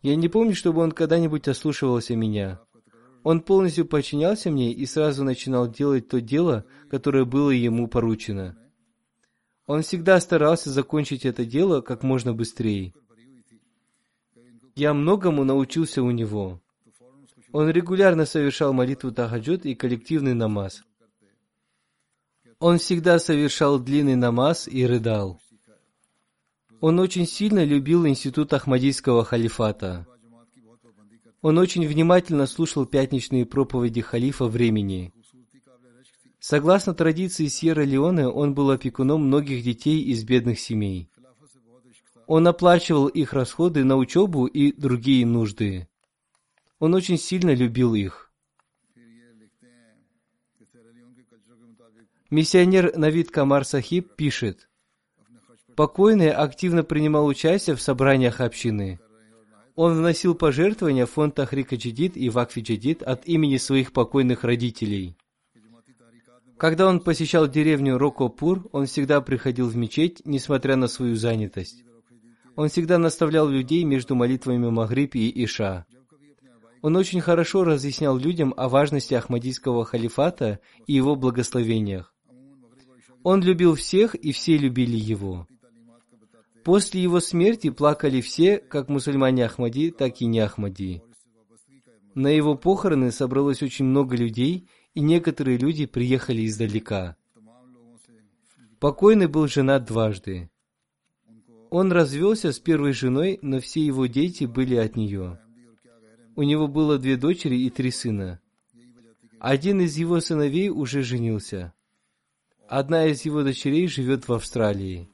Я 0.03 0.17
не 0.17 0.29
помню, 0.29 0.57
чтобы 0.57 0.83
он 0.83 0.91
когда-нибудь 0.91 1.47
ослушивался 1.47 2.17
меня. 2.17 2.61
Он 3.23 3.41
полностью 3.41 3.87
подчинялся 3.87 4.51
мне 4.51 4.73
и 4.73 4.87
сразу 4.87 5.23
начинал 5.23 5.71
делать 5.71 6.09
то 6.09 6.21
дело, 6.21 6.65
которое 6.91 7.25
было 7.25 7.51
ему 7.51 7.87
поручено. 7.87 8.57
Он 9.67 9.83
всегда 9.83 10.19
старался 10.19 10.71
закончить 10.71 11.27
это 11.27 11.45
дело 11.45 11.81
как 11.81 12.03
можно 12.03 12.33
быстрее. 12.33 12.93
Я 14.79 14.95
многому 14.95 15.43
научился 15.43 16.05
у 16.05 16.13
него. 16.13 16.61
Он 17.51 17.69
регулярно 17.69 18.25
совершал 18.27 18.73
молитву 18.73 19.11
Тахаджуд 19.11 19.67
и 19.67 19.75
коллективный 19.75 20.35
намаз. 20.35 20.85
Он 22.61 22.79
всегда 22.79 23.19
совершал 23.19 23.81
длинный 23.81 24.15
намаз 24.15 24.69
и 24.69 24.87
рыдал. 24.87 25.41
Он 26.81 27.01
очень 27.01 27.27
сильно 27.27 27.65
любил 27.65 28.07
институт 28.07 28.53
Ахмадийского 28.53 29.25
халифата. 29.25 30.07
Он 31.43 31.59
очень 31.59 31.85
внимательно 31.85 32.47
слушал 32.47 32.87
пятничные 32.87 33.47
проповеди 33.47 34.01
халифа 34.01 34.45
времени. 34.45 35.13
Согласно 36.39 36.95
традиции 36.95 37.49
Сьерра-Леоне, 37.49 38.29
он 38.29 38.55
был 38.55 38.71
опекуном 38.71 39.27
многих 39.27 39.65
детей 39.65 40.03
из 40.03 40.23
бедных 40.23 40.61
семей. 40.61 41.11
Он 42.29 42.47
оплачивал 42.47 43.09
их 43.09 43.33
расходы 43.33 43.85
на 43.85 43.97
учебу 43.97 44.45
и 44.45 44.71
другие 44.71 45.25
нужды. 45.25 45.89
Он 46.79 46.93
очень 46.93 47.17
сильно 47.17 47.55
любил 47.55 47.95
их. 47.95 48.31
Миссионер 52.29 52.95
Навид 52.99 53.31
Камар 53.31 53.65
Сахиб 53.65 54.15
пишет, 54.15 54.69
Покойный 55.75 56.31
активно 56.31 56.85
принимал 56.85 57.25
участие 57.25 57.75
в 57.75 57.81
собраниях 57.81 58.43
общины. 58.43 59.01
Он 59.75 59.97
вносил 59.97 60.35
пожертвования 60.35 61.07
в 61.07 61.11
фонд 61.11 61.37
Тахрика 61.37 61.77
Джадид 61.77 62.15
и 62.15 62.29
Вакфи 62.29 62.61
Джадид 62.61 63.03
от 63.03 63.27
имени 63.27 63.57
своих 63.57 63.95
покойных 63.95 64.45
родителей. 64.45 65.17
Когда 66.59 66.89
он 66.89 67.01
посещал 67.01 67.49
деревню 67.49 67.97
Рокопур, 67.97 68.69
он 68.73 68.85
всегда 68.85 69.23
приходил 69.23 69.69
в 69.69 69.77
мечеть, 69.77 70.21
несмотря 70.27 70.77
на 70.77 70.89
свою 70.89 71.17
занятость. 71.17 71.85
Он 72.59 72.69
всегда 72.69 72.99
наставлял 72.99 73.49
людей 73.49 73.85
между 73.85 74.17
молитвами 74.17 74.69
Магриб 74.69 75.15
и 75.15 75.45
Иша. 75.45 75.87
Он 76.83 76.97
очень 76.97 77.21
хорошо 77.21 77.63
разъяснял 77.63 78.19
людям 78.19 78.53
о 78.57 78.69
важности 78.69 79.15
Ахмадийского 79.15 79.85
халифата 79.85 80.59
и 80.89 80.93
его 80.93 81.15
благословениях. 81.15 82.13
Он 83.23 83.43
любил 83.43 83.77
всех, 83.77 84.17
и 84.17 84.33
все 84.33 84.57
любили 84.57 84.97
его. 84.97 85.47
После 86.65 87.01
его 87.01 87.21
смерти 87.21 87.71
плакали 87.71 88.21
все, 88.21 88.59
как 88.59 88.89
мусульмане 88.89 89.45
Ахмади, 89.45 89.93
так 89.93 90.21
и 90.21 90.27
не 90.27 90.41
Ахмади. 90.41 91.01
На 92.17 92.27
его 92.27 92.57
похороны 92.57 93.13
собралось 93.13 93.63
очень 93.63 93.85
много 93.85 94.17
людей, 94.17 94.69
и 94.95 95.01
некоторые 95.01 95.59
люди 95.59 95.87
приехали 95.87 96.45
издалека. 96.45 97.15
Покойный 98.81 99.29
был 99.29 99.47
женат 99.47 99.85
дважды. 99.85 100.51
Он 101.71 101.93
развелся 101.93 102.53
с 102.53 102.59
первой 102.59 102.93
женой, 102.93 103.39
но 103.43 103.61
все 103.61 103.85
его 103.85 104.07
дети 104.07 104.45
были 104.45 104.77
от 104.77 104.97
нее. 104.97 105.39
У 106.35 106.43
него 106.43 106.69
было 106.69 106.99
две 106.99 107.17
дочери 107.17 107.57
и 107.57 107.71
три 107.71 107.91
сына. 107.91 108.41
Один 109.39 109.81
из 109.81 109.97
его 109.97 110.21
сыновей 110.21 110.69
уже 110.71 111.03
женился. 111.03 111.75
Одна 112.69 113.07
из 113.07 113.25
его 113.25 113.43
дочерей 113.43 113.87
живет 113.87 114.29
в 114.29 114.33
Австралии. 114.33 115.09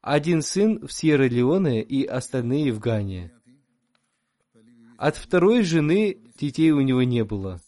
Один 0.00 0.42
сын 0.42 0.86
в 0.86 0.92
Сьерра-Леоне 0.92 1.82
и 1.82 2.04
остальные 2.04 2.72
в 2.72 2.78
Гане. 2.78 3.32
От 4.96 5.16
второй 5.16 5.62
жены 5.62 6.18
детей 6.38 6.72
у 6.72 6.80
него 6.80 7.02
не 7.02 7.24
было. 7.24 7.60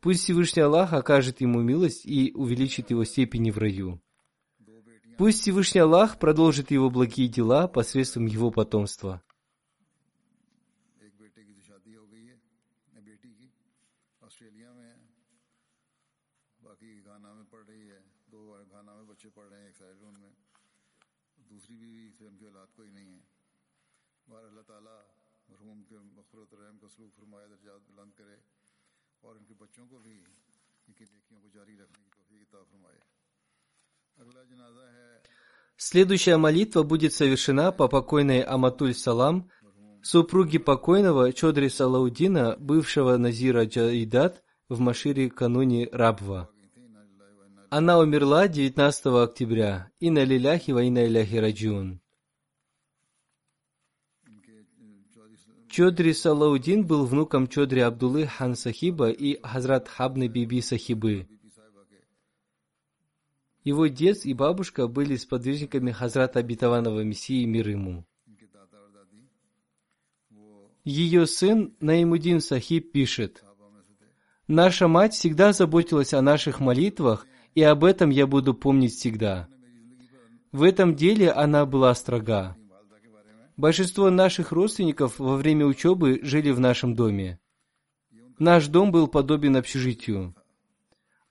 Пусть 0.00 0.24
Всевышний 0.24 0.62
Аллах 0.62 0.92
окажет 0.92 1.40
ему 1.40 1.62
милость 1.62 2.04
и 2.04 2.32
увеличит 2.34 2.90
его 2.90 3.04
степени 3.04 3.50
в 3.50 3.58
раю. 3.58 4.00
Пусть 5.16 5.42
Всевышний 5.42 5.80
Аллах 5.80 6.18
продолжит 6.18 6.70
его 6.70 6.90
благие 6.90 7.28
дела 7.28 7.68
посредством 7.68 8.26
его 8.26 8.50
потомства. 8.50 9.22
Следующая 35.76 36.36
молитва 36.36 36.82
будет 36.82 37.12
совершена 37.12 37.72
по 37.72 37.88
покойной 37.88 38.42
Аматуль 38.42 38.94
Салам, 38.94 39.50
супруге 40.02 40.58
покойного 40.58 41.32
Чодри 41.32 41.68
Салаудина, 41.68 42.56
бывшего 42.58 43.16
Назира 43.16 43.64
Джаидат, 43.64 44.42
в 44.68 44.80
Машире 44.80 45.30
кануне 45.30 45.88
Рабва. 45.92 46.48
Она 47.70 47.98
умерла 47.98 48.48
19 48.48 49.06
октября. 49.06 49.90
Инна 49.98 50.24
лиляхи 50.24 50.70
ва 50.70 50.84
инна 50.84 51.06
иляхи 51.06 51.36
раджун. 51.36 52.00
Чодри 55.68 56.14
Салаудин 56.14 56.86
был 56.86 57.04
внуком 57.04 57.48
Чодри 57.48 57.80
Абдулы 57.80 58.26
Хан 58.26 58.54
Сахиба 58.54 59.10
и 59.10 59.40
Хазрат 59.42 59.88
Хабны 59.88 60.28
Биби 60.28 60.60
Сахибы. 60.60 61.26
Его 63.64 63.86
дед 63.86 64.26
и 64.26 64.34
бабушка 64.34 64.86
были 64.86 65.16
сподвижниками 65.16 65.90
Хазрата 65.90 66.38
Обетованного 66.38 67.02
Мессии 67.02 67.46
мир 67.46 67.68
ему. 67.68 68.04
Ее 70.84 71.26
сын 71.26 71.74
Наимудин 71.80 72.40
Сахиб 72.40 72.92
пишет, 72.92 73.42
«Наша 74.46 74.86
мать 74.86 75.14
всегда 75.14 75.54
заботилась 75.54 76.12
о 76.12 76.20
наших 76.20 76.60
молитвах, 76.60 77.26
и 77.54 77.62
об 77.62 77.84
этом 77.84 78.10
я 78.10 78.26
буду 78.26 78.52
помнить 78.52 78.92
всегда. 78.92 79.48
В 80.52 80.62
этом 80.62 80.94
деле 80.94 81.30
она 81.30 81.64
была 81.64 81.94
строга. 81.94 82.54
Большинство 83.56 84.10
наших 84.10 84.52
родственников 84.52 85.18
во 85.18 85.36
время 85.36 85.64
учебы 85.64 86.20
жили 86.22 86.50
в 86.50 86.60
нашем 86.60 86.94
доме. 86.94 87.40
Наш 88.38 88.66
дом 88.66 88.92
был 88.92 89.08
подобен 89.08 89.56
общежитию. 89.56 90.34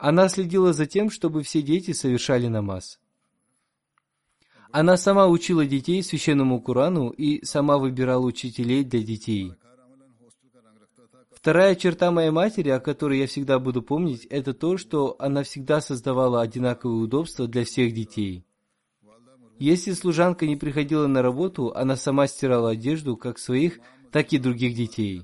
Она 0.04 0.28
следила 0.28 0.74
за 0.74 0.86
тем, 0.86 1.10
чтобы 1.10 1.44
все 1.44 1.62
дети 1.62 1.94
совершали 1.94 2.48
намаз. 2.48 3.00
Она 4.70 4.98
сама 4.98 5.30
учила 5.30 5.66
детей 5.66 6.04
священному 6.04 6.60
Курану 6.60 7.10
и 7.12 7.46
сама 7.46 7.78
выбирала 7.78 8.26
учителей 8.26 8.84
для 8.84 9.02
детей. 9.02 9.54
Вторая 11.32 11.76
черта 11.76 12.12
моей 12.12 12.32
матери, 12.32 12.68
о 12.68 12.82
которой 12.82 13.20
я 13.20 13.28
всегда 13.28 13.60
буду 13.60 13.82
помнить, 13.82 14.26
это 14.26 14.54
то, 14.54 14.76
что 14.76 15.16
она 15.20 15.44
всегда 15.44 15.80
создавала 15.80 16.42
одинаковые 16.42 17.02
удобства 17.02 17.48
для 17.48 17.64
всех 17.64 17.94
детей. 17.94 18.46
Если 19.58 19.94
служанка 19.94 20.46
не 20.46 20.58
приходила 20.58 21.08
на 21.08 21.22
работу, 21.22 21.72
она 21.74 21.96
сама 21.96 22.28
стирала 22.28 22.72
одежду 22.72 23.16
как 23.16 23.40
своих, 23.40 23.80
так 24.12 24.34
и 24.34 24.38
других 24.38 24.76
детей. 24.76 25.22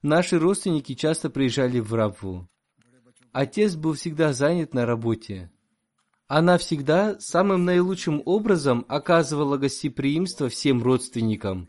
Наши 0.00 0.38
родственники 0.38 0.94
часто 0.94 1.28
приезжали 1.28 1.80
в 1.80 1.92
Рабву. 1.92 2.48
Отец 3.32 3.76
был 3.76 3.94
всегда 3.94 4.32
занят 4.32 4.74
на 4.74 4.86
работе. 4.86 5.50
Она 6.26 6.58
всегда 6.58 7.18
самым 7.20 7.64
наилучшим 7.64 8.22
образом 8.24 8.84
оказывала 8.88 9.56
гостеприимство 9.56 10.48
всем 10.48 10.82
родственникам. 10.82 11.68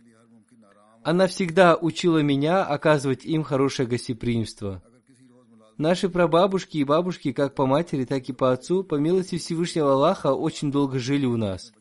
Она 1.03 1.27
всегда 1.27 1.75
учила 1.75 2.19
меня 2.21 2.63
оказывать 2.63 3.25
им 3.25 3.43
хорошее 3.43 3.87
гостеприимство. 3.87 4.83
Наши 5.77 6.09
прабабушки 6.09 6.77
и 6.77 6.83
бабушки, 6.83 7.31
как 7.31 7.55
по 7.55 7.65
матери, 7.65 8.05
так 8.05 8.29
и 8.29 8.33
по 8.33 8.51
отцу, 8.51 8.83
по 8.83 8.95
милости 8.95 9.37
Всевышнего 9.37 9.93
Аллаха, 9.93 10.33
очень 10.33 10.71
долго 10.71 10.99
жили 10.99 11.25
у 11.25 11.37
нас. 11.37 11.73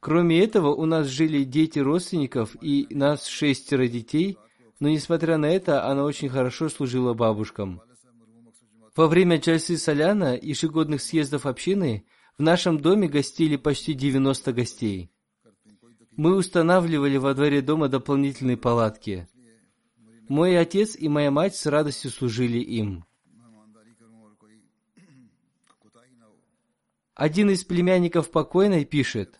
Кроме 0.00 0.40
этого, 0.42 0.74
у 0.74 0.86
нас 0.86 1.06
жили 1.06 1.44
дети 1.44 1.78
родственников 1.80 2.56
и 2.62 2.86
нас 2.90 3.26
шестеро 3.26 3.88
детей, 3.88 4.38
но 4.78 4.88
несмотря 4.88 5.36
на 5.36 5.46
это, 5.46 5.84
она 5.86 6.04
очень 6.04 6.28
хорошо 6.28 6.68
служила 6.68 7.12
бабушкам. 7.12 7.82
Во 8.96 9.08
время 9.08 9.36
Джальсы 9.36 9.76
Соляна 9.76 10.38
ежегодных 10.40 11.02
съездов 11.02 11.44
общины 11.44 12.06
в 12.38 12.42
нашем 12.42 12.80
доме 12.80 13.08
гостили 13.08 13.56
почти 13.56 13.92
90 13.92 14.52
гостей. 14.54 15.10
Мы 16.12 16.34
устанавливали 16.34 17.18
во 17.18 17.34
дворе 17.34 17.60
дома 17.60 17.88
дополнительные 17.88 18.56
палатки. 18.56 19.28
Мой 20.28 20.58
отец 20.58 20.96
и 20.96 21.08
моя 21.08 21.30
мать 21.30 21.54
с 21.54 21.66
радостью 21.66 22.10
служили 22.10 22.58
им. 22.58 23.04
Один 27.14 27.50
из 27.50 27.64
племянников 27.64 28.30
покойной 28.30 28.86
пишет, 28.86 29.38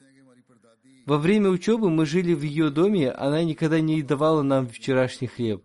«Во 1.07 1.17
время 1.17 1.49
учебы 1.49 1.89
мы 1.89 2.05
жили 2.05 2.35
в 2.35 2.43
ее 2.43 2.69
доме, 2.69 3.11
она 3.11 3.43
никогда 3.43 3.81
не 3.81 4.03
давала 4.03 4.43
нам 4.43 4.69
вчерашний 4.69 5.29
хлеб. 5.29 5.65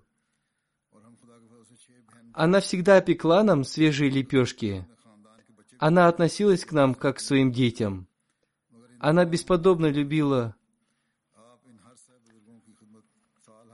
Она 2.34 2.60
всегда 2.60 3.02
пекла 3.02 3.44
нам 3.44 3.64
свежие 3.64 4.10
лепешки. 4.10 4.88
Она 5.80 6.08
относилась 6.08 6.66
к 6.66 6.72
нам 6.72 6.96
как 6.96 7.18
к 7.18 7.20
своим 7.20 7.52
детям. 7.52 8.08
Она 9.00 9.26
бесподобно 9.26 9.88
любила 9.88 10.56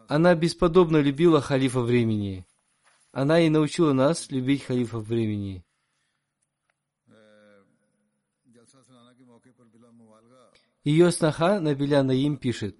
Она 0.07 0.35
бесподобно 0.35 0.97
любила 0.97 1.41
халифа 1.41 1.81
времени. 1.81 2.45
Она 3.11 3.41
и 3.41 3.49
научила 3.49 3.91
нас 3.91 4.31
любить 4.31 4.63
халифа 4.63 4.99
времени. 4.99 5.65
Ее 10.85 11.11
сноха 11.11 11.59
Набиля 11.59 12.03
Наим 12.03 12.37
пишет, 12.37 12.79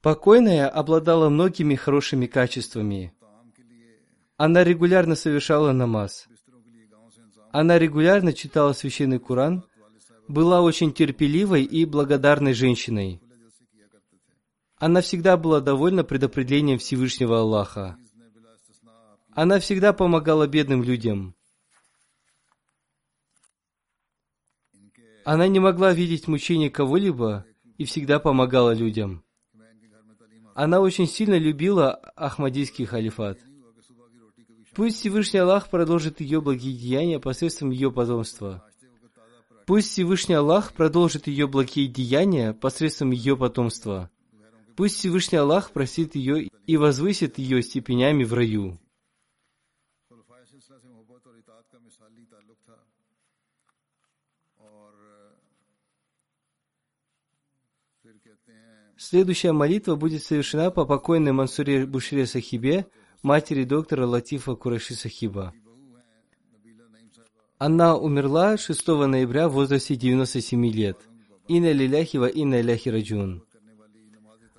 Покойная 0.00 0.68
обладала 0.68 1.28
многими 1.28 1.74
хорошими 1.74 2.26
качествами. 2.26 3.12
Она 4.38 4.62
регулярно 4.62 5.16
совершала 5.16 5.72
намаз. 5.72 6.28
Она 7.50 7.76
регулярно 7.76 8.32
читала 8.32 8.72
священный 8.72 9.18
Куран. 9.18 9.64
была 10.28 10.60
очень 10.60 10.92
терпеливой 10.92 11.64
и 11.64 11.84
благодарной 11.84 12.52
женщиной. 12.52 13.20
Она 14.76 15.00
всегда 15.00 15.36
была 15.36 15.60
довольна 15.60 16.04
предопределением 16.04 16.78
Всевышнего 16.78 17.40
Аллаха. 17.40 17.96
Она 19.32 19.58
всегда 19.58 19.92
помогала 19.92 20.46
бедным 20.46 20.84
людям. 20.84 21.34
Она 25.24 25.48
не 25.48 25.58
могла 25.58 25.92
видеть 25.92 26.28
мучения 26.28 26.70
кого-либо 26.70 27.44
и 27.76 27.84
всегда 27.84 28.20
помогала 28.20 28.72
людям. 28.72 29.24
Она 30.54 30.80
очень 30.80 31.08
сильно 31.08 31.38
любила 31.38 31.94
Ахмадийский 32.14 32.84
халифат. 32.84 33.47
Пусть 34.78 35.00
Всевышний 35.00 35.40
Аллах 35.40 35.70
продолжит 35.70 36.20
ее 36.20 36.40
благие 36.40 36.72
деяния 36.72 37.18
посредством 37.18 37.70
ее 37.70 37.90
потомства. 37.90 38.64
Пусть 39.66 39.88
Всевышний 39.88 40.36
Аллах 40.36 40.72
продолжит 40.72 41.26
ее 41.26 41.48
благие 41.48 41.88
деяния 41.88 42.52
посредством 42.52 43.10
ее 43.10 43.36
потомства. 43.36 44.08
Пусть 44.76 44.94
Всевышний 44.94 45.38
Аллах 45.38 45.72
простит 45.72 46.14
ее 46.14 46.44
и 46.44 46.76
возвысит 46.76 47.38
ее 47.38 47.60
степенями 47.60 48.22
в 48.22 48.32
раю. 48.32 48.78
Следующая 58.96 59.50
молитва 59.50 59.96
будет 59.96 60.22
совершена 60.22 60.70
по 60.70 60.84
покойной 60.84 61.32
Мансуре 61.32 61.84
Бушре 61.84 62.26
Сахибе, 62.26 62.86
матери 63.22 63.64
доктора 63.64 64.06
Латифа 64.06 64.54
Кураши 64.54 64.94
Сахиба. 64.94 65.52
Она 67.58 67.96
умерла 67.96 68.56
6 68.56 68.86
ноября 68.86 69.48
в 69.48 69.52
возрасте 69.52 69.96
97 69.96 70.66
лет. 70.66 70.98
Инна 71.48 71.72
лиляхи 71.72 72.18
ва 72.18 72.26
инна 72.26 72.60
ляхи 72.60 72.88
раджун. 72.88 73.42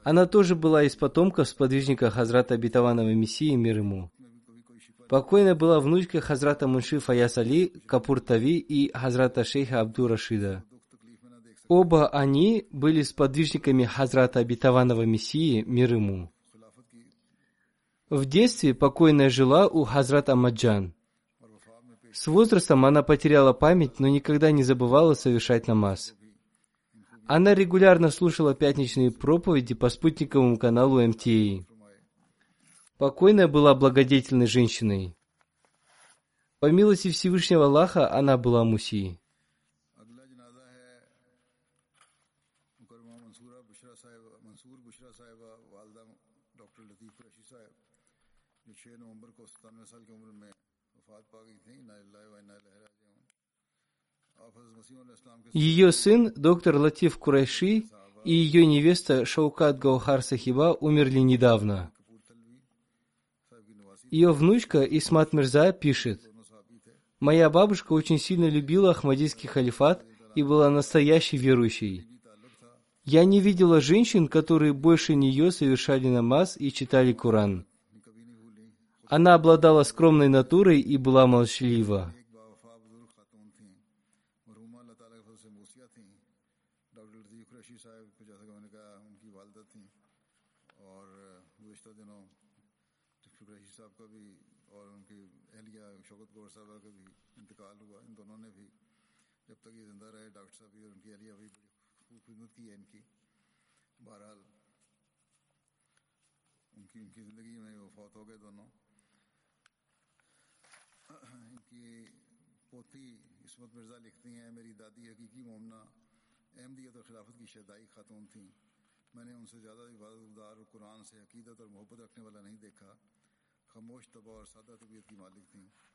Она 0.03 0.25
тоже 0.25 0.55
была 0.55 0.83
из 0.83 0.95
потомков 0.95 1.47
сподвижника 1.47 2.09
Хазрата 2.09 2.55
Обетованного 2.55 3.13
Мессии, 3.13 3.55
мир 3.55 3.77
ему. 3.77 4.11
Покойная 5.07 5.55
была 5.55 5.79
внучка 5.79 6.19
Хазрата 6.19 6.67
Мунши 6.67 6.99
Фаяс 6.99 7.37
Али, 7.37 7.67
Капур 7.85 8.19
Тави 8.19 8.57
и 8.57 8.91
Хазрата 8.91 9.43
Шейха 9.43 9.79
Абду 9.79 10.07
Рашида. 10.07 10.63
Оба 11.67 12.07
они 12.07 12.67
были 12.71 13.01
сподвижниками 13.03 13.85
Хазрата 13.85 14.39
Обетованного 14.39 15.03
Мессии, 15.03 15.61
мир 15.61 15.93
ему. 15.93 16.31
В 18.09 18.25
детстве 18.25 18.73
покойная 18.73 19.29
жила 19.29 19.67
у 19.67 19.83
Хазрата 19.83 20.33
Амаджан– 20.33 20.93
с 22.11 22.25
возрастом 22.27 22.85
она 22.85 23.03
потеряла 23.03 23.53
память, 23.53 23.99
но 23.99 24.07
никогда 24.07 24.51
не 24.51 24.63
забывала 24.63 25.13
совершать 25.13 25.67
намаз. 25.67 26.15
Она 27.27 27.53
регулярно 27.53 28.09
слушала 28.09 28.55
пятничные 28.55 29.11
проповеди 29.11 29.75
по 29.75 29.89
спутниковому 29.89 30.57
каналу 30.57 31.05
МТА. 31.05 31.65
Покойная 32.97 33.47
была 33.47 33.75
благодетельной 33.75 34.47
женщиной. 34.47 35.15
По 36.59 36.65
милости 36.71 37.11
Всевышнего 37.11 37.65
Аллаха 37.65 38.11
она 38.11 38.37
была 38.37 38.63
муси. 38.63 39.19
Ее 55.53 55.91
сын, 55.91 56.31
доктор 56.35 56.77
Латиф 56.77 57.17
Курайши, 57.17 57.85
и 58.23 58.33
ее 58.33 58.65
невеста 58.65 59.25
Шаукат 59.25 59.79
Гаухар 59.79 60.21
Сахиба 60.21 60.77
умерли 60.79 61.19
недавно. 61.19 61.91
Ее 64.11 64.31
внучка 64.31 64.83
Исмат 64.83 65.33
Мирза 65.33 65.71
пишет, 65.71 66.21
«Моя 67.19 67.49
бабушка 67.49 67.93
очень 67.93 68.17
сильно 68.17 68.49
любила 68.49 68.91
Ахмадийский 68.91 69.47
халифат 69.47 70.05
и 70.35 70.43
была 70.43 70.69
настоящей 70.69 71.37
верующей. 71.37 72.07
Я 73.03 73.25
не 73.25 73.39
видела 73.39 73.81
женщин, 73.81 74.27
которые 74.27 74.73
больше 74.73 75.15
нее 75.15 75.51
совершали 75.51 76.07
намаз 76.07 76.55
и 76.57 76.71
читали 76.71 77.13
Коран. 77.13 77.65
Она 79.07 79.33
обладала 79.33 79.83
скромной 79.83 80.27
натурой 80.27 80.79
и 80.79 80.97
была 80.97 81.25
молчалива. 81.25 82.13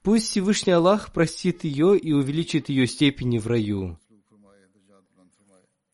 Пусть 0.03 0.29
Всевышний 0.29 0.72
Аллах 0.72 1.12
простит 1.12 1.64
ее 1.64 1.99
и 1.99 2.12
увеличит 2.12 2.68
ее 2.68 2.87
степени 2.87 3.39
в 3.39 3.47
раю. 3.47 3.99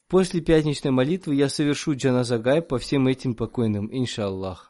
После 0.08 0.40
пятничной 0.40 0.90
молитвы 0.90 1.36
я 1.36 1.48
совершу 1.48 1.94
джаназагай 1.94 2.62
по 2.62 2.78
всем 2.78 3.06
этим 3.06 3.34
покойным, 3.34 3.88
иншаллах. 3.92 4.69